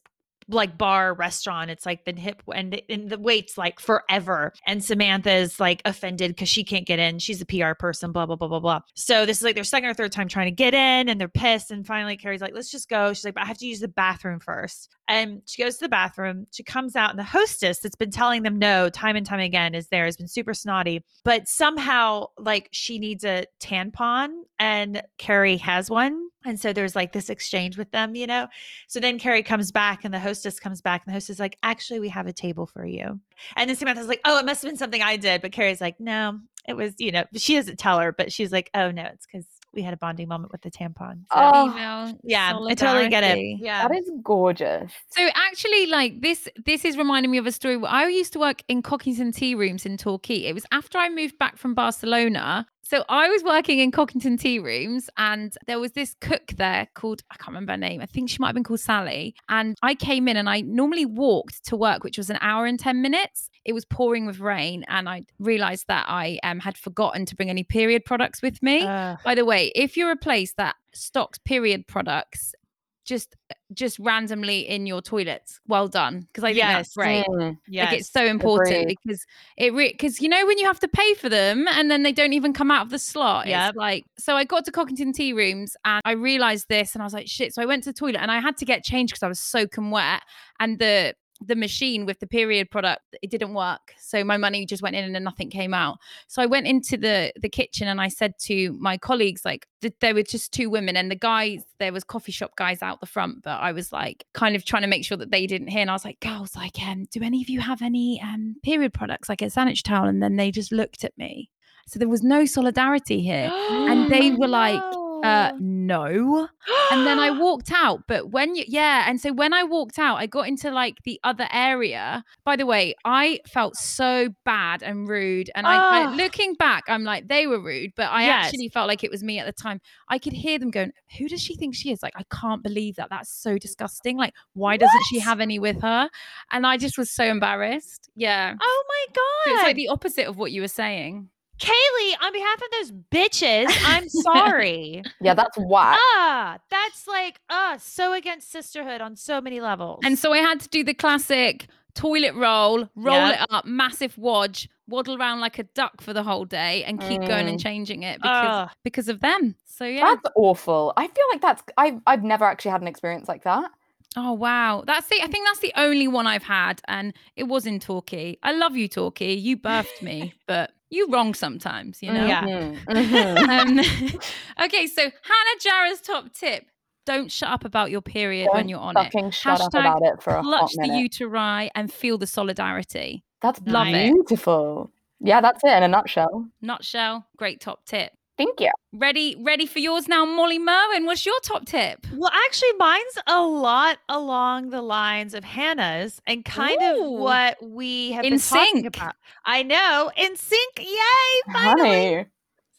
like 0.47 0.78
bar 0.78 1.13
restaurant. 1.13 1.69
It's 1.69 1.86
like 1.86 2.04
the 2.04 2.13
hip 2.13 2.41
and, 2.54 2.74
the- 2.74 2.84
and 2.89 3.10
the 3.10 3.17
waits 3.17 3.58
like 3.58 3.80
forever 3.80 4.52
and 4.67 4.84
samantha's 4.84 5.60
like 5.60 5.82
offended 5.86 6.32
because 6.32 6.50
she 6.50 6.63
can't 6.63 6.86
get 6.86 7.00
in. 7.00 7.19
She's 7.19 7.41
a 7.41 7.45
pr 7.45 7.74
person 7.80 8.12
blah 8.12 8.26
blah 8.26 8.36
blah 8.36 8.47
blah 8.47 8.60
blah. 8.60 8.80
So 8.95 9.26
this 9.26 9.38
is 9.38 9.43
like 9.43 9.56
their 9.56 9.63
second 9.63 9.89
or 9.89 9.93
third 9.93 10.12
time 10.12 10.28
trying 10.28 10.47
to 10.47 10.52
get 10.52 10.74
in 10.74 11.08
and 11.10 11.21
they're 11.21 11.30
pissed 11.30 11.71
and 11.71 11.86
finally 11.86 12.17
carrie's 12.17 12.41
like 12.41 12.54
let's 12.54 12.71
just 12.71 12.89
go. 12.89 13.13
She's 13.13 13.24
like 13.24 13.36
but 13.36 13.43
i 13.43 13.45
have 13.47 13.60
to 13.60 13.67
use 13.67 13.80
the 13.80 13.88
bathroom 13.88 14.39
first 14.39 14.89
and 15.12 15.41
she 15.45 15.62
goes 15.62 15.76
to 15.76 15.86
the 15.86 15.89
bathroom 15.89 16.47
she 16.52 16.63
comes 16.63 16.95
out 16.95 17.10
and 17.10 17.19
the 17.19 17.24
hostess 17.24 17.80
that's 17.80 17.95
been 17.95 18.12
telling 18.12 18.43
them 18.43 18.58
no 18.58 18.89
time 18.89 19.15
and 19.15 19.26
time 19.26 19.39
again 19.39 19.76
is 19.76 19.88
there 19.88 20.06
has 20.06 20.17
been 20.17 20.28
super 20.28 20.54
snotty 20.54 21.04
but 21.24 21.47
somehow 21.47 22.26
like 22.38 22.69
she 22.71 22.97
needs 22.97 23.24
a 23.24 23.45
tampon 23.60 24.30
and 24.60 25.02
carrie 25.17 25.58
has 25.58 25.89
one 25.89 26.28
and 26.45 26.60
so 26.60 26.74
there's 26.74 26.95
like 26.95 27.12
this 27.12 27.30
exchange 27.30 27.78
with 27.78 27.91
them 27.91 28.15
you 28.15 28.26
know 28.26 28.47
so 28.88 29.00
then 29.00 29.19
Carrie 29.19 29.43
comes 29.43 29.71
back 29.71 30.04
and 30.04 30.13
the 30.13 30.19
hostess 30.19 30.60
comes 30.60 30.82
back 30.82 31.04
and 31.06 31.12
the 31.12 31.15
hostess 31.15 31.36
is 31.36 31.39
like, 31.39 31.58
actually, 31.63 32.00
we 32.00 32.10
have 32.10 32.28
a 32.28 32.34
table 32.34 32.65
for 32.65 32.86
you. 32.86 33.19
And 33.56 33.69
then 33.69 33.76
Samantha's 33.76 34.08
like, 34.08 34.21
oh, 34.26 34.38
it 34.39 34.45
must 34.45 34.62
have 34.62 34.69
been 34.69 34.78
something 34.78 35.02
I 35.02 35.17
did. 35.17 35.41
But 35.41 35.52
Carrie's 35.52 35.82
like, 35.82 36.00
no, 36.00 36.39
it 36.67 36.74
was, 36.74 36.93
you 37.00 37.12
know, 37.12 37.24
she 37.36 37.56
doesn't 37.56 37.80
tell 37.80 38.00
her, 38.00 38.12
but 38.12 38.32
she's 38.32 38.52
like, 38.52 38.69
oh, 38.74 38.91
no, 38.91 39.04
it's 39.04 39.26
because 39.26 39.45
we 39.73 39.81
had 39.81 39.93
a 39.93 39.97
bonding 39.97 40.27
moment 40.27 40.51
with 40.51 40.62
the 40.62 40.71
tampon. 40.71 41.21
So, 41.31 41.51
Oh, 41.53 41.71
Female 41.71 42.19
yeah, 42.23 42.53
I 42.55 42.73
totally 42.73 43.10
get 43.10 43.23
it. 43.23 43.60
Yeah. 43.60 43.88
That 43.88 43.95
is 43.97 44.12
gorgeous. 44.23 44.91
So 45.10 45.27
actually, 45.36 45.88
like 45.88 46.21
this, 46.21 46.47
this 46.65 46.86
is 46.86 46.97
reminding 46.97 47.31
me 47.31 47.38
of 47.38 47.45
a 47.47 47.51
story. 47.51 47.77
Where 47.77 47.91
I 47.91 48.07
used 48.07 48.34
to 48.34 48.39
work 48.39 48.63
in 48.67 48.81
Cockington 48.81 49.34
tea 49.34 49.55
rooms 49.55 49.86
in 49.86 49.97
Torquay. 49.97 50.45
It 50.45 50.53
was 50.53 50.65
after 50.71 50.97
I 50.97 51.10
moved 51.10 51.38
back 51.38 51.57
from 51.57 51.73
Barcelona. 51.73 52.65
So 52.91 53.06
I 53.08 53.30
was 53.30 53.41
working 53.41 53.80
in 53.80 53.89
Cockington 53.89 54.38
tea 54.38 54.60
rooms, 54.60 55.10
and 55.15 55.56
there 55.65 55.80
was 55.80 55.93
this 55.93 56.13
cook 56.19 56.47
there 56.58 56.89
called 56.93 57.23
I 57.32 57.38
can't 57.38 57.47
remember 57.47 57.71
her 57.71 57.77
name. 57.77 58.01
I 58.01 58.06
think 58.06 58.30
she 58.30 58.36
might 58.38 58.47
have 58.47 58.54
been 58.54 58.65
called 58.65 58.82
Sally. 58.82 59.34
And 59.47 59.77
I 59.82 59.95
came 59.95 60.27
in, 60.27 60.36
and 60.36 60.49
I 60.49 60.60
normally 60.60 61.06
walked 61.06 61.63
to 61.67 61.77
work, 61.77 62.04
which 62.04 62.17
was 62.17 62.30
an 62.30 62.38
hour 62.41 62.65
and 62.65 62.77
ten 62.77 63.01
minutes. 63.01 63.49
It 63.63 63.71
was 63.71 63.86
pouring 63.86 64.25
with 64.25 64.39
rain, 64.41 64.84
and 64.89 65.08
I 65.08 65.23
realised 65.39 65.86
that 65.88 66.04
I 66.10 66.38
um, 66.43 66.60
had 66.60 66.77
forgotten 66.77 67.25
to 67.27 67.36
bring 67.38 67.49
any 67.49 67.63
period 67.63 68.04
products 68.04 68.41
with 68.41 68.62
me. 68.62 68.82
Ugh. 68.82 69.17
By 69.23 69.36
the 69.36 69.45
way, 69.45 69.71
if 69.73 69.95
you're 69.95 70.12
a 70.12 70.17
place 70.17 70.51
that 70.58 70.75
stocks 70.91 71.38
period 71.38 71.88
products 71.88 72.54
just 73.03 73.35
just 73.73 73.97
randomly 73.99 74.59
in 74.67 74.85
your 74.85 75.01
toilets, 75.01 75.59
well 75.67 75.87
done 75.87 76.27
because 76.27 76.43
I 76.43 76.47
think 76.49 76.57
Yes. 76.57 76.75
that's 76.75 76.95
great. 76.95 77.25
Mm. 77.25 77.57
yes. 77.67 77.89
Like 77.91 77.99
it's 77.99 78.11
so 78.11 78.25
important 78.25 78.77
agreed. 78.77 78.97
because 79.03 79.25
it 79.57 79.75
because 79.75 80.21
you 80.21 80.29
know 80.29 80.45
when 80.45 80.57
you 80.57 80.65
have 80.65 80.79
to 80.81 80.87
pay 80.87 81.13
for 81.15 81.29
them 81.29 81.67
and 81.69 81.89
then 81.89 82.03
they 82.03 82.11
don't 82.11 82.33
even 82.33 82.53
come 82.53 82.69
out 82.69 82.85
of 82.85 82.89
the 82.91 82.99
slot. 82.99 83.47
Yeah, 83.47 83.71
like 83.75 84.03
so 84.17 84.35
I 84.35 84.43
got 84.43 84.65
to 84.65 84.71
Cockington 84.71 85.13
tea 85.13 85.33
rooms 85.33 85.75
and 85.85 86.01
I 86.05 86.11
realized 86.11 86.67
this 86.69 86.93
and 86.93 87.01
I 87.01 87.05
was 87.05 87.13
like 87.13 87.27
shit. 87.27 87.53
So 87.53 87.61
I 87.61 87.65
went 87.65 87.83
to 87.85 87.89
the 87.89 87.97
toilet 87.97 88.21
and 88.21 88.29
I 88.31 88.39
had 88.39 88.57
to 88.57 88.65
get 88.65 88.83
changed 88.83 89.13
because 89.13 89.23
I 89.23 89.27
was 89.27 89.39
soaking 89.39 89.89
wet 89.91 90.21
and 90.59 90.77
the 90.77 91.15
the 91.43 91.56
machine 91.56 92.06
with 92.06 92.19
the 92.19 92.27
period 92.27 92.69
product 92.69 93.01
it 93.21 93.30
didn't 93.30 93.54
work. 93.54 93.93
So 93.99 94.23
my 94.23 94.38
money 94.38 94.65
just 94.65 94.84
went 94.84 94.95
in 94.95 95.04
and 95.04 95.15
then 95.15 95.23
nothing 95.23 95.49
came 95.49 95.73
out. 95.73 95.97
So 96.27 96.41
i 96.41 96.45
went 96.45 96.67
into 96.67 96.97
the 96.97 97.34
the 97.41 97.49
kitchen 97.49 97.88
and 97.88 97.99
i 97.99 98.08
said 98.08 98.34
to 98.39 98.73
my 98.73 98.97
colleagues 98.97 99.43
like 99.43 99.67
th- 99.82 99.93
there 100.01 100.13
were 100.13 100.23
just 100.23 100.54
two 100.54 100.69
women 100.69 100.95
and 100.95 101.10
the 101.10 101.15
guys 101.15 101.63
there 101.80 101.91
was 101.91 102.04
coffee 102.04 102.32
shop 102.32 102.56
guys 102.56 102.82
out 102.82 102.99
the 102.99 103.06
front 103.06 103.43
but 103.43 103.60
i 103.60 103.71
was 103.71 103.91
like 103.91 104.25
kind 104.34 104.56
of 104.56 104.63
trying 104.65 104.84
to 104.84 104.88
make 104.88 105.06
sure 105.06 105.17
that 105.17 105.32
they 105.32 105.47
didn't 105.47 105.67
hear. 105.67 105.82
And 105.82 105.89
i 105.89 105.93
was 105.93 106.06
like 106.06 106.19
girls 106.19 106.56
like 106.56 106.80
um 106.82 107.06
do 107.12 107.23
any 107.23 107.41
of 107.41 107.49
you 107.49 107.60
have 107.60 107.82
any 107.82 108.21
um 108.21 108.56
period 108.63 108.93
products 108.93 109.30
like 109.30 109.41
a 109.41 109.49
sanitary 109.49 109.82
towel? 109.84 110.08
And 110.08 110.21
then 110.21 110.36
they 110.36 110.51
just 110.51 110.71
looked 110.71 111.04
at 111.04 111.17
me. 111.17 111.49
So 111.88 111.99
there 111.99 112.08
was 112.08 112.23
no 112.23 112.45
solidarity 112.45 113.21
here. 113.21 113.49
And 113.91 114.10
they 114.12 114.32
were 114.32 114.47
like, 114.47 114.82
uh 115.23 115.51
no 115.60 116.47
and 116.91 117.07
then 117.07 117.19
I 117.19 117.29
walked 117.39 117.71
out. 117.71 118.01
But 118.07 118.31
when 118.31 118.55
you, 118.55 118.63
yeah, 118.67 119.05
and 119.07 119.19
so 119.19 119.31
when 119.34 119.53
I 119.53 119.63
walked 119.63 119.97
out, 119.99 120.17
I 120.17 120.25
got 120.25 120.47
into 120.47 120.71
like 120.71 120.97
the 121.03 121.19
other 121.23 121.47
area. 121.51 122.23
By 122.43 122.55
the 122.55 122.65
way, 122.65 122.95
I 123.05 123.39
felt 123.47 123.75
so 123.75 124.29
bad 124.45 124.84
and 124.84 125.07
rude. 125.07 125.49
And 125.55 125.65
I, 125.67 125.77
I 125.77 126.15
looking 126.15 126.53
back, 126.55 126.84
I'm 126.88 127.03
like, 127.03 127.27
they 127.27 127.47
were 127.47 127.62
rude, 127.62 127.91
but 127.95 128.10
I 128.12 128.23
Yes. 128.25 128.45
actually 128.47 128.69
felt 128.69 128.88
like 128.88 129.03
it 129.03 129.12
was 129.12 129.23
me 129.23 129.39
at 129.39 129.45
the 129.45 129.53
time. 129.53 129.79
I 130.10 130.19
could 130.19 130.34
hear 130.34 130.60
them 130.60 130.71
going, 130.71 130.91
Who 131.17 131.27
does 131.27 131.41
she 131.41 131.55
think 131.55 131.75
she 131.75 131.91
is? 131.91 132.03
Like, 132.03 132.13
I 132.15 132.23
can't 132.34 132.63
believe 132.63 132.95
that. 132.97 133.10
That's 133.10 133.29
so 133.31 133.57
disgusting. 133.57 134.17
Like, 134.17 134.34
why 134.53 134.77
doesn't 134.77 135.03
she 135.10 135.19
have 135.19 135.39
any 135.39 135.60
with 135.60 135.81
her? 135.81 136.10
And 136.51 136.65
I 136.67 136.77
just 136.77 136.97
was 136.97 137.10
so 137.10 137.23
embarrassed. 137.23 138.10
Yeah. 138.15 138.55
oh 138.62 138.84
my 138.88 139.13
So 139.13 139.21
God. 139.51 139.55
it's 139.55 139.63
like 139.63 139.75
the 139.75 139.88
opposite 139.89 140.27
of 140.27 140.38
what 140.38 140.51
you 140.51 140.62
were 140.62 140.67
saying. 140.67 141.29
Kaylee, 141.62 142.13
on 142.24 142.34
behalf 142.34 142.56
of 142.56 142.67
those 142.71 142.91
bitches, 143.12 143.67
I'm 143.86 144.10
sorry. 144.10 145.04
Yeah, 145.21 145.36
that's 145.36 145.56
why. 145.58 145.95
ah, 146.15 146.58
that's 146.71 147.08
like, 147.08 147.39
uh, 147.50 147.78
so 147.78 148.13
against 148.13 148.52
sisterhood 148.52 149.00
on 149.00 149.15
so 149.15 149.39
many 149.39 149.62
levels. 149.62 150.00
And 150.04 150.17
so 150.17 150.34
I 150.34 150.39
had 150.39 150.60
to 150.62 150.69
do 150.69 150.84
the 150.84 150.95
classic 150.95 151.67
toilet 151.93 152.34
roll, 152.34 152.89
roll 152.95 153.15
Yep. 153.28 153.41
it 153.41 153.47
up, 153.52 153.65
massive 153.65 154.17
wodge, 154.17 154.67
waddle 154.88 155.15
around 155.21 155.39
like 155.39 155.60
a 155.60 155.63
duck 155.63 156.02
for 156.02 156.13
the 156.13 156.24
whole 156.24 156.45
day 156.45 156.84
and 156.84 157.00
keep 157.00 157.21
going 157.28 157.47
and 157.47 157.60
Mm. 157.60 157.63
changing 157.63 158.02
it 158.04 158.19
because 158.21 158.56
Ugh. 158.67 158.69
because 158.84 159.08
of 159.08 159.19
them. 159.19 159.56
So 159.65 159.86
yeah. 159.86 160.06
That's 160.15 160.34
awful. 160.36 160.93
I 160.97 161.08
feel 161.08 161.26
like 161.32 161.41
that's 161.41 161.62
I've 161.78 162.00
I've 162.08 162.24
never 162.24 162.43
actually 162.45 162.71
had 162.71 162.82
an 162.82 162.88
experience 162.88 163.28
like 163.28 163.43
that. 163.43 163.69
oh 164.17 164.32
wow. 164.34 164.84
That's 164.88 165.08
the 165.08 165.21
I 165.21 165.28
think 165.28 165.45
that's 165.47 165.60
the 165.60 165.74
only 165.76 166.08
one 166.08 166.28
I've 166.28 166.43
had 166.43 166.82
and 166.88 167.13
it 167.36 167.43
was 167.43 167.65
in 167.67 167.80
Torquay. 167.80 168.38
I 168.41 168.54
love 168.54 168.76
you, 168.76 168.88
Torquay. 168.88 169.34
You 169.34 169.58
birthed 169.58 170.02
me, 170.02 170.34
but 170.47 170.71
you 170.91 171.08
wrong 171.10 171.34
sometimes, 171.34 172.04
you 172.04 172.12
know? 172.13 172.25
Yeah. 172.25 172.43
Mhm, 172.45 172.86
mhm. 172.89 173.49
Um, 173.49 174.19
okay, 174.65 174.86
so 174.88 175.01
Hannah 175.01 175.60
Jarrah's 175.89 176.01
top 176.01 176.32
tip. 176.34 176.65
Don't 177.08 177.32
shut 177.32 177.49
up 177.49 177.65
about 177.65 177.89
your 177.89 178.01
period 178.01 178.49
when 178.51 178.63
Don't 178.63 178.69
you're 178.69 178.80
on 178.80 178.95
it. 178.95 179.06
fucking 179.06 179.32
shut 179.32 179.60
up 179.60 179.73
about 179.73 180.04
it 180.04 180.21
for 180.21 180.36
a 180.36 180.43
hot 180.43 180.60
Clutch 180.60 180.71
the 180.75 180.82
minute. 180.88 181.12
uteri 181.12 181.69
and 181.73 181.91
feel 181.91 182.19
the 182.19 182.27
solidarity. 182.27 183.23
That's 183.41 183.60
Love 183.65 183.88
it. 183.88 184.13
beautiful. 184.13 184.91
Yeah, 185.19 185.41
that's 185.41 185.63
it 185.63 185.71
in 185.71 185.82
a 185.84 185.88
nutshell. 185.88 186.45
Nutshell, 186.62 187.25
great 187.38 187.60
top 187.60 187.86
tip. 187.86 188.12
Thank 188.45 188.60
you. 188.60 188.71
Ready, 188.93 189.36
ready 189.39 189.65
for 189.65 189.80
yours 189.80 190.08
now, 190.08 190.25
Molly 190.25 190.58
Merwin. 190.60 191.06
What's 191.06 191.25
your 191.25 191.39
top 191.43 191.65
tip? 191.65 192.06
Well, 192.15 192.32
actually, 192.47 192.73
mine's 192.80 193.17
a 193.27 193.41
lot 193.41 193.99
along 194.10 194.69
the 194.71 194.82
lines 194.82 195.34
of 195.34 195.43
Hannah's 195.43 196.21
and 196.25 196.43
kind 196.43 196.77
Ooh. 196.82 197.13
of 197.15 197.19
what 197.19 197.58
we 197.62 198.12
have 198.13 198.25
In 198.25 198.32
been 198.32 198.39
talking 198.39 198.82
sync. 198.84 198.95
about. 198.95 199.15
I 199.45 199.63
know, 199.63 200.12
in 200.17 200.36
sync. 200.36 200.80
Yay! 200.80 201.54
Finally 201.54 201.89
Honey. 201.89 202.25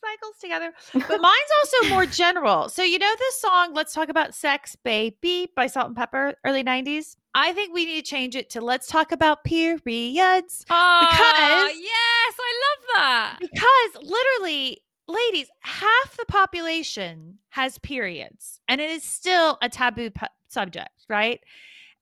cycles 0.04 0.36
together. 0.40 0.72
But 0.94 1.20
mine's 1.20 1.52
also 1.60 1.88
more 1.94 2.06
general. 2.06 2.68
So 2.68 2.82
you 2.82 2.98
know 2.98 3.14
this 3.18 3.40
song, 3.40 3.72
"Let's 3.72 3.94
Talk 3.94 4.08
About 4.08 4.34
Sex, 4.34 4.76
Baby" 4.84 5.48
by 5.54 5.66
Salt-N-Pepa, 5.68 6.34
early 6.44 6.64
'90s. 6.64 7.16
I 7.34 7.52
think 7.54 7.72
we 7.72 7.86
need 7.86 8.04
to 8.04 8.10
change 8.10 8.34
it 8.36 8.50
to 8.50 8.60
"Let's 8.60 8.86
Talk 8.88 9.12
About 9.12 9.44
Periods" 9.44 10.66
oh, 10.68 11.06
Because- 11.08 11.78
yes, 11.80 12.34
I 12.38 12.60
love 12.64 12.86
that. 12.96 13.36
because 13.40 14.02
literally. 14.10 14.82
Ladies, 15.08 15.48
half 15.60 16.16
the 16.16 16.24
population 16.26 17.38
has 17.50 17.78
periods, 17.78 18.60
and 18.68 18.80
it 18.80 18.90
is 18.90 19.02
still 19.02 19.58
a 19.60 19.68
taboo 19.68 20.10
pu- 20.10 20.26
subject, 20.48 20.90
right? 21.08 21.40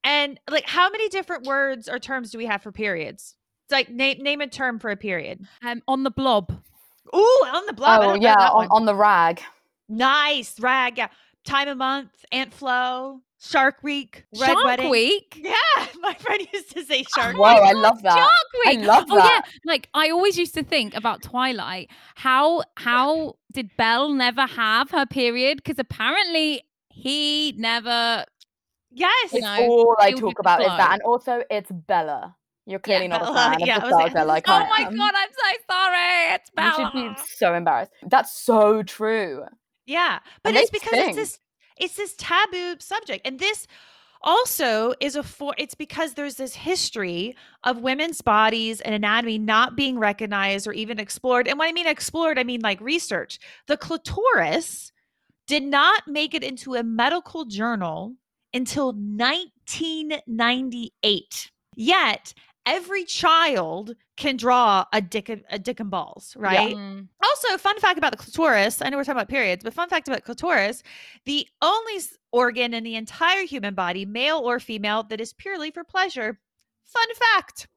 And 0.05 0.39
like, 0.51 0.67
how 0.67 0.91
many 0.91 1.09
different 1.09 1.47
words 1.47 1.89
or 1.89 1.99
terms 1.99 2.31
do 2.31 2.39
we 2.39 2.47
have 2.47 2.63
for 2.63 2.73
periods? 2.73 3.37
It's 3.65 3.73
like 3.73 3.89
name 3.89 4.19
name 4.23 4.41
a 4.41 4.47
term 4.47 4.79
for 4.79 4.91
a 4.91 4.97
period. 4.97 5.47
Um, 5.63 5.83
on 5.89 6.03
the 6.03 6.11
blob. 6.11 6.51
Ooh, 7.15 7.19
on 7.53 7.67
the 7.67 7.73
blob. 7.73 8.03
Oh 8.03 8.15
yeah, 8.15 8.35
on, 8.35 8.69
on 8.71 8.85
the 8.85 8.95
rag. 8.95 9.41
Nice 9.89 10.59
rag. 10.61 10.99
Yeah. 10.99 11.09
Time 11.45 11.69
of 11.69 11.79
month, 11.79 12.11
Aunt 12.33 12.53
Flo, 12.53 13.23
Shark 13.43 13.83
Week, 13.83 14.25
Red 14.39 14.47
Shark 14.53 14.65
Wedding. 14.65 14.91
Week. 14.91 15.41
Yeah, 15.43 15.87
my 16.01 16.15
friend 16.15 16.47
used 16.53 16.73
to 16.73 16.85
say 16.85 17.05
Shark 17.15 17.37
Whoa, 17.37 17.55
Week. 17.55 17.63
I 17.63 17.73
love 17.73 18.03
that. 18.03 18.17
Shark 18.17 18.67
Week. 18.67 18.79
I 18.79 18.83
love 18.87 19.05
oh 19.11 19.17
yeah, 19.17 19.41
like 19.65 19.89
I 19.95 20.11
always 20.11 20.37
used 20.39 20.55
to 20.55 20.63
think 20.63 20.95
about 20.95 21.23
Twilight. 21.23 21.91
How 22.17 22.63
how 22.77 23.37
did 23.53 23.71
Belle 23.77 24.11
never 24.13 24.43
have 24.47 24.91
her 24.91 25.07
period? 25.07 25.57
Because 25.57 25.79
apparently 25.79 26.63
he 26.91 27.55
never. 27.57 28.25
Yes. 28.91 29.33
You 29.33 29.41
know, 29.41 29.57
all 29.69 29.97
I 29.99 30.11
talk 30.13 30.35
the 30.35 30.41
about 30.41 30.61
is 30.61 30.67
that, 30.67 30.91
and 30.95 31.03
also 31.03 31.43
it's 31.51 31.71
Bella. 31.71 32.37
You're 32.67 32.79
clearly 32.81 33.09
not 33.09 33.23
a 33.23 33.25
Bella, 33.25 33.37
fan 33.37 33.55
of 33.63 33.67
yeah, 33.67 33.79
I 33.79 33.85
was 33.85 33.93
like, 33.95 34.13
nostalgia 34.15 34.27
like 34.29 34.45
Oh 34.49 34.67
my 34.69 34.85
am. 34.87 34.97
god, 34.97 35.13
I'm 35.17 35.29
so 35.33 35.63
sorry. 35.71 36.35
It's 36.35 36.51
Bella. 36.51 36.93
You 36.95 37.01
should 37.11 37.17
be 37.17 37.23
so 37.37 37.55
embarrassed. 37.55 37.93
That's 38.07 38.33
so 38.39 38.83
true. 38.83 39.45
Yeah, 39.87 40.19
but 40.43 40.51
And 40.51 40.59
it's 40.59 40.71
because 40.71 40.93
it's 40.93 41.03
stink. 41.03 41.17
this 41.17 41.39
it's 41.81 41.97
this 41.97 42.15
taboo 42.17 42.77
subject, 42.79 43.27
and 43.27 43.39
this 43.39 43.67
also 44.23 44.93
is 45.01 45.17
a 45.17 45.23
for 45.23 45.55
it's 45.57 45.75
because 45.75 46.13
there's 46.15 46.35
this 46.35 46.55
history 46.55 47.35
of 47.65 47.81
women's 47.81 48.21
bodies 48.21 48.83
and 48.83 48.95
anatomy 48.95 49.39
not 49.39 49.77
being 49.77 49.99
recognized 49.99 50.67
or 50.67 50.73
even 50.73 50.99
explored. 50.99 51.49
And 51.49 51.59
when 51.59 51.69
I 51.69 51.73
mean 51.73 51.87
explored, 51.87 52.39
I 52.39 52.45
mean 52.45 52.61
like 52.61 52.81
research. 52.81 53.39
The 53.67 53.79
clitoris 53.79 54.93
did 55.47 55.63
not 55.63 56.03
make 56.07 56.35
it 56.35 56.45
into 56.45 56.75
a 56.75 56.83
medical 56.83 57.45
journal 57.45 58.15
until 58.53 58.93
1998. 58.93 61.51
Yet 61.77 62.35
every 62.67 63.05
child 63.05 63.95
can 64.17 64.37
draw 64.37 64.85
a 64.93 65.01
dick 65.01 65.29
and- 65.29 65.45
a 65.51 65.59
dick 65.59 65.81
and 65.81 65.91
balls, 65.91 66.35
right? 66.39 66.77
Mm. 66.77 67.09
Also, 67.25 67.57
fun 67.59 67.79
fact 67.81 67.99
about 67.99 68.13
the 68.13 68.19
clitoris. 68.19 68.83
I 68.83 68.89
know 68.91 68.97
we're 68.97 69.05
talking 69.05 69.17
about 69.19 69.29
periods, 69.29 69.65
but 69.65 69.73
fun 69.75 69.89
fact 69.89 70.09
about 70.09 70.25
clitoris: 70.25 70.83
the 71.25 71.47
only 71.63 72.01
organ 72.33 72.75
in 72.75 72.85
the 72.85 72.97
entire 72.97 73.43
human 73.45 73.75
body, 73.75 74.05
male 74.05 74.39
or 74.39 74.61
female, 74.61 75.03
that 75.05 75.21
is 75.21 75.33
purely 75.33 75.71
for 75.71 75.85
pleasure. 75.85 76.39
Fun 76.85 77.07
fact. 77.15 77.69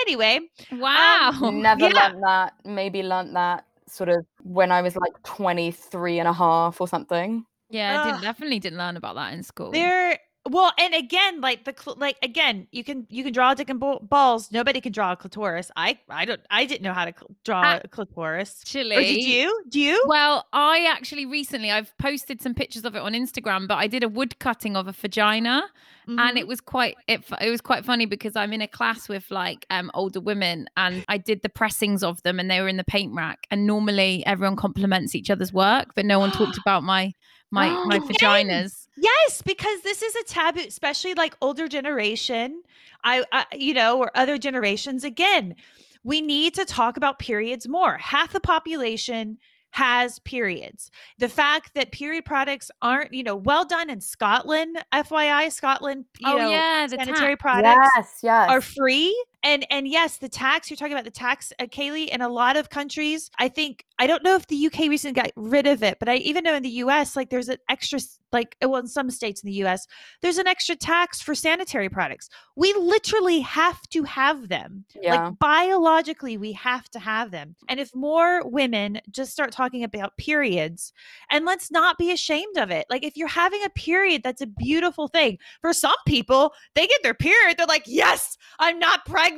Anyway, 0.00 0.40
Wow. 0.72 1.32
Never 1.52 1.88
yeah. 1.88 2.08
learnt 2.08 2.20
that. 2.22 2.54
Maybe 2.64 3.02
learned 3.02 3.36
that 3.36 3.66
sort 3.86 4.08
of 4.08 4.24
when 4.42 4.72
I 4.72 4.80
was 4.80 4.96
like 4.96 5.22
23 5.24 6.18
and 6.18 6.26
a 6.28 6.32
half 6.32 6.80
or 6.80 6.88
something. 6.88 7.44
yeah, 7.68 8.00
I 8.00 8.04
did, 8.06 8.14
Ugh. 8.16 8.22
definitely 8.22 8.58
didn't 8.58 8.78
learn 8.78 8.96
about 8.96 9.14
that 9.16 9.34
in 9.34 9.42
school. 9.42 9.70
there. 9.70 10.18
Well, 10.44 10.72
and 10.76 10.92
again, 10.92 11.40
like 11.40 11.64
the 11.64 11.72
cl- 11.78 11.96
like 12.00 12.16
again, 12.20 12.66
you 12.72 12.82
can 12.82 13.06
you 13.08 13.22
can 13.22 13.32
draw 13.32 13.52
a 13.52 13.54
dick 13.54 13.70
and 13.70 13.78
ball- 13.78 14.00
balls. 14.00 14.50
Nobody 14.50 14.80
can 14.80 14.90
draw 14.90 15.12
a 15.12 15.16
clitoris. 15.16 15.70
I 15.76 16.00
I 16.10 16.24
don't 16.24 16.40
I 16.50 16.64
didn't 16.64 16.82
know 16.82 16.92
how 16.92 17.04
to 17.04 17.12
cl- 17.16 17.30
draw 17.44 17.62
Ah, 17.64 17.80
a 17.84 17.86
clitoris. 17.88 18.50
Or 18.50 18.62
Actually, 18.80 18.96
did 19.04 19.22
you? 19.22 19.62
Do 19.68 19.78
you? 19.78 20.04
Well, 20.08 20.44
I 20.52 20.86
actually 20.90 21.26
recently 21.26 21.70
I've 21.70 21.96
posted 21.98 22.42
some 22.42 22.54
pictures 22.54 22.84
of 22.84 22.96
it 22.96 23.02
on 23.02 23.12
Instagram, 23.12 23.68
but 23.68 23.76
I 23.76 23.86
did 23.86 24.02
a 24.02 24.08
wood 24.08 24.36
cutting 24.40 24.74
of 24.76 24.88
a 24.88 24.92
vagina, 24.92 25.62
and 26.08 26.18
Mhm. 26.18 26.36
it 26.36 26.48
was 26.48 26.60
quite 26.60 26.96
it, 27.06 27.22
it 27.40 27.48
was 27.50 27.60
quite 27.60 27.84
funny 27.84 28.06
because 28.06 28.34
I'm 28.34 28.52
in 28.52 28.62
a 28.62 28.66
class 28.68 29.08
with 29.08 29.30
like 29.30 29.64
um 29.70 29.92
older 29.94 30.20
women, 30.20 30.66
and 30.76 31.04
I 31.08 31.18
did 31.18 31.42
the 31.42 31.50
pressings 31.50 32.02
of 32.02 32.20
them, 32.24 32.40
and 32.40 32.50
they 32.50 32.60
were 32.60 32.68
in 32.68 32.78
the 32.78 32.84
paint 32.84 33.14
rack. 33.14 33.46
And 33.52 33.64
normally 33.64 34.26
everyone 34.26 34.56
compliments 34.56 35.14
each 35.14 35.30
other's 35.30 35.52
work, 35.52 35.94
but 35.94 36.04
no 36.04 36.18
one 36.18 36.32
talked 36.32 36.58
about 36.66 36.82
my 36.82 37.12
my 37.52 37.68
my 37.86 37.98
vaginas. 38.08 38.81
Yes, 38.96 39.42
because 39.42 39.80
this 39.82 40.02
is 40.02 40.14
a 40.16 40.24
taboo, 40.24 40.60
especially 40.66 41.14
like 41.14 41.36
older 41.40 41.68
generation. 41.68 42.62
I, 43.04 43.24
I, 43.32 43.46
you 43.52 43.74
know, 43.74 43.98
or 43.98 44.10
other 44.14 44.38
generations. 44.38 45.02
Again, 45.02 45.56
we 46.04 46.20
need 46.20 46.54
to 46.54 46.64
talk 46.64 46.96
about 46.96 47.18
periods 47.18 47.66
more. 47.66 47.96
Half 47.98 48.32
the 48.32 48.40
population 48.40 49.38
has 49.70 50.18
periods. 50.20 50.90
The 51.18 51.28
fact 51.28 51.74
that 51.74 51.92
period 51.92 52.24
products 52.24 52.70
aren't, 52.82 53.14
you 53.14 53.22
know, 53.22 53.36
well 53.36 53.64
done 53.64 53.88
in 53.88 54.00
Scotland, 54.00 54.84
FYI, 54.92 55.50
Scotland, 55.50 56.04
you 56.18 56.30
oh 56.30 56.36
know, 56.36 56.50
yeah, 56.50 56.86
the 56.86 56.96
sanitary 56.96 57.36
tax. 57.36 57.40
products 57.40 57.88
Yes, 57.96 58.18
yes. 58.22 58.50
are 58.50 58.60
free 58.60 59.24
and 59.42 59.66
and 59.70 59.88
yes 59.88 60.18
the 60.18 60.28
tax 60.28 60.70
you're 60.70 60.76
talking 60.76 60.92
about 60.92 61.04
the 61.04 61.10
tax 61.10 61.52
uh, 61.58 61.64
kaylee 61.64 62.08
in 62.08 62.20
a 62.20 62.28
lot 62.28 62.56
of 62.56 62.70
countries 62.70 63.30
i 63.38 63.48
think 63.48 63.84
i 63.98 64.06
don't 64.06 64.22
know 64.22 64.34
if 64.34 64.46
the 64.46 64.66
uk 64.66 64.78
recently 64.78 65.20
got 65.20 65.30
rid 65.36 65.66
of 65.66 65.82
it 65.82 65.98
but 65.98 66.08
i 66.08 66.16
even 66.16 66.44
know 66.44 66.54
in 66.54 66.62
the 66.62 66.70
us 66.70 67.16
like 67.16 67.30
there's 67.30 67.48
an 67.48 67.58
extra 67.68 67.98
like 68.32 68.56
well 68.62 68.76
in 68.76 68.86
some 68.86 69.10
states 69.10 69.42
in 69.42 69.50
the 69.50 69.64
us 69.64 69.86
there's 70.20 70.38
an 70.38 70.46
extra 70.46 70.74
tax 70.74 71.20
for 71.20 71.34
sanitary 71.34 71.88
products. 71.88 72.28
We 72.56 72.72
literally 72.74 73.40
have 73.40 73.80
to 73.90 74.02
have 74.04 74.48
them. 74.48 74.84
Yeah. 75.00 75.26
like 75.26 75.38
biologically 75.38 76.36
we 76.38 76.52
have 76.52 76.88
to 76.90 76.98
have 76.98 77.30
them. 77.30 77.56
And 77.68 77.78
if 77.80 77.94
more 77.94 78.46
women 78.46 79.00
just 79.10 79.32
start 79.32 79.52
talking 79.52 79.84
about 79.84 80.16
periods 80.16 80.92
and 81.30 81.44
let's 81.44 81.70
not 81.70 81.98
be 81.98 82.10
ashamed 82.12 82.56
of 82.56 82.70
it 82.70 82.86
like 82.90 83.04
if 83.04 83.16
you're 83.16 83.28
having 83.28 83.62
a 83.64 83.70
period 83.70 84.22
that's 84.22 84.40
a 84.40 84.46
beautiful 84.46 85.08
thing 85.08 85.38
for 85.60 85.72
some 85.72 85.94
people 86.06 86.52
they 86.74 86.86
get 86.86 87.02
their 87.02 87.14
period 87.14 87.56
they're 87.56 87.66
like 87.66 87.84
yes 87.86 88.36
i'm 88.58 88.78
not 88.78 89.04
pregnant 89.04 89.31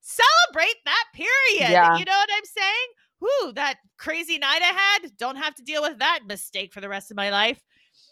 celebrate 0.00 0.74
that 0.84 1.04
period 1.14 1.70
Yeah. 1.70 1.96
you 1.96 2.04
know 2.04 2.12
what 2.12 2.28
i'm 2.36 2.44
saying 2.44 2.86
Whoo, 3.18 3.52
that 3.52 3.76
crazy 3.96 4.38
night 4.38 4.60
i 4.62 5.00
had 5.02 5.16
don't 5.16 5.36
have 5.36 5.54
to 5.56 5.62
deal 5.62 5.82
with 5.82 5.98
that 5.98 6.20
mistake 6.26 6.72
for 6.72 6.80
the 6.80 6.88
rest 6.88 7.10
of 7.10 7.16
my 7.16 7.30
life 7.30 7.62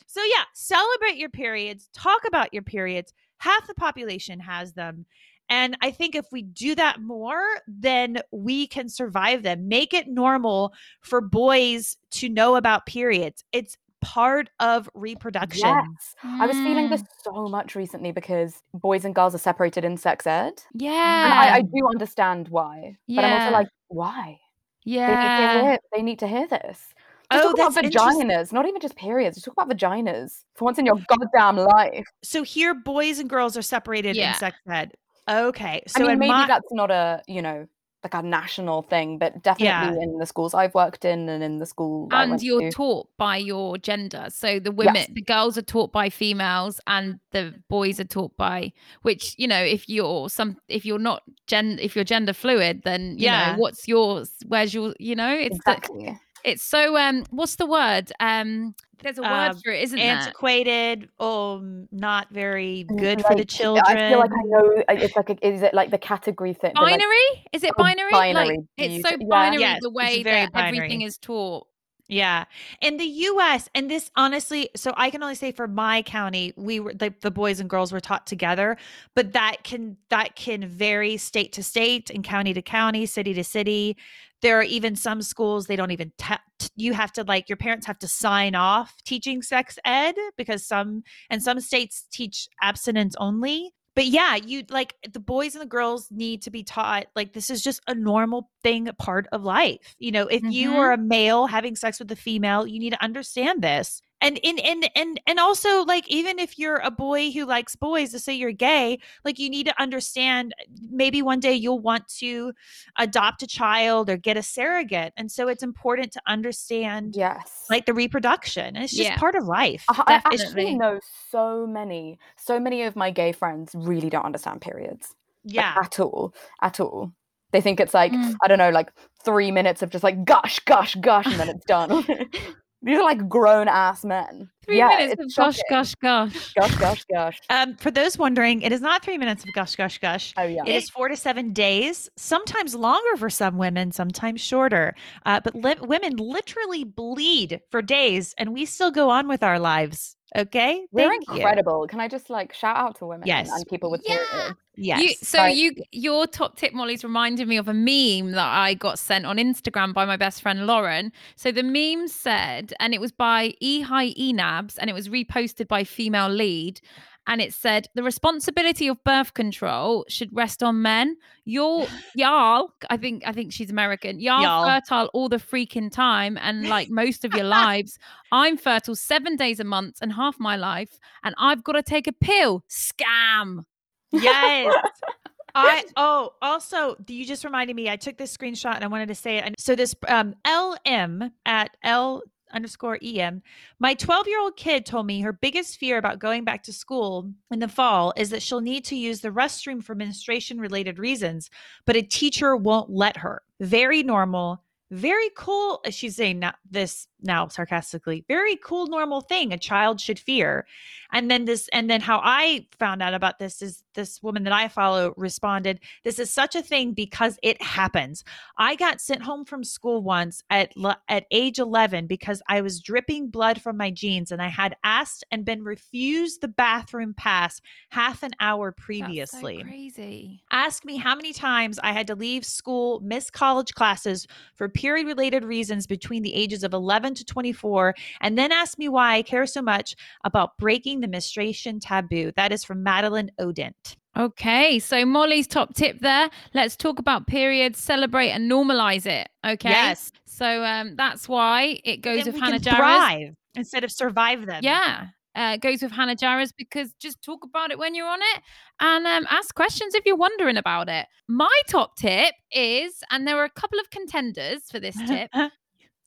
so 0.06 0.22
yeah 0.24 0.44
celebrate 0.54 1.16
your 1.16 1.30
periods 1.30 1.88
talk 1.92 2.22
about 2.26 2.52
your 2.52 2.62
periods 2.62 3.12
half 3.38 3.66
the 3.66 3.74
population 3.74 4.40
has 4.40 4.72
them 4.72 5.06
and 5.50 5.76
I 5.82 5.90
think 5.90 6.14
if 6.14 6.26
we 6.32 6.42
do 6.42 6.74
that 6.74 7.02
more, 7.02 7.42
then 7.68 8.18
we 8.30 8.66
can 8.66 8.88
survive 8.88 9.42
them. 9.42 9.68
Make 9.68 9.92
it 9.92 10.08
normal 10.08 10.72
for 11.00 11.20
boys 11.20 11.96
to 12.12 12.28
know 12.28 12.56
about 12.56 12.86
periods. 12.86 13.44
It's 13.52 13.76
part 14.04 14.50
of 14.60 14.88
reproduction. 14.94 15.68
Yes. 15.68 16.14
I 16.22 16.46
was 16.46 16.56
feeling 16.58 16.90
this 16.90 17.02
Mm, 17.02 17.06
so 17.22 17.48
much 17.48 17.74
recently 17.74 18.12
because 18.12 18.62
boys 18.72 19.04
and 19.04 19.14
girls 19.14 19.34
are 19.34 19.38
separated 19.38 19.84
in 19.84 19.96
sex 19.96 20.26
ed. 20.26 20.52
And 20.72 20.82
Yeah. 20.82 21.34
I, 21.34 21.54
I 21.56 21.62
do 21.62 21.88
understand 21.88 22.48
why. 22.48 22.96
But 23.08 23.24
I'm 23.24 23.32
also 23.32 23.50
like, 23.50 23.68
why? 23.88 24.38
They 24.84 24.90
need, 24.90 24.98
to 24.98 24.98
yeah. 25.00 25.62
hear, 25.62 25.78
they 25.94 26.02
need 26.02 26.18
to 26.20 26.28
hear 26.28 26.46
this. 26.46 26.94
Just 27.32 27.44
Oh, 27.44 27.48
talk 27.48 27.54
about 27.54 27.74
that's 27.74 27.86
interesting. 27.86 28.28
vaginas, 28.28 28.52
not 28.52 28.66
even 28.68 28.80
just 28.80 28.96
periods. 28.96 29.36
Just 29.36 29.46
talk 29.46 29.54
about 29.54 29.74
vaginas 29.74 30.44
for 30.54 30.66
once 30.66 30.78
in 30.78 30.86
your 30.86 30.96
goddamn 31.08 31.56
life. 31.56 32.04
So 32.22 32.42
here, 32.42 32.74
boys 32.74 33.18
and 33.18 33.28
girls 33.28 33.56
are 33.56 33.62
separated 33.62 34.16
Yeah. 34.16 34.28
in 34.28 34.34
sex 34.34 34.56
ed. 34.68 34.92
Okay. 35.28 35.82
So 35.86 36.04
I 36.04 36.08
mean, 36.08 36.18
maybe 36.18 36.32
my, 36.32 36.46
that's 36.46 36.70
not 36.70 36.90
a, 36.90 37.22
you 37.26 37.40
know, 37.40 37.66
like 38.04 38.14
a 38.14 38.22
national 38.22 38.82
thing, 38.82 39.18
but 39.18 39.42
definitely 39.42 39.96
Yeah. 39.96 40.02
in 40.02 40.18
the 40.18 40.26
schools 40.26 40.54
I've 40.54 40.74
worked 40.74 41.04
in 41.04 41.28
and 41.28 41.42
in 41.42 41.58
the 41.58 41.66
school 41.66 42.08
and 42.12 42.40
you're 42.42 42.60
to. 42.60 42.70
taught 42.70 43.08
by 43.16 43.38
your 43.38 43.78
gender 43.78 44.26
so 44.28 44.60
the 44.60 44.70
women 44.70 44.94
Yes. 44.96 45.08
the 45.12 45.22
girls 45.22 45.56
are 45.58 45.62
taught 45.62 45.90
by 45.90 46.10
females 46.10 46.80
and 46.86 47.18
the 47.32 47.54
boys 47.68 47.98
are 47.98 48.04
taught 48.04 48.36
by 48.36 48.72
which 49.02 49.34
you 49.38 49.48
know 49.48 49.58
if 49.62 49.88
you're 49.88 50.28
some 50.28 50.58
if 50.68 50.84
you're 50.84 50.98
not 50.98 51.22
gen 51.46 51.78
if 51.80 51.96
you're 51.96 52.04
gender 52.04 52.32
fluid 52.34 52.82
then 52.84 53.12
you 53.18 53.24
Yeah. 53.24 53.52
know 53.52 53.58
what's 53.58 53.88
yours 53.88 54.30
where's 54.46 54.74
your 54.74 54.94
you 54.98 55.16
know 55.16 55.34
it's 55.34 55.58
the- 55.64 56.16
it's 56.44 56.62
so 56.62 56.96
um 56.98 57.24
what's 57.30 57.56
the 57.56 57.66
word 57.66 58.12
um 58.20 58.74
there's 59.04 59.18
a 59.18 59.22
word 59.22 59.28
Uh, 59.30 59.54
for 59.62 59.70
it 59.70 59.82
isn't 59.82 59.98
there 59.98 60.16
antiquated, 60.16 61.08
um, 61.20 61.86
not 61.92 62.28
very 62.30 62.84
good 62.84 63.22
for 63.24 63.36
the 63.36 63.44
children. 63.44 63.84
I 63.86 64.08
feel 64.10 64.18
like 64.18 64.32
I 64.32 64.42
know. 64.42 64.82
It's 64.88 65.14
like, 65.14 65.30
a, 65.30 65.46
is 65.46 65.62
it 65.62 65.72
like 65.74 65.90
the 65.92 65.98
category 65.98 66.54
thing? 66.54 66.72
the, 66.74 66.80
like, 66.82 66.98
binary 66.98 67.46
is 67.52 67.62
it 67.62 67.70
Oh, 67.78 67.82
binary 67.82 68.10
like 68.12 68.34
binary, 68.34 68.58
it's 68.76 69.08
so 69.08 69.16
beautiful. 69.16 69.28
Yeah. 69.28 69.50
binary 69.50 69.78
the 69.80 69.90
way 69.90 70.22
very 70.24 70.46
that 70.46 70.50
everything 70.54 71.02
is 71.02 71.16
taught 71.18 71.68
Yeah. 72.08 72.44
In 72.82 72.98
the 72.98 73.04
US, 73.04 73.68
and 73.74 73.90
this 73.90 74.10
honestly, 74.14 74.68
so 74.76 74.92
I 74.96 75.08
can 75.08 75.22
only 75.22 75.34
say 75.34 75.52
for 75.52 75.66
my 75.66 76.02
county, 76.02 76.52
we 76.56 76.78
were 76.78 76.92
the, 76.92 77.14
the 77.22 77.30
boys 77.30 77.60
and 77.60 77.70
girls 77.70 77.92
were 77.92 78.00
taught 78.00 78.26
together, 78.26 78.76
but 79.14 79.32
that 79.32 79.64
can 79.64 79.96
that 80.10 80.36
can 80.36 80.66
vary 80.66 81.16
state 81.16 81.52
to 81.54 81.62
state 81.62 82.10
and 82.10 82.22
county 82.22 82.52
to 82.52 82.60
county, 82.60 83.06
city 83.06 83.32
to 83.34 83.44
city. 83.44 83.96
There 84.42 84.58
are 84.58 84.64
even 84.64 84.96
some 84.96 85.22
schools 85.22 85.66
they 85.66 85.76
don't 85.76 85.92
even 85.92 86.12
te- 86.18 86.34
you 86.76 86.92
have 86.92 87.12
to 87.14 87.24
like 87.24 87.48
your 87.48 87.56
parents 87.56 87.86
have 87.86 87.98
to 88.00 88.08
sign 88.08 88.54
off 88.54 88.94
teaching 89.06 89.40
sex 89.40 89.78
ed 89.86 90.14
because 90.36 90.66
some 90.66 91.04
and 91.30 91.42
some 91.42 91.58
states 91.60 92.06
teach 92.12 92.48
abstinence 92.60 93.16
only. 93.18 93.72
But 93.94 94.06
yeah, 94.06 94.36
you 94.36 94.64
like 94.70 94.94
the 95.08 95.20
boys 95.20 95.54
and 95.54 95.62
the 95.62 95.66
girls 95.66 96.08
need 96.10 96.42
to 96.42 96.50
be 96.50 96.64
taught 96.64 97.06
like 97.14 97.32
this 97.32 97.48
is 97.48 97.62
just 97.62 97.80
a 97.86 97.94
normal 97.94 98.50
thing, 98.62 98.88
part 98.98 99.26
of 99.30 99.44
life. 99.44 99.94
You 99.98 100.12
know, 100.12 100.26
if 100.26 100.42
you 100.42 100.74
are 100.76 100.92
mm-hmm. 100.92 101.04
a 101.04 101.06
male 101.06 101.46
having 101.46 101.76
sex 101.76 102.00
with 102.00 102.10
a 102.10 102.16
female, 102.16 102.66
you 102.66 102.80
need 102.80 102.90
to 102.90 103.02
understand 103.02 103.62
this. 103.62 104.02
And 104.24 104.38
in 104.42 104.58
and 104.58 104.90
and 104.96 105.20
and 105.26 105.38
also 105.38 105.84
like 105.84 106.08
even 106.08 106.38
if 106.38 106.58
you're 106.58 106.78
a 106.78 106.90
boy 106.90 107.30
who 107.30 107.44
likes 107.44 107.76
boys, 107.76 108.10
to 108.12 108.18
say 108.18 108.32
you're 108.34 108.52
gay, 108.52 108.98
like 109.24 109.38
you 109.38 109.50
need 109.50 109.66
to 109.66 109.80
understand 109.80 110.54
maybe 110.90 111.20
one 111.22 111.40
day 111.40 111.52
you'll 111.52 111.80
want 111.80 112.08
to 112.18 112.52
adopt 112.98 113.42
a 113.42 113.46
child 113.46 114.08
or 114.08 114.16
get 114.16 114.36
a 114.36 114.42
surrogate. 114.42 115.12
And 115.16 115.30
so 115.30 115.46
it's 115.48 115.62
important 115.62 116.12
to 116.12 116.22
understand 116.26 117.14
Yes. 117.14 117.66
like 117.68 117.84
the 117.86 117.94
reproduction. 117.94 118.74
And 118.74 118.78
it's 118.84 118.94
just 118.96 119.10
Yeah. 119.10 119.18
part 119.18 119.34
of 119.34 119.44
life. 119.44 119.84
I, 119.88 120.02
I 120.06 120.14
actually 120.24 120.74
know 120.74 120.98
so 121.30 121.66
many, 121.66 122.18
so 122.36 122.58
many 122.58 122.82
of 122.84 122.96
my 122.96 123.10
gay 123.10 123.32
friends 123.32 123.72
really 123.74 124.08
don't 124.10 124.24
understand 124.24 124.60
periods. 124.62 125.14
like, 125.44 125.54
yeah. 125.56 125.74
at 125.82 126.00
all, 126.00 126.34
at 126.62 126.80
all. 126.80 127.12
They 127.52 127.60
think 127.60 127.78
it's 127.78 127.92
like 127.94 128.10
Mm. 128.12 128.34
I 128.42 128.48
don't 128.48 128.58
know, 128.58 128.70
like 128.70 128.90
three 129.24 129.50
minutes 129.52 129.82
of 129.82 129.90
just 129.90 130.02
like 130.02 130.24
gush, 130.24 130.58
gush, 130.60 130.94
gush, 130.96 131.26
and 131.26 131.38
then 131.38 131.50
it's 131.50 131.64
done. 131.66 132.04
These 132.84 132.98
are 132.98 133.04
like 133.04 133.28
grown 133.28 133.66
ass 133.66 134.04
men. 134.04 134.50
three 134.62 134.76
yeah, 134.76 134.88
minutes 134.88 135.12
of 135.14 135.34
gosh 135.34 135.56
shocking. 135.56 135.64
gosh 135.70 135.94
gosh 135.94 136.54
gush, 136.54 136.76
gush, 136.76 137.04
gush. 137.10 137.40
Um, 137.48 137.76
for 137.76 137.90
those 137.90 138.18
wondering, 138.18 138.60
it 138.60 138.72
is 138.72 138.82
not 138.82 139.02
three 139.02 139.16
minutes 139.16 139.42
of 139.42 139.52
gush, 139.54 139.74
gush, 139.74 139.98
gush. 139.98 140.34
Oh 140.36 140.42
yeah. 140.42 140.62
It 140.66 140.74
is 140.74 140.90
four 140.90 141.08
to 141.08 141.16
seven 141.16 141.54
days, 141.54 142.10
sometimes 142.16 142.74
longer 142.74 143.16
for 143.16 143.30
some 143.30 143.56
women, 143.56 143.90
sometimes 143.90 144.42
shorter. 144.42 144.94
Uh, 145.24 145.40
but 145.42 145.54
li- 145.54 145.76
women 145.80 146.16
literally 146.16 146.84
bleed 146.84 147.62
for 147.70 147.80
days, 147.80 148.34
and 148.36 148.52
we 148.52 148.66
still 148.66 148.90
go 148.90 149.08
on 149.08 149.28
with 149.28 149.42
our 149.42 149.58
lives. 149.58 150.13
Okay. 150.36 150.84
We're 150.90 151.08
Thank 151.08 151.28
you. 151.28 151.34
incredible. 151.36 151.86
Can 151.86 152.00
I 152.00 152.08
just 152.08 152.28
like 152.28 152.52
shout 152.52 152.76
out 152.76 152.96
to 152.98 153.06
women 153.06 153.26
Yes. 153.26 153.50
and 153.52 153.64
people 153.68 153.90
with 153.90 154.02
Yeah. 154.08 154.16
periods? 154.30 154.58
Yes. 154.76 155.02
You, 155.02 155.08
so 155.22 155.38
Right. 155.38 155.56
you 155.56 155.72
your 155.92 156.26
top 156.26 156.56
tip, 156.56 156.72
Molly's 156.72 157.04
reminded 157.04 157.46
me 157.46 157.56
of 157.56 157.68
a 157.68 157.72
meme 157.74 158.32
that 158.32 158.48
I 158.48 158.74
got 158.74 158.98
sent 158.98 159.26
on 159.26 159.36
Instagram 159.36 159.94
by 159.94 160.04
my 160.04 160.16
best 160.16 160.42
friend 160.42 160.66
Lauren. 160.66 161.12
So 161.36 161.52
the 161.52 161.62
meme 161.62 162.08
said, 162.08 162.74
and 162.80 162.92
it 162.92 163.00
was 163.00 163.12
by 163.12 163.54
E 163.60 163.82
High 163.82 164.10
Enabs, 164.14 164.76
and 164.78 164.90
it 164.90 164.92
was 164.92 165.08
reposted 165.08 165.68
by 165.68 165.84
female 165.84 166.28
lead. 166.28 166.80
And 167.26 167.40
it 167.40 167.54
said 167.54 167.88
the 167.94 168.02
responsibility 168.02 168.86
of 168.88 169.02
birth 169.02 169.34
control 169.34 170.04
should 170.08 170.28
rest 170.32 170.62
on 170.62 170.82
men. 170.82 171.16
You're 171.44 171.86
y'all, 172.14 172.70
I 172.90 172.96
think 172.96 173.22
I 173.26 173.32
think 173.32 173.52
she's 173.52 173.70
American. 173.70 174.20
Y'all, 174.20 174.42
Y'all. 174.42 174.66
fertile 174.66 175.10
all 175.14 175.28
the 175.28 175.36
freaking 175.36 175.90
time, 175.90 176.38
and 176.40 176.68
like 176.68 176.90
most 176.90 177.24
of 177.24 177.32
your 177.34 177.44
lives. 177.44 177.98
I'm 178.32 178.56
fertile 178.56 178.96
seven 178.96 179.36
days 179.36 179.60
a 179.60 179.64
month 179.64 179.98
and 180.02 180.12
half 180.12 180.38
my 180.38 180.56
life, 180.56 180.98
and 181.22 181.34
I've 181.38 181.62
got 181.64 181.72
to 181.72 181.82
take 181.82 182.06
a 182.06 182.12
pill. 182.12 182.64
Scam. 182.68 183.64
yes. 184.12 184.74
I 185.56 185.84
oh 185.96 186.32
also 186.42 186.96
you 187.06 187.24
just 187.24 187.44
reminded 187.44 187.76
me 187.76 187.88
I 187.88 187.94
took 187.94 188.16
this 188.16 188.36
screenshot 188.36 188.74
and 188.74 188.82
I 188.82 188.88
wanted 188.88 189.06
to 189.08 189.14
say 189.14 189.36
it. 189.38 189.44
And 189.44 189.54
so 189.56 189.76
this 189.76 189.94
um 190.08 190.34
LM 190.46 191.30
at 191.46 191.76
L 191.84 192.22
underscore 192.54 192.98
EM, 193.02 193.42
my 193.78 193.94
12 193.94 194.26
year 194.28 194.40
old 194.40 194.56
kid 194.56 194.86
told 194.86 195.06
me 195.06 195.20
her 195.20 195.32
biggest 195.32 195.78
fear 195.78 195.98
about 195.98 196.18
going 196.18 196.44
back 196.44 196.62
to 196.64 196.72
school 196.72 197.30
in 197.50 197.58
the 197.58 197.68
fall 197.68 198.12
is 198.16 198.30
that 198.30 198.42
she'll 198.42 198.60
need 198.60 198.84
to 198.86 198.96
use 198.96 199.20
the 199.20 199.30
restroom 199.30 199.82
for 199.82 199.94
menstruation 199.94 200.60
related 200.60 200.98
reasons, 200.98 201.50
but 201.84 201.96
a 201.96 202.02
teacher 202.02 202.56
won't 202.56 202.90
let 202.90 203.16
her. 203.16 203.42
Very 203.60 204.02
normal. 204.02 204.62
Very 204.90 205.30
cool. 205.36 205.80
uh, 205.86 205.90
She's 205.90 206.16
saying 206.16 206.38
now, 206.38 206.54
this 206.70 207.08
now 207.24 207.48
sarcastically. 207.48 208.24
Very 208.28 208.56
cool, 208.56 208.86
normal 208.86 209.20
thing 209.20 209.52
a 209.52 209.58
child 209.58 210.00
should 210.00 210.18
fear 210.18 210.66
and 211.14 211.30
then 211.30 211.46
this 211.46 211.68
and 211.72 211.88
then 211.88 212.00
how 212.00 212.20
i 212.22 212.66
found 212.78 213.00
out 213.00 213.14
about 213.14 213.38
this 213.38 213.62
is 213.62 213.82
this 213.94 214.22
woman 214.22 214.42
that 214.42 214.52
i 214.52 214.68
follow 214.68 215.14
responded 215.16 215.80
this 216.02 216.18
is 216.18 216.30
such 216.30 216.54
a 216.54 216.62
thing 216.62 216.92
because 216.92 217.38
it 217.42 217.60
happens 217.62 218.24
i 218.58 218.74
got 218.74 219.00
sent 219.00 219.22
home 219.22 219.44
from 219.44 219.64
school 219.64 220.02
once 220.02 220.42
at 220.50 220.72
at 221.08 221.24
age 221.30 221.58
11 221.58 222.06
because 222.06 222.42
i 222.48 222.60
was 222.60 222.80
dripping 222.80 223.30
blood 223.30 223.62
from 223.62 223.76
my 223.76 223.90
jeans 223.90 224.30
and 224.30 224.42
i 224.42 224.48
had 224.48 224.76
asked 224.84 225.24
and 225.30 225.44
been 225.44 225.62
refused 225.62 226.40
the 226.40 226.48
bathroom 226.48 227.14
pass 227.14 227.60
half 227.90 228.22
an 228.22 228.32
hour 228.40 228.74
That's 228.76 228.82
so 228.82 228.84
previously 228.84 229.62
crazy. 229.62 230.42
Ask 230.50 230.84
me 230.84 230.96
how 230.96 231.14
many 231.14 231.32
times 231.32 231.78
I 231.82 231.92
had 231.92 232.06
to 232.08 232.14
leave 232.14 232.44
school, 232.44 233.00
miss 233.00 233.30
college 233.30 233.74
classes 233.74 234.26
for 234.54 234.68
period 234.68 235.06
related 235.06 235.44
reasons 235.44 235.86
between 235.86 236.22
the 236.22 236.34
ages 236.34 236.64
of 236.64 236.72
11 236.72 237.13
to 237.14 237.24
24, 237.24 237.94
and 238.20 238.36
then 238.38 238.52
ask 238.52 238.78
me 238.78 238.88
why 238.88 239.14
I 239.14 239.22
care 239.22 239.46
so 239.46 239.62
much 239.62 239.94
about 240.24 240.56
breaking 240.58 241.00
the 241.00 241.08
menstruation 241.08 241.80
taboo. 241.80 242.32
That 242.36 242.52
is 242.52 242.64
from 242.64 242.82
Madeline 242.82 243.30
Odent. 243.40 243.96
Okay, 244.16 244.78
so 244.78 245.04
Molly's 245.04 245.48
top 245.48 245.74
tip 245.74 245.98
there. 245.98 246.30
Let's 246.52 246.76
talk 246.76 247.00
about 247.00 247.26
periods, 247.26 247.80
celebrate 247.80 248.30
and 248.30 248.50
normalize 248.50 249.06
it. 249.06 249.28
Okay. 249.44 249.70
Yes. 249.70 250.12
So 250.24 250.64
um, 250.64 250.94
that's 250.96 251.28
why 251.28 251.80
it 251.84 252.00
goes 252.00 252.24
with 252.24 252.36
Hannah 252.36 252.60
can 252.60 252.76
thrive 252.76 253.34
instead 253.56 253.82
of 253.82 253.90
survive 253.90 254.46
them. 254.46 254.60
Yeah. 254.62 255.08
Uh, 255.36 255.56
goes 255.56 255.82
with 255.82 255.90
Hannah 255.90 256.14
Jarrah's 256.14 256.52
because 256.52 256.92
just 257.00 257.20
talk 257.20 257.44
about 257.44 257.72
it 257.72 257.78
when 257.78 257.96
you're 257.96 258.06
on 258.06 258.20
it 258.20 258.42
and 258.78 259.04
um, 259.04 259.26
ask 259.28 259.52
questions 259.52 259.92
if 259.96 260.06
you're 260.06 260.14
wondering 260.14 260.56
about 260.56 260.88
it. 260.88 261.06
My 261.26 261.60
top 261.68 261.96
tip 261.96 262.34
is, 262.52 263.02
and 263.10 263.26
there 263.26 263.36
are 263.38 263.44
a 263.44 263.50
couple 263.50 263.80
of 263.80 263.90
contenders 263.90 264.62
for 264.70 264.78
this 264.78 264.96
tip. 265.08 265.30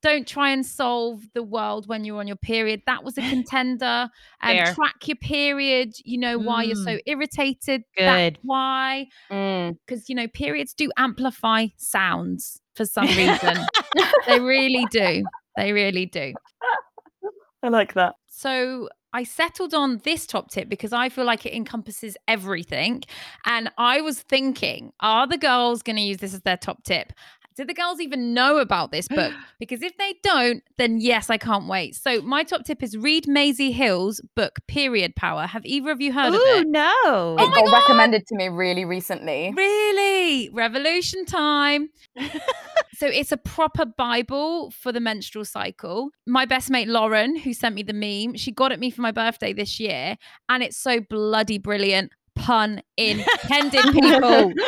don't 0.08 0.28
try 0.28 0.52
and 0.52 0.66
solve 0.66 1.24
the 1.34 1.44
world 1.44 1.88
when 1.88 2.04
you're 2.04 2.20
on 2.20 2.28
your 2.28 2.38
period. 2.38 2.82
That 2.86 3.04
was 3.04 3.18
a 3.18 3.22
contender. 3.30 4.10
And 4.42 4.60
Fair. 4.60 4.74
track 4.74 5.08
your 5.08 5.18
period. 5.18 5.94
You 6.04 6.20
know 6.20 6.38
why 6.38 6.64
you're 6.64 6.76
so 6.76 6.98
irritated. 7.06 7.84
That's 7.98 8.36
Good. 8.36 8.40
why. 8.44 9.08
Mm. 9.32 9.78
Because 9.86 10.10
you 10.10 10.16
know 10.16 10.28
periods 10.28 10.74
do 10.74 10.90
amplify 10.98 11.68
sounds 11.78 12.62
for 12.76 12.86
some 12.86 13.08
reason. 13.08 13.58
they 14.28 14.40
really 14.40 14.86
do. 14.92 15.24
They 15.56 15.74
really 15.74 16.06
do. 16.06 16.34
I 17.64 17.70
like 17.70 17.94
that. 17.96 18.16
So 18.28 18.90
I 19.14 19.24
settled 19.24 19.74
on 19.74 20.00
this 20.04 20.28
top 20.28 20.52
tip 20.52 20.70
because 20.70 20.94
I 20.94 21.10
feel 21.10 21.26
like 21.26 21.46
it 21.46 21.54
encompasses 21.54 22.18
everything. 22.28 23.02
And 23.46 23.72
I 23.78 24.02
was 24.02 24.22
thinking, 24.22 24.92
are 25.00 25.26
the 25.26 25.40
girls 25.40 25.82
going 25.82 25.96
to 25.96 26.02
use 26.04 26.18
this 26.18 26.36
as 26.36 26.42
their 26.42 26.58
top 26.58 26.84
tip? 26.84 27.14
Do 27.58 27.66
the 27.66 27.74
girls 27.74 28.00
even 28.00 28.36
know 28.36 28.60
about 28.60 28.92
this 28.92 29.08
book? 29.08 29.34
Because 29.60 29.82
if 29.82 29.98
they 29.98 30.14
don't, 30.22 30.62
then 30.78 31.00
yes, 31.00 31.32
I 31.32 31.40
can't 31.40 31.68
wait. 31.68 31.96
So 31.96 32.22
my 32.22 32.44
top 32.44 32.64
tip 32.64 32.84
is 32.84 32.96
read 32.96 33.28
Maisie 33.28 33.72
Hill's 33.72 34.22
book, 34.36 34.60
Period 34.68 35.16
Power. 35.16 35.48
Have 35.48 35.66
either 35.66 35.90
of 35.90 36.00
you 36.00 36.14
heard 36.14 36.36
of 36.36 36.40
it? 36.44 36.68
no. 36.68 36.92
Oh 36.96 37.36
it 37.40 37.56
got 37.56 37.66
God. 37.66 37.74
recommended 37.74 38.28
to 38.28 38.36
me 38.36 38.50
really 38.50 38.86
recently. 38.86 39.52
Really? 39.58 40.50
Revolution 40.50 41.26
time. 41.26 41.90
so 42.94 43.08
it's 43.08 43.32
a 43.32 43.38
proper 43.38 43.84
Bible 43.84 44.70
for 44.70 44.92
the 44.92 45.00
menstrual 45.00 45.44
cycle. 45.44 46.12
My 46.28 46.46
best 46.46 46.70
mate 46.70 46.88
Lauren, 46.88 47.36
who 47.36 47.52
sent 47.52 47.74
me 47.74 47.82
the 47.82 47.94
meme, 47.94 48.36
she 48.36 48.52
got 48.52 48.72
it 48.72 48.80
me 48.80 48.92
for 48.92 49.02
my 49.02 49.12
birthday 49.12 49.54
this 49.54 49.80
year, 49.80 50.18
and 50.50 50.62
it's 50.62 50.78
so 50.78 51.00
bloody 51.00 51.58
brilliant. 51.58 52.12
Pun 52.38 52.82
intended, 52.98 53.84
people. 53.94 54.54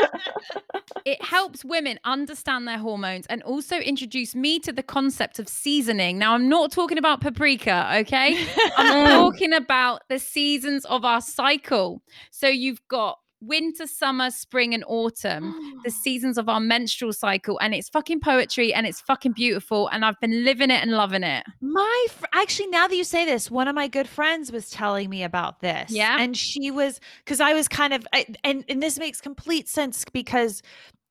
It 1.05 1.23
helps 1.23 1.63
women 1.63 1.99
understand 2.03 2.67
their 2.67 2.77
hormones 2.77 3.25
and 3.27 3.41
also 3.43 3.77
introduce 3.77 4.35
me 4.35 4.59
to 4.59 4.71
the 4.71 4.83
concept 4.83 5.39
of 5.39 5.47
seasoning. 5.47 6.17
Now, 6.17 6.33
I'm 6.33 6.49
not 6.49 6.71
talking 6.71 6.97
about 6.97 7.21
paprika, 7.21 7.89
okay? 8.01 8.45
I'm 8.75 9.07
talking 9.31 9.53
about 9.53 10.01
the 10.09 10.19
seasons 10.19 10.85
of 10.85 11.05
our 11.05 11.21
cycle. 11.21 12.01
So 12.31 12.47
you've 12.47 12.85
got 12.89 13.17
winter, 13.41 13.87
summer, 13.87 14.31
spring, 14.31 14.73
and 14.73 14.83
autumn, 14.87 15.55
the 15.83 15.91
seasons 15.91 16.37
of 16.37 16.49
our 16.49 16.59
menstrual 16.59 17.13
cycle. 17.13 17.59
And 17.61 17.73
it's 17.73 17.89
fucking 17.89 18.19
poetry 18.19 18.73
and 18.73 18.85
it's 18.85 19.01
fucking 19.01 19.33
beautiful. 19.33 19.87
And 19.89 20.05
I've 20.05 20.19
been 20.19 20.43
living 20.43 20.71
it 20.71 20.81
and 20.81 20.91
loving 20.91 21.23
it. 21.23 21.45
My 21.61 22.07
fr- 22.11 22.25
actually, 22.33 22.67
now 22.67 22.87
that 22.87 22.95
you 22.95 23.03
say 23.03 23.25
this, 23.25 23.49
one 23.49 23.67
of 23.67 23.75
my 23.75 23.87
good 23.87 24.07
friends 24.07 24.51
was 24.51 24.69
telling 24.69 25.09
me 25.09 25.23
about 25.23 25.61
this. 25.61 25.91
Yeah? 25.91 26.17
and 26.19 26.35
she 26.35 26.71
was 26.71 26.99
because 27.23 27.39
I 27.39 27.53
was 27.53 27.67
kind 27.67 27.93
of, 27.93 28.07
I, 28.13 28.25
and 28.43 28.63
and 28.67 28.81
this 28.83 28.99
makes 28.99 29.21
complete 29.21 29.67
sense 29.67 30.05
because 30.11 30.61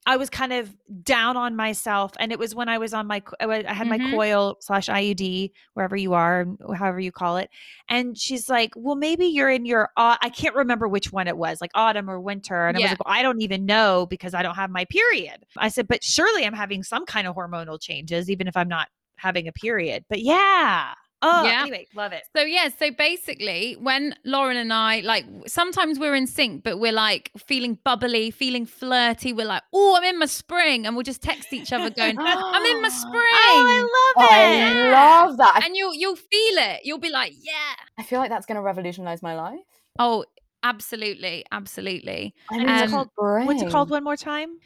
I 0.08 0.16
was 0.16 0.30
kind 0.30 0.52
of 0.54 0.74
down 1.04 1.36
on 1.36 1.54
myself, 1.54 2.12
and 2.18 2.32
it 2.32 2.38
was 2.38 2.54
when 2.54 2.68
I 2.68 2.78
was 2.78 2.94
on 2.94 3.06
my, 3.06 3.22
I 3.40 3.74
had 3.74 3.86
my 3.88 3.98
Mhm. 3.98 4.10
coil 4.10 4.56
slash 4.60 4.88
IUD 4.88 5.52
wherever 5.74 5.96
you 5.96 6.14
are, 6.14 6.46
however 6.74 6.98
you 6.98 7.12
call 7.12 7.36
it, 7.36 7.50
and 7.90 8.16
she's 8.18 8.48
like, 8.48 8.72
"Well, 8.74 8.96
maybe 8.96 9.26
you're 9.26 9.50
in 9.50 9.66
your, 9.66 9.90
I 9.98 10.30
can't 10.30 10.54
remember 10.56 10.88
which 10.88 11.12
one 11.12 11.28
it 11.28 11.36
was, 11.36 11.60
like 11.60 11.70
autumn 11.74 12.08
or 12.10 12.20
winter," 12.20 12.66
and 12.68 12.76
I 12.76 12.80
was 12.80 12.90
like, 12.90 13.04
well, 13.04 13.14
"I 13.14 13.22
don't 13.22 13.42
even 13.42 13.66
know 13.66 14.06
because 14.06 14.32
I 14.34 14.42
don't 14.42 14.54
have 14.56 14.70
my 14.70 14.86
period." 14.86 15.44
I 15.58 15.68
said, 15.68 15.86
"But 15.86 16.02
surely 16.02 16.46
I'm 16.46 16.54
having 16.54 16.82
some 16.82 17.04
kind 17.04 17.26
of 17.28 17.36
hormonal 17.36 17.78
changes, 17.80 18.30
even 18.30 18.48
if 18.48 18.56
I'm 18.56 18.68
not." 18.68 18.88
having 19.20 19.48
a 19.48 19.52
period. 19.52 20.04
But 20.08 20.20
yeah. 20.20 20.94
Oh, 21.20 21.44
Yeah. 21.44 21.62
anyway, 21.62 21.86
love 21.94 22.12
it. 22.12 22.22
So 22.36 22.42
yeah, 22.42 22.68
so 22.78 22.90
basically 22.92 23.74
when 23.80 24.14
Lauren 24.24 24.56
and 24.56 24.72
I 24.72 25.00
like 25.00 25.24
sometimes 25.46 25.98
we're 25.98 26.14
in 26.14 26.26
sync, 26.26 26.62
but 26.62 26.78
we're 26.78 26.92
like 26.92 27.30
feeling 27.36 27.78
bubbly, 27.84 28.30
feeling 28.30 28.66
flirty. 28.66 29.32
We're 29.32 29.46
like, 29.46 29.62
oh, 29.72 29.96
I'm 29.96 30.04
in 30.04 30.18
my 30.18 30.26
spring. 30.26 30.86
And 30.86 30.94
we'll 30.94 31.02
just 31.02 31.22
text 31.22 31.52
each 31.52 31.72
other 31.72 31.90
going, 31.90 32.18
I'm 32.24 32.64
in 32.64 32.82
my 32.82 32.88
spring. 32.88 33.14
Oh, 33.50 33.64
I 33.68 34.14
Oh, 34.16 34.20
love 34.20 34.30
I 34.30 34.72
it. 34.72 34.76
love 34.92 35.36
that. 35.38 35.62
And 35.64 35.76
you'll 35.76 35.94
you'll 35.94 36.16
feel 36.16 36.56
it. 36.58 36.80
You'll 36.84 36.98
be 36.98 37.10
like, 37.10 37.32
yeah. 37.40 37.74
I 37.98 38.02
feel 38.04 38.20
like 38.20 38.30
that's 38.30 38.46
going 38.46 38.56
to 38.56 38.62
revolutionize 38.62 39.22
my 39.22 39.34
life. 39.34 39.58
Oh, 39.98 40.24
absolutely, 40.62 41.44
absolutely. 41.50 42.34
I 42.50 42.58
mean, 42.58 42.68
um, 42.68 42.74
What's 42.74 42.80
it 42.80 42.84
it's 42.84 42.92
called? 42.92 43.08
brain. 43.16 43.46
What's 43.46 43.62
it 43.62 43.70
called 43.70 43.90
one 43.90 44.04
more 44.04 44.16
time? 44.16 44.58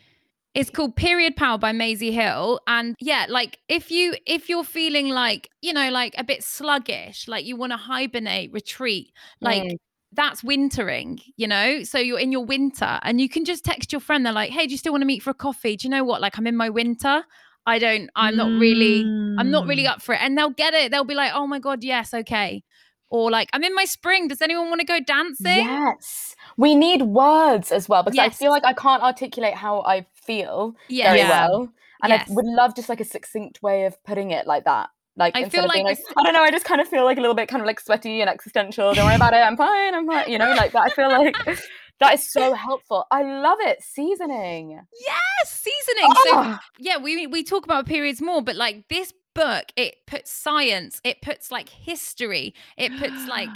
It's 0.55 0.69
called 0.71 0.97
Period 0.97 1.35
Power 1.37 1.57
by 1.59 1.73
Maisie 1.73 2.13
Hill. 2.13 2.61
And 2.67 2.95
yeah, 3.01 3.27
like 3.29 3.59
if 3.69 3.91
you 3.91 4.15
if 4.27 4.49
you're 4.49 4.65
feeling 4.65 5.09
like, 5.09 5.49
you 5.63 5.73
know, 5.73 5.91
like 5.91 6.15
a 6.19 6.25
bit 6.25 6.45
sluggish, 6.45 7.27
like 7.27 7.45
you 7.47 7.57
want 7.57 7.73
to 7.73 7.79
hibernate, 7.79 8.53
retreat, 8.53 9.13
like 9.41 9.63
Mm. 9.63 9.77
that's 10.13 10.45
wintering, 10.45 11.21
you 11.37 11.47
know? 11.47 11.83
So 11.85 11.99
you're 11.99 12.19
in 12.19 12.33
your 12.33 12.45
winter 12.45 12.99
and 13.03 13.19
you 13.21 13.29
can 13.31 13.45
just 13.47 13.65
text 13.65 13.93
your 13.93 14.01
friend. 14.01 14.27
They're 14.27 14.33
like, 14.33 14.51
hey, 14.51 14.67
do 14.67 14.73
you 14.73 14.79
still 14.79 14.93
want 14.93 15.01
to 15.03 15.07
meet 15.07 15.23
for 15.23 15.31
a 15.31 15.35
coffee? 15.35 15.77
Do 15.77 15.87
you 15.89 15.91
know 15.91 16.05
what? 16.05 16.21
Like 16.21 16.37
I'm 16.37 16.47
in 16.47 16.57
my 16.57 16.69
winter. 16.69 17.25
I 17.65 17.79
don't, 17.79 18.11
I'm 18.17 18.37
not 18.37 18.51
really, 18.51 19.03
I'm 19.39 19.51
not 19.51 19.67
really 19.67 19.85
Mm. 19.85 19.91
up 19.91 20.03
for 20.03 20.15
it. 20.15 20.21
And 20.21 20.37
they'll 20.37 20.51
get 20.51 20.75
it. 20.75 20.91
They'll 20.91 21.05
be 21.05 21.15
like, 21.15 21.33
oh 21.33 21.47
my 21.47 21.61
God, 21.61 21.83
yes, 21.85 22.13
okay. 22.13 22.63
Or 23.09 23.31
like, 23.31 23.49
I'm 23.53 23.63
in 23.63 23.75
my 23.75 23.85
spring. 23.85 24.27
Does 24.27 24.43
anyone 24.43 24.69
want 24.69 24.81
to 24.81 24.87
go 24.87 24.99
dancing? 24.99 25.59
Yes. 25.59 26.35
We 26.57 26.75
need 26.75 27.03
words 27.03 27.71
as 27.71 27.89
well 27.89 28.03
because 28.03 28.19
I 28.19 28.31
feel 28.31 28.51
like 28.51 28.65
I 28.65 28.73
can't 28.73 29.03
articulate 29.03 29.55
how 29.55 29.83
I 29.83 30.07
feel 30.25 30.75
Yeah. 30.89 31.09
very 31.09 31.19
Yeah. 31.21 31.29
well. 31.49 31.73
And 32.03 32.11
Yes. 32.11 32.29
I 32.29 32.35
would 32.35 32.47
love 32.47 32.75
just 32.75 32.89
like 32.89 33.01
a 33.01 33.05
succinct 33.05 33.63
way 33.63 33.85
of 33.85 34.03
putting 34.05 34.31
it 34.33 34.47
like 34.47 34.65
that. 34.65 34.91
Like 35.17 35.37
I 35.37 35.49
feel 35.49 35.67
like 35.67 35.85
like, 35.85 35.99
I 36.17 36.23
don't 36.23 36.33
know, 36.33 36.43
I 36.43 36.51
just 36.51 36.65
kind 36.65 36.81
of 36.81 36.89
feel 36.89 37.05
like 37.05 37.19
a 37.19 37.21
little 37.21 37.35
bit 37.37 37.49
kind 37.49 37.61
of 37.61 37.67
like 37.67 37.79
sweaty 37.81 38.23
and 38.23 38.31
existential. 38.31 38.95
Don't 38.95 39.05
worry 39.05 39.15
about 39.17 39.35
it. 39.35 39.39
I'm 39.39 39.57
fine. 39.59 39.95
I'm 39.95 40.07
fine. 40.07 40.31
You 40.31 40.39
know, 40.39 40.55
like 40.55 40.73
that. 40.73 40.83
I 40.85 40.89
feel 40.89 41.11
like 41.11 41.37
that 42.01 42.15
is 42.15 42.33
so 42.33 42.55
helpful. 42.55 43.05
I 43.11 43.23
love 43.23 43.59
it. 43.61 43.83
Seasoning. 43.83 44.81
Yes, 45.01 45.51
seasoning. 45.51 46.11
So 46.25 46.31
Oh, 46.33 46.59
yeah, 46.79 46.97
we 46.97 47.27
we 47.27 47.45
talk 47.45 47.65
about 47.65 47.87
periods 47.87 48.23
more, 48.23 48.41
but 48.43 48.57
like 48.57 48.89
this 48.89 49.13
book, 49.35 49.67
it 49.77 49.97
puts 50.07 50.31
science, 50.33 51.01
it 51.05 51.21
puts 51.23 51.51
like 51.53 51.69
history, 51.69 52.55
it 52.79 52.91
puts 52.99 53.27
like 53.29 53.51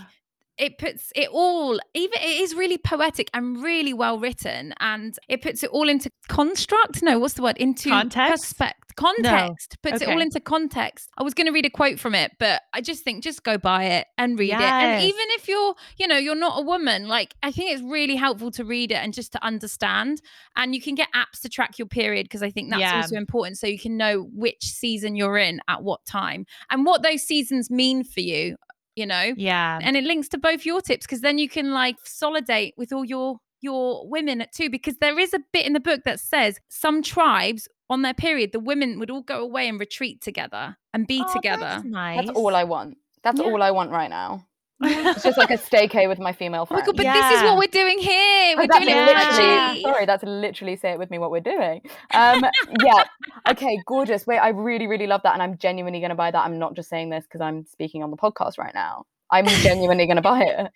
it 0.58 0.78
puts 0.78 1.12
it 1.14 1.28
all 1.30 1.78
even 1.94 2.18
it 2.22 2.40
is 2.40 2.54
really 2.54 2.78
poetic 2.78 3.28
and 3.34 3.62
really 3.62 3.92
well 3.92 4.18
written 4.18 4.72
and 4.80 5.16
it 5.28 5.42
puts 5.42 5.62
it 5.62 5.70
all 5.70 5.88
into 5.88 6.10
construct 6.28 7.02
no 7.02 7.18
what's 7.18 7.34
the 7.34 7.42
word? 7.42 7.56
Into 7.58 7.88
Context? 7.90 8.30
perspect- 8.30 8.82
context 8.96 9.76
puts 9.82 10.00
it 10.00 10.08
all 10.08 10.22
into 10.22 10.40
context. 10.40 11.10
I 11.18 11.22
was 11.22 11.34
going 11.34 11.46
to 11.46 11.52
read 11.52 11.66
a 11.66 11.70
quote 11.70 12.00
from 12.00 12.14
it 12.14 12.32
but 12.38 12.62
i 12.72 12.80
just 12.80 13.04
think 13.04 13.22
just 13.22 13.42
go 13.44 13.58
buy 13.58 13.84
it 13.84 14.06
and 14.16 14.38
read 14.38 14.52
it. 14.54 14.60
And 14.60 15.02
even 15.02 15.26
if 15.32 15.48
you're 15.48 15.74
you 15.98 16.06
know 16.06 16.16
you're 16.16 16.34
not 16.34 16.58
a 16.58 16.62
woman 16.62 17.06
like 17.06 17.34
i 17.42 17.52
think 17.52 17.70
it's 17.72 17.82
really 17.82 18.16
helpful 18.16 18.50
to 18.52 18.64
read 18.64 18.90
it 18.92 18.94
and 18.96 19.12
just 19.12 19.32
to 19.32 19.44
understand 19.44 20.22
and 20.56 20.74
you 20.74 20.80
can 20.80 20.94
get 20.94 21.08
apps 21.14 21.40
to 21.42 21.50
track 21.50 21.78
your 21.78 21.86
period 21.86 22.24
because 22.24 22.42
i 22.42 22.48
think 22.50 22.70
that's 22.70 22.80
Yeah. 22.80 22.96
also 22.96 23.16
important 23.16 23.58
so 23.58 23.66
you 23.66 23.78
can 23.78 23.98
know 23.98 24.30
which 24.32 24.64
season 24.64 25.14
you're 25.14 25.36
in 25.36 25.60
at 25.68 25.82
what 25.82 26.02
time 26.06 26.46
and 26.70 26.86
what 26.86 27.02
those 27.02 27.22
seasons 27.22 27.70
mean 27.70 28.02
for 28.02 28.20
you 28.20 28.56
you 28.96 29.06
know 29.06 29.34
Yeah. 29.36 29.78
and 29.82 29.96
it 29.96 30.04
links 30.04 30.28
to 30.30 30.38
both 30.38 30.66
your 30.66 30.80
tips 30.80 31.06
because 31.06 31.20
then 31.20 31.38
you 31.38 31.48
can 31.48 31.70
like 31.72 31.96
solidate 32.04 32.74
with 32.76 32.92
all 32.92 33.04
your 33.04 33.38
your 33.60 34.06
women 34.08 34.44
too 34.52 34.68
because 34.70 34.96
there 35.00 35.18
is 35.18 35.32
a 35.32 35.40
bit 35.52 35.64
in 35.66 35.72
the 35.72 35.80
book 35.80 36.02
that 36.04 36.20
says 36.20 36.58
some 36.68 37.02
tribes 37.02 37.68
on 37.88 38.02
their 38.02 38.14
period 38.14 38.52
the 38.52 38.60
women 38.60 38.98
would 38.98 39.10
all 39.10 39.22
go 39.22 39.40
away 39.40 39.68
and 39.68 39.78
retreat 39.80 40.20
together 40.20 40.76
and 40.92 41.06
be 41.06 41.22
Oh, 41.26 41.32
together 41.34 41.60
That's 41.60 41.84
nice. 41.84 42.26
That's 42.26 42.36
all 42.38 42.54
I 42.56 42.64
want. 42.64 42.98
That's 43.22 43.40
Yeah. 43.40 43.46
all 43.46 43.62
I 43.62 43.70
want 43.70 43.90
right 43.90 44.10
now. 44.10 44.46
It's 44.82 45.22
just 45.24 45.38
like 45.38 45.50
a 45.50 45.56
staycay 45.58 46.06
with 46.08 46.18
my 46.18 46.32
female 46.32 46.66
oh 46.70 46.74
my 46.74 46.80
god 46.84 46.96
but 46.96 47.02
this 47.04 47.30
is 47.38 47.42
what 47.44 47.56
we're 47.56 47.66
doing 47.66 47.98
here 47.98 48.54
Oh, 48.54 48.54
we're 48.58 48.66
that's 48.66 48.84
doing 48.84 48.96
it 48.96 49.06
Yeah. 49.06 49.72
literally 49.72 49.82
sorry 49.82 50.06
that's 50.06 50.22
literally 50.24 50.76
say 50.76 50.90
it 50.92 50.98
with 50.98 51.10
me 51.10 51.18
what 51.18 51.30
we're 51.30 51.40
doing 51.40 51.80
um 52.12 52.44
yeah 52.80 53.04
okay 53.48 53.78
gorgeous 53.86 54.26
wait 54.26 54.38
i 54.38 54.48
really 54.50 54.86
really 54.86 55.06
love 55.06 55.22
that 55.22 55.32
and 55.32 55.42
i'm 55.42 55.56
genuinely 55.56 56.00
going 56.00 56.10
to 56.10 56.14
buy 56.16 56.30
that 56.30 56.44
i'm 56.44 56.58
not 56.58 56.74
just 56.74 56.90
saying 56.90 57.08
this 57.10 57.24
because 57.24 57.40
i'm 57.40 57.64
speaking 57.64 58.02
on 58.02 58.10
the 58.10 58.16
podcast 58.18 58.58
right 58.58 58.74
now 58.74 59.04
i'm 59.30 59.46
genuinely 59.46 60.04
going 60.06 60.16
to 60.16 60.22
buy 60.22 60.42
it 60.42 60.70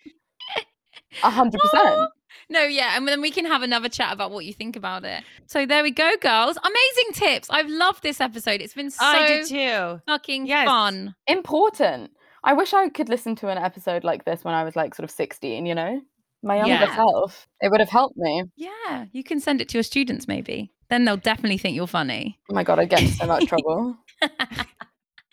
a 1.23 1.29
hundred 1.29 1.59
percent 1.61 2.09
No, 2.49 2.63
yeah, 2.63 2.97
and 2.97 3.07
then 3.07 3.21
we 3.21 3.29
can 3.29 3.45
have 3.45 3.61
another 3.61 3.87
chat 3.89 4.11
about 4.13 4.31
what 4.31 4.45
you 4.45 4.53
think 4.53 4.75
about 4.75 5.03
it. 5.05 5.23
So 5.47 5.65
there 5.65 5.83
we 5.83 5.91
go, 5.91 6.15
girls. 6.21 6.57
Amazing 6.57 7.13
tips. 7.13 7.47
I've 7.49 7.69
loved 7.69 8.03
this 8.03 8.19
episode. 8.19 8.61
It's 8.61 8.73
been 8.73 8.89
so 8.89 9.03
I 9.05 9.27
did 9.27 9.47
too. 9.47 10.01
fucking 10.07 10.47
Yes. 10.47 10.65
fun. 10.65 11.15
important 11.27 12.11
i 12.43 12.53
wish 12.53 12.73
i 12.73 12.89
could 12.89 13.09
listen 13.09 13.35
to 13.35 13.47
an 13.49 13.57
episode 13.57 14.03
like 14.03 14.25
this 14.25 14.43
when 14.43 14.53
i 14.53 14.63
was 14.63 14.75
like 14.75 14.95
sort 14.95 15.03
of 15.03 15.11
16 15.11 15.65
you 15.65 15.75
know? 15.75 16.01
My 16.43 16.57
younger 16.57 16.73
Yeah. 16.73 16.95
self. 16.95 17.47
It 17.61 17.69
would 17.69 17.79
have 17.81 17.89
helped 17.89 18.17
me. 18.17 18.45
Yeah, 18.55 19.05
you 19.11 19.23
can 19.23 19.39
send 19.39 19.61
it 19.61 19.69
to 19.69 19.77
your 19.77 19.83
students 19.83 20.27
maybe. 20.27 20.71
Then 20.89 21.05
they'll 21.05 21.15
definitely 21.17 21.59
think 21.59 21.75
you're 21.75 21.85
funny. 21.85 22.39
oh 22.49 22.55
my 22.55 22.63
god 22.63 22.79
i 22.79 22.85
get 22.85 23.07
so 23.09 23.27
much 23.27 23.45
trouble. 23.45 23.95
Ah, 24.23 24.65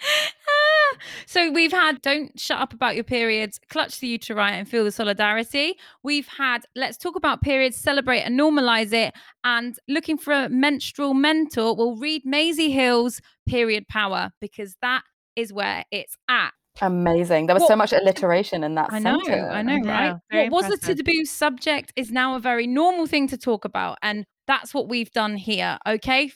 so 1.26 1.50
we've 1.50 1.72
had 1.72 2.02
don't 2.02 2.38
shut 2.38 2.60
up 2.60 2.74
about 2.74 2.94
your 2.94 3.04
periods. 3.04 3.58
Clutch 3.70 4.00
the 4.00 4.18
uteri 4.18 4.50
and 4.50 4.68
feel 4.68 4.84
the 4.84 4.92
solidarity. 4.92 5.76
We've 6.02 6.28
had 6.28 6.66
let's 6.76 6.98
talk 6.98 7.16
about 7.16 7.40
periods 7.40 7.78
celebrate 7.78 8.20
and 8.20 8.38
normalize 8.38 8.92
it. 8.92 9.14
And 9.44 9.78
looking 9.88 10.18
for 10.18 10.34
a 10.34 10.50
menstrual 10.50 11.14
mentor 11.14 11.74
we'll 11.74 11.96
read 11.96 12.22
Maisie 12.26 12.70
Hill's 12.70 13.22
period 13.46 13.88
power 13.88 14.30
because 14.42 14.76
that 14.82 15.04
is 15.36 15.54
where 15.54 15.84
it's 15.90 16.16
at 16.28 16.52
amazing 16.82 17.46
there 17.46 17.54
was 17.54 17.66
so 17.66 17.76
much 17.76 17.92
alliteration 17.92 18.64
in 18.64 18.74
that 18.76 18.92
I 18.92 18.98
know, 18.98 19.20
sentence. 19.24 19.52
I 19.52 19.62
know, 19.62 19.72
right? 19.74 20.08
know, 20.10 20.20
very 20.30 20.48
What 20.48 20.64
was 20.64 20.70
a 20.70 20.74
impressive. 20.74 20.96
taboo 20.98 21.24
subject 21.24 21.92
is 21.96 22.10
now 22.10 22.36
a 22.36 22.40
very 22.40 22.66
normal 22.66 23.06
thing 23.06 23.28
to 23.28 23.36
talk 23.38 23.64
about, 23.64 23.98
and 24.02 24.24
that's 24.46 24.72
what 24.74 24.88
we've 24.88 25.10
done 25.12 25.36
here. 25.36 25.78
Okay. 25.86 26.30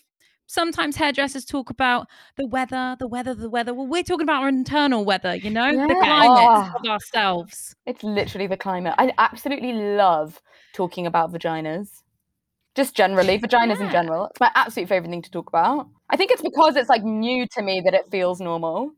Sometimes 0.47 0.97
hairdressers 0.97 1.47
talk 1.47 1.71
about 1.71 2.09
the 2.37 2.47
weather, 2.47 2.95
the 2.99 3.09
weather, 3.09 3.33
the 3.35 3.49
weather. 3.49 3.73
Well, 3.73 3.87
we're 3.87 4.03
talking 4.03 4.25
about 4.25 4.43
our 4.43 4.49
internal 4.51 5.03
weather, 5.03 5.35
you 5.35 5.49
know, 5.49 5.71
the 5.73 5.95
climate 5.95 6.29
Oh. 6.29 6.73
of 6.79 6.87
ourselves. 6.91 7.75
It's 7.87 8.03
literally 8.03 8.47
the 8.49 8.57
climate. 8.59 8.95
I 8.99 9.15
absolutely 9.17 9.73
love 9.73 10.43
talking 10.75 11.07
about 11.07 11.33
vaginas. 11.33 12.03
Just 12.75 12.95
generally, 12.95 13.39
vaginas 13.39 13.81
in 13.81 13.91
general. 13.91 14.27
It's 14.27 14.41
my 14.41 14.51
absolute 14.55 14.89
favorite 14.89 15.09
thing 15.11 15.23
to 15.23 15.31
talk 15.31 15.49
about. 15.49 15.89
I 16.11 16.17
think 16.19 16.31
it's 16.33 16.43
because 16.43 16.77
it's 16.77 16.89
like 16.91 17.03
new 17.05 17.47
to 17.53 17.63
me 17.63 17.81
that 17.85 17.95
it 17.95 18.11
feels 18.11 18.41
normal. 18.41 18.91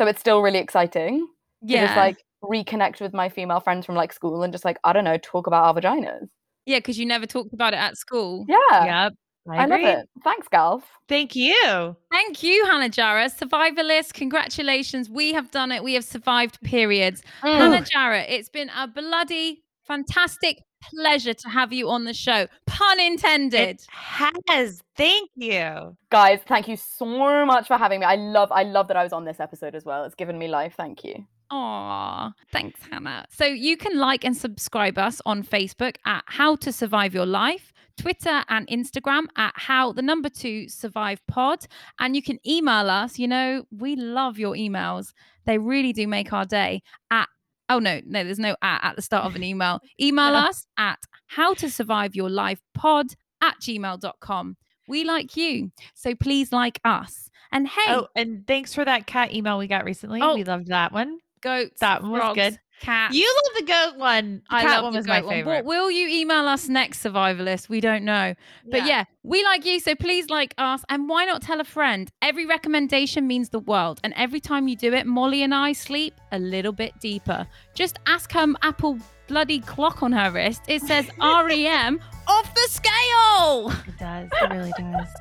So 0.00 0.06
it's 0.06 0.18
still 0.18 0.40
really 0.40 0.60
exciting 0.60 1.18
to 1.18 1.26
Yeah, 1.60 1.84
just 1.84 1.96
like 1.98 2.16
reconnect 2.42 3.02
with 3.02 3.12
my 3.12 3.28
female 3.28 3.60
friends 3.60 3.84
from 3.84 3.96
like 3.96 4.14
school 4.14 4.42
and 4.42 4.50
just 4.50 4.64
like, 4.64 4.78
I 4.82 4.94
don't 4.94 5.04
know, 5.04 5.18
talk 5.18 5.46
about 5.46 5.64
our 5.64 5.74
vaginas. 5.74 6.26
yeah, 6.64 6.78
because 6.78 6.98
you 6.98 7.04
never 7.04 7.26
talked 7.26 7.52
about 7.52 7.74
it 7.74 7.80
at 7.80 7.98
school. 7.98 8.46
Yeah. 8.48 9.04
Yep. 9.04 9.12
I, 9.50 9.56
I, 9.58 9.66
love 9.66 9.80
it. 9.80 10.08
Thanks, 10.24 10.48
Galf. 10.48 10.84
Thank 11.06 11.36
you. 11.36 11.94
Thank 12.10 12.42
you, 12.42 12.64
Hannah 12.64 12.88
Jarrah, 12.88 13.28
survivalist. 13.28 14.14
Congratulations, 14.14 15.10
we 15.10 15.34
have 15.34 15.50
done 15.50 15.70
it. 15.70 15.84
We 15.84 15.92
have 15.92 16.04
survived 16.04 16.58
periods. 16.62 17.22
Mm. 17.42 17.58
Hannah 17.58 17.84
Jarrah, 17.84 18.22
it's 18.22 18.48
been 18.48 18.70
a 18.70 18.88
bloody 18.88 19.62
fantastic 19.86 20.62
pleasure 20.80 21.34
to 21.34 21.48
have 21.48 21.72
you 21.72 21.88
on 21.88 22.04
the 22.04 22.14
show. 22.14 22.46
Pun 22.66 23.00
intended. 23.00 23.80
It 23.80 23.86
has. 23.90 24.82
Thank 24.96 25.30
you. 25.36 25.96
Guys, 26.10 26.40
thank 26.46 26.68
you 26.68 26.76
so 26.76 27.44
much 27.46 27.66
for 27.66 27.76
having 27.76 28.00
me. 28.00 28.06
I 28.06 28.16
love 28.16 28.50
I 28.52 28.64
love 28.64 28.88
that 28.88 28.96
I 28.96 29.02
was 29.02 29.12
on 29.12 29.24
this 29.24 29.40
episode 29.40 29.74
as 29.74 29.84
well. 29.84 30.04
It's 30.04 30.14
given 30.14 30.38
me 30.38 30.48
life. 30.48 30.74
Thank 30.76 31.04
you. 31.04 31.26
Aw, 31.50 32.32
thanks, 32.52 32.80
Hannah. 32.90 33.26
So 33.28 33.44
you 33.44 33.76
can 33.76 33.98
like 33.98 34.24
and 34.24 34.36
subscribe 34.36 34.98
us 34.98 35.20
on 35.26 35.42
Facebook 35.42 35.96
at 36.06 36.22
How 36.26 36.54
to 36.56 36.72
Survive 36.72 37.12
Your 37.12 37.26
Life, 37.26 37.72
Twitter 37.98 38.44
and 38.48 38.68
Instagram 38.68 39.26
at 39.36 39.52
How 39.56 39.92
the 39.92 40.02
Number 40.02 40.28
Two 40.28 40.68
Survive 40.68 41.20
Pod, 41.26 41.66
and 41.98 42.14
you 42.14 42.22
can 42.22 42.38
email 42.46 42.88
us. 42.88 43.18
You 43.18 43.26
know, 43.26 43.64
we 43.76 43.96
love 43.96 44.38
your 44.38 44.54
emails; 44.54 45.12
they 45.44 45.58
really 45.58 45.92
do 45.92 46.06
make 46.06 46.32
our 46.32 46.44
day. 46.44 46.82
At 47.10 47.28
oh 47.70 47.78
no, 47.78 48.00
no, 48.04 48.22
there's 48.24 48.38
no 48.38 48.54
at 48.60 48.84
at 48.84 48.96
the 48.96 49.02
start 49.02 49.24
of 49.24 49.34
an 49.36 49.42
email. 49.42 49.80
Email 50.00 50.32
Yeah. 50.32 50.44
us 50.46 50.66
at 50.76 50.98
How 51.26 51.54
to 51.54 51.70
Survive 51.70 52.14
Your 52.14 52.28
Life 52.28 52.60
Pod 52.74 53.06
at 53.40 53.54
gmail.com. 53.62 54.56
We 54.88 55.04
like 55.04 55.36
you, 55.36 55.70
so 55.94 56.14
please 56.14 56.52
like 56.52 56.80
us. 56.84 57.30
And 57.52 57.66
hey, 57.68 57.82
Oh, 57.94 58.08
and 58.14 58.46
thanks 58.46 58.74
for 58.74 58.84
that 58.84 59.06
cat 59.06 59.32
email 59.32 59.56
we 59.58 59.66
got 59.66 59.84
recently. 59.84 60.20
Oh. 60.22 60.34
We 60.34 60.44
loved 60.44 60.66
that 60.68 60.92
one. 60.92 61.18
goats, 61.42 61.80
that 61.80 62.02
one 62.02 62.10
was 62.12 62.20
frogs, 62.20 62.36
good. 62.36 62.58
Cats. 62.80 63.14
You 63.14 63.32
love 63.44 63.66
the 63.66 63.72
goat 63.72 63.98
one. 63.98 64.42
The 64.48 64.56
I 64.56 64.62
cat 64.62 64.70
love 64.76 64.84
one 64.84 64.94
was 64.94 65.06
my 65.06 65.20
goat 65.20 65.26
one. 65.26 65.34
favorite. 65.34 65.52
What 65.52 65.64
will 65.66 65.90
you 65.90 66.08
email 66.08 66.48
us 66.48 66.68
next, 66.68 67.04
survivalist? 67.04 67.68
We 67.68 67.80
don't 67.80 68.04
know. 68.04 68.34
But 68.66 68.86
yeah. 68.86 69.04
we 69.22 69.44
like 69.44 69.66
you, 69.66 69.80
so 69.80 69.94
please 69.94 70.30
like 70.30 70.54
us. 70.56 70.82
And 70.88 71.08
why 71.08 71.26
not 71.26 71.42
tell 71.42 71.60
a 71.60 71.64
friend? 71.64 72.10
Every 72.22 72.46
recommendation 72.46 73.26
means 73.26 73.50
the 73.50 73.58
world. 73.58 74.00
And 74.02 74.14
every 74.16 74.40
time 74.40 74.66
you 74.66 74.76
do 74.76 74.94
it, 74.94 75.06
Molly 75.06 75.42
and 75.42 75.54
I 75.54 75.72
sleep 75.72 76.14
a 76.32 76.38
little 76.38 76.72
bit 76.72 76.98
deeper. 77.00 77.46
Just 77.74 77.98
ask 78.06 78.32
her 78.32 78.46
Apple 78.62 78.98
bloody 79.28 79.60
clock 79.60 80.02
on 80.02 80.12
her 80.12 80.30
wrist. 80.30 80.62
It 80.66 80.82
says 80.82 81.06
REM 81.18 82.00
off 82.26 82.54
the 82.54 82.68
scale. 82.70 83.70
It 83.86 83.98
does. 83.98 84.28
It 84.32 84.50
really 84.50 84.72
does. 84.76 85.08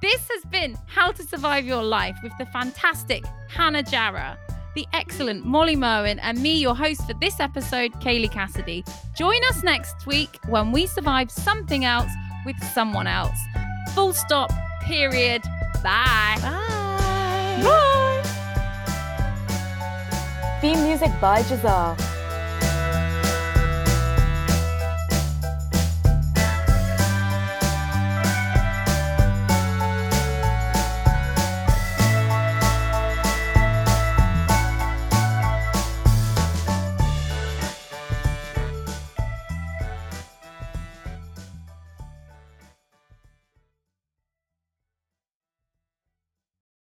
This 0.00 0.28
has 0.28 0.44
been 0.50 0.76
How 0.84 1.12
to 1.12 1.22
Survive 1.22 1.64
Your 1.64 1.82
Life 1.82 2.18
with 2.22 2.36
the 2.38 2.44
fantastic 2.44 3.24
Hannah 3.48 3.82
Jarrah, 3.82 4.36
the 4.74 4.86
excellent 4.92 5.44
Molly 5.44 5.76
Merwin, 5.76 6.18
and 6.20 6.40
me, 6.42 6.58
your 6.58 6.74
host 6.74 7.06
for 7.06 7.14
this 7.14 7.40
episode, 7.40 7.92
Kaylee 7.94 8.30
Cassidy. 8.30 8.84
Join 9.14 9.40
us 9.50 9.62
next 9.62 10.06
week 10.06 10.38
when 10.48 10.72
we 10.72 10.86
survive 10.86 11.30
something 11.30 11.84
else 11.84 12.10
with 12.44 12.56
someone 12.72 13.06
else. 13.06 13.38
Full 13.94 14.12
stop, 14.12 14.50
period. 14.82 15.42
Bye. 15.82 16.38
Bye. 16.40 17.60
Bye. 17.62 18.22
Theme 20.60 20.82
music 20.82 21.10
by 21.20 21.42
Jazar. 21.42 22.13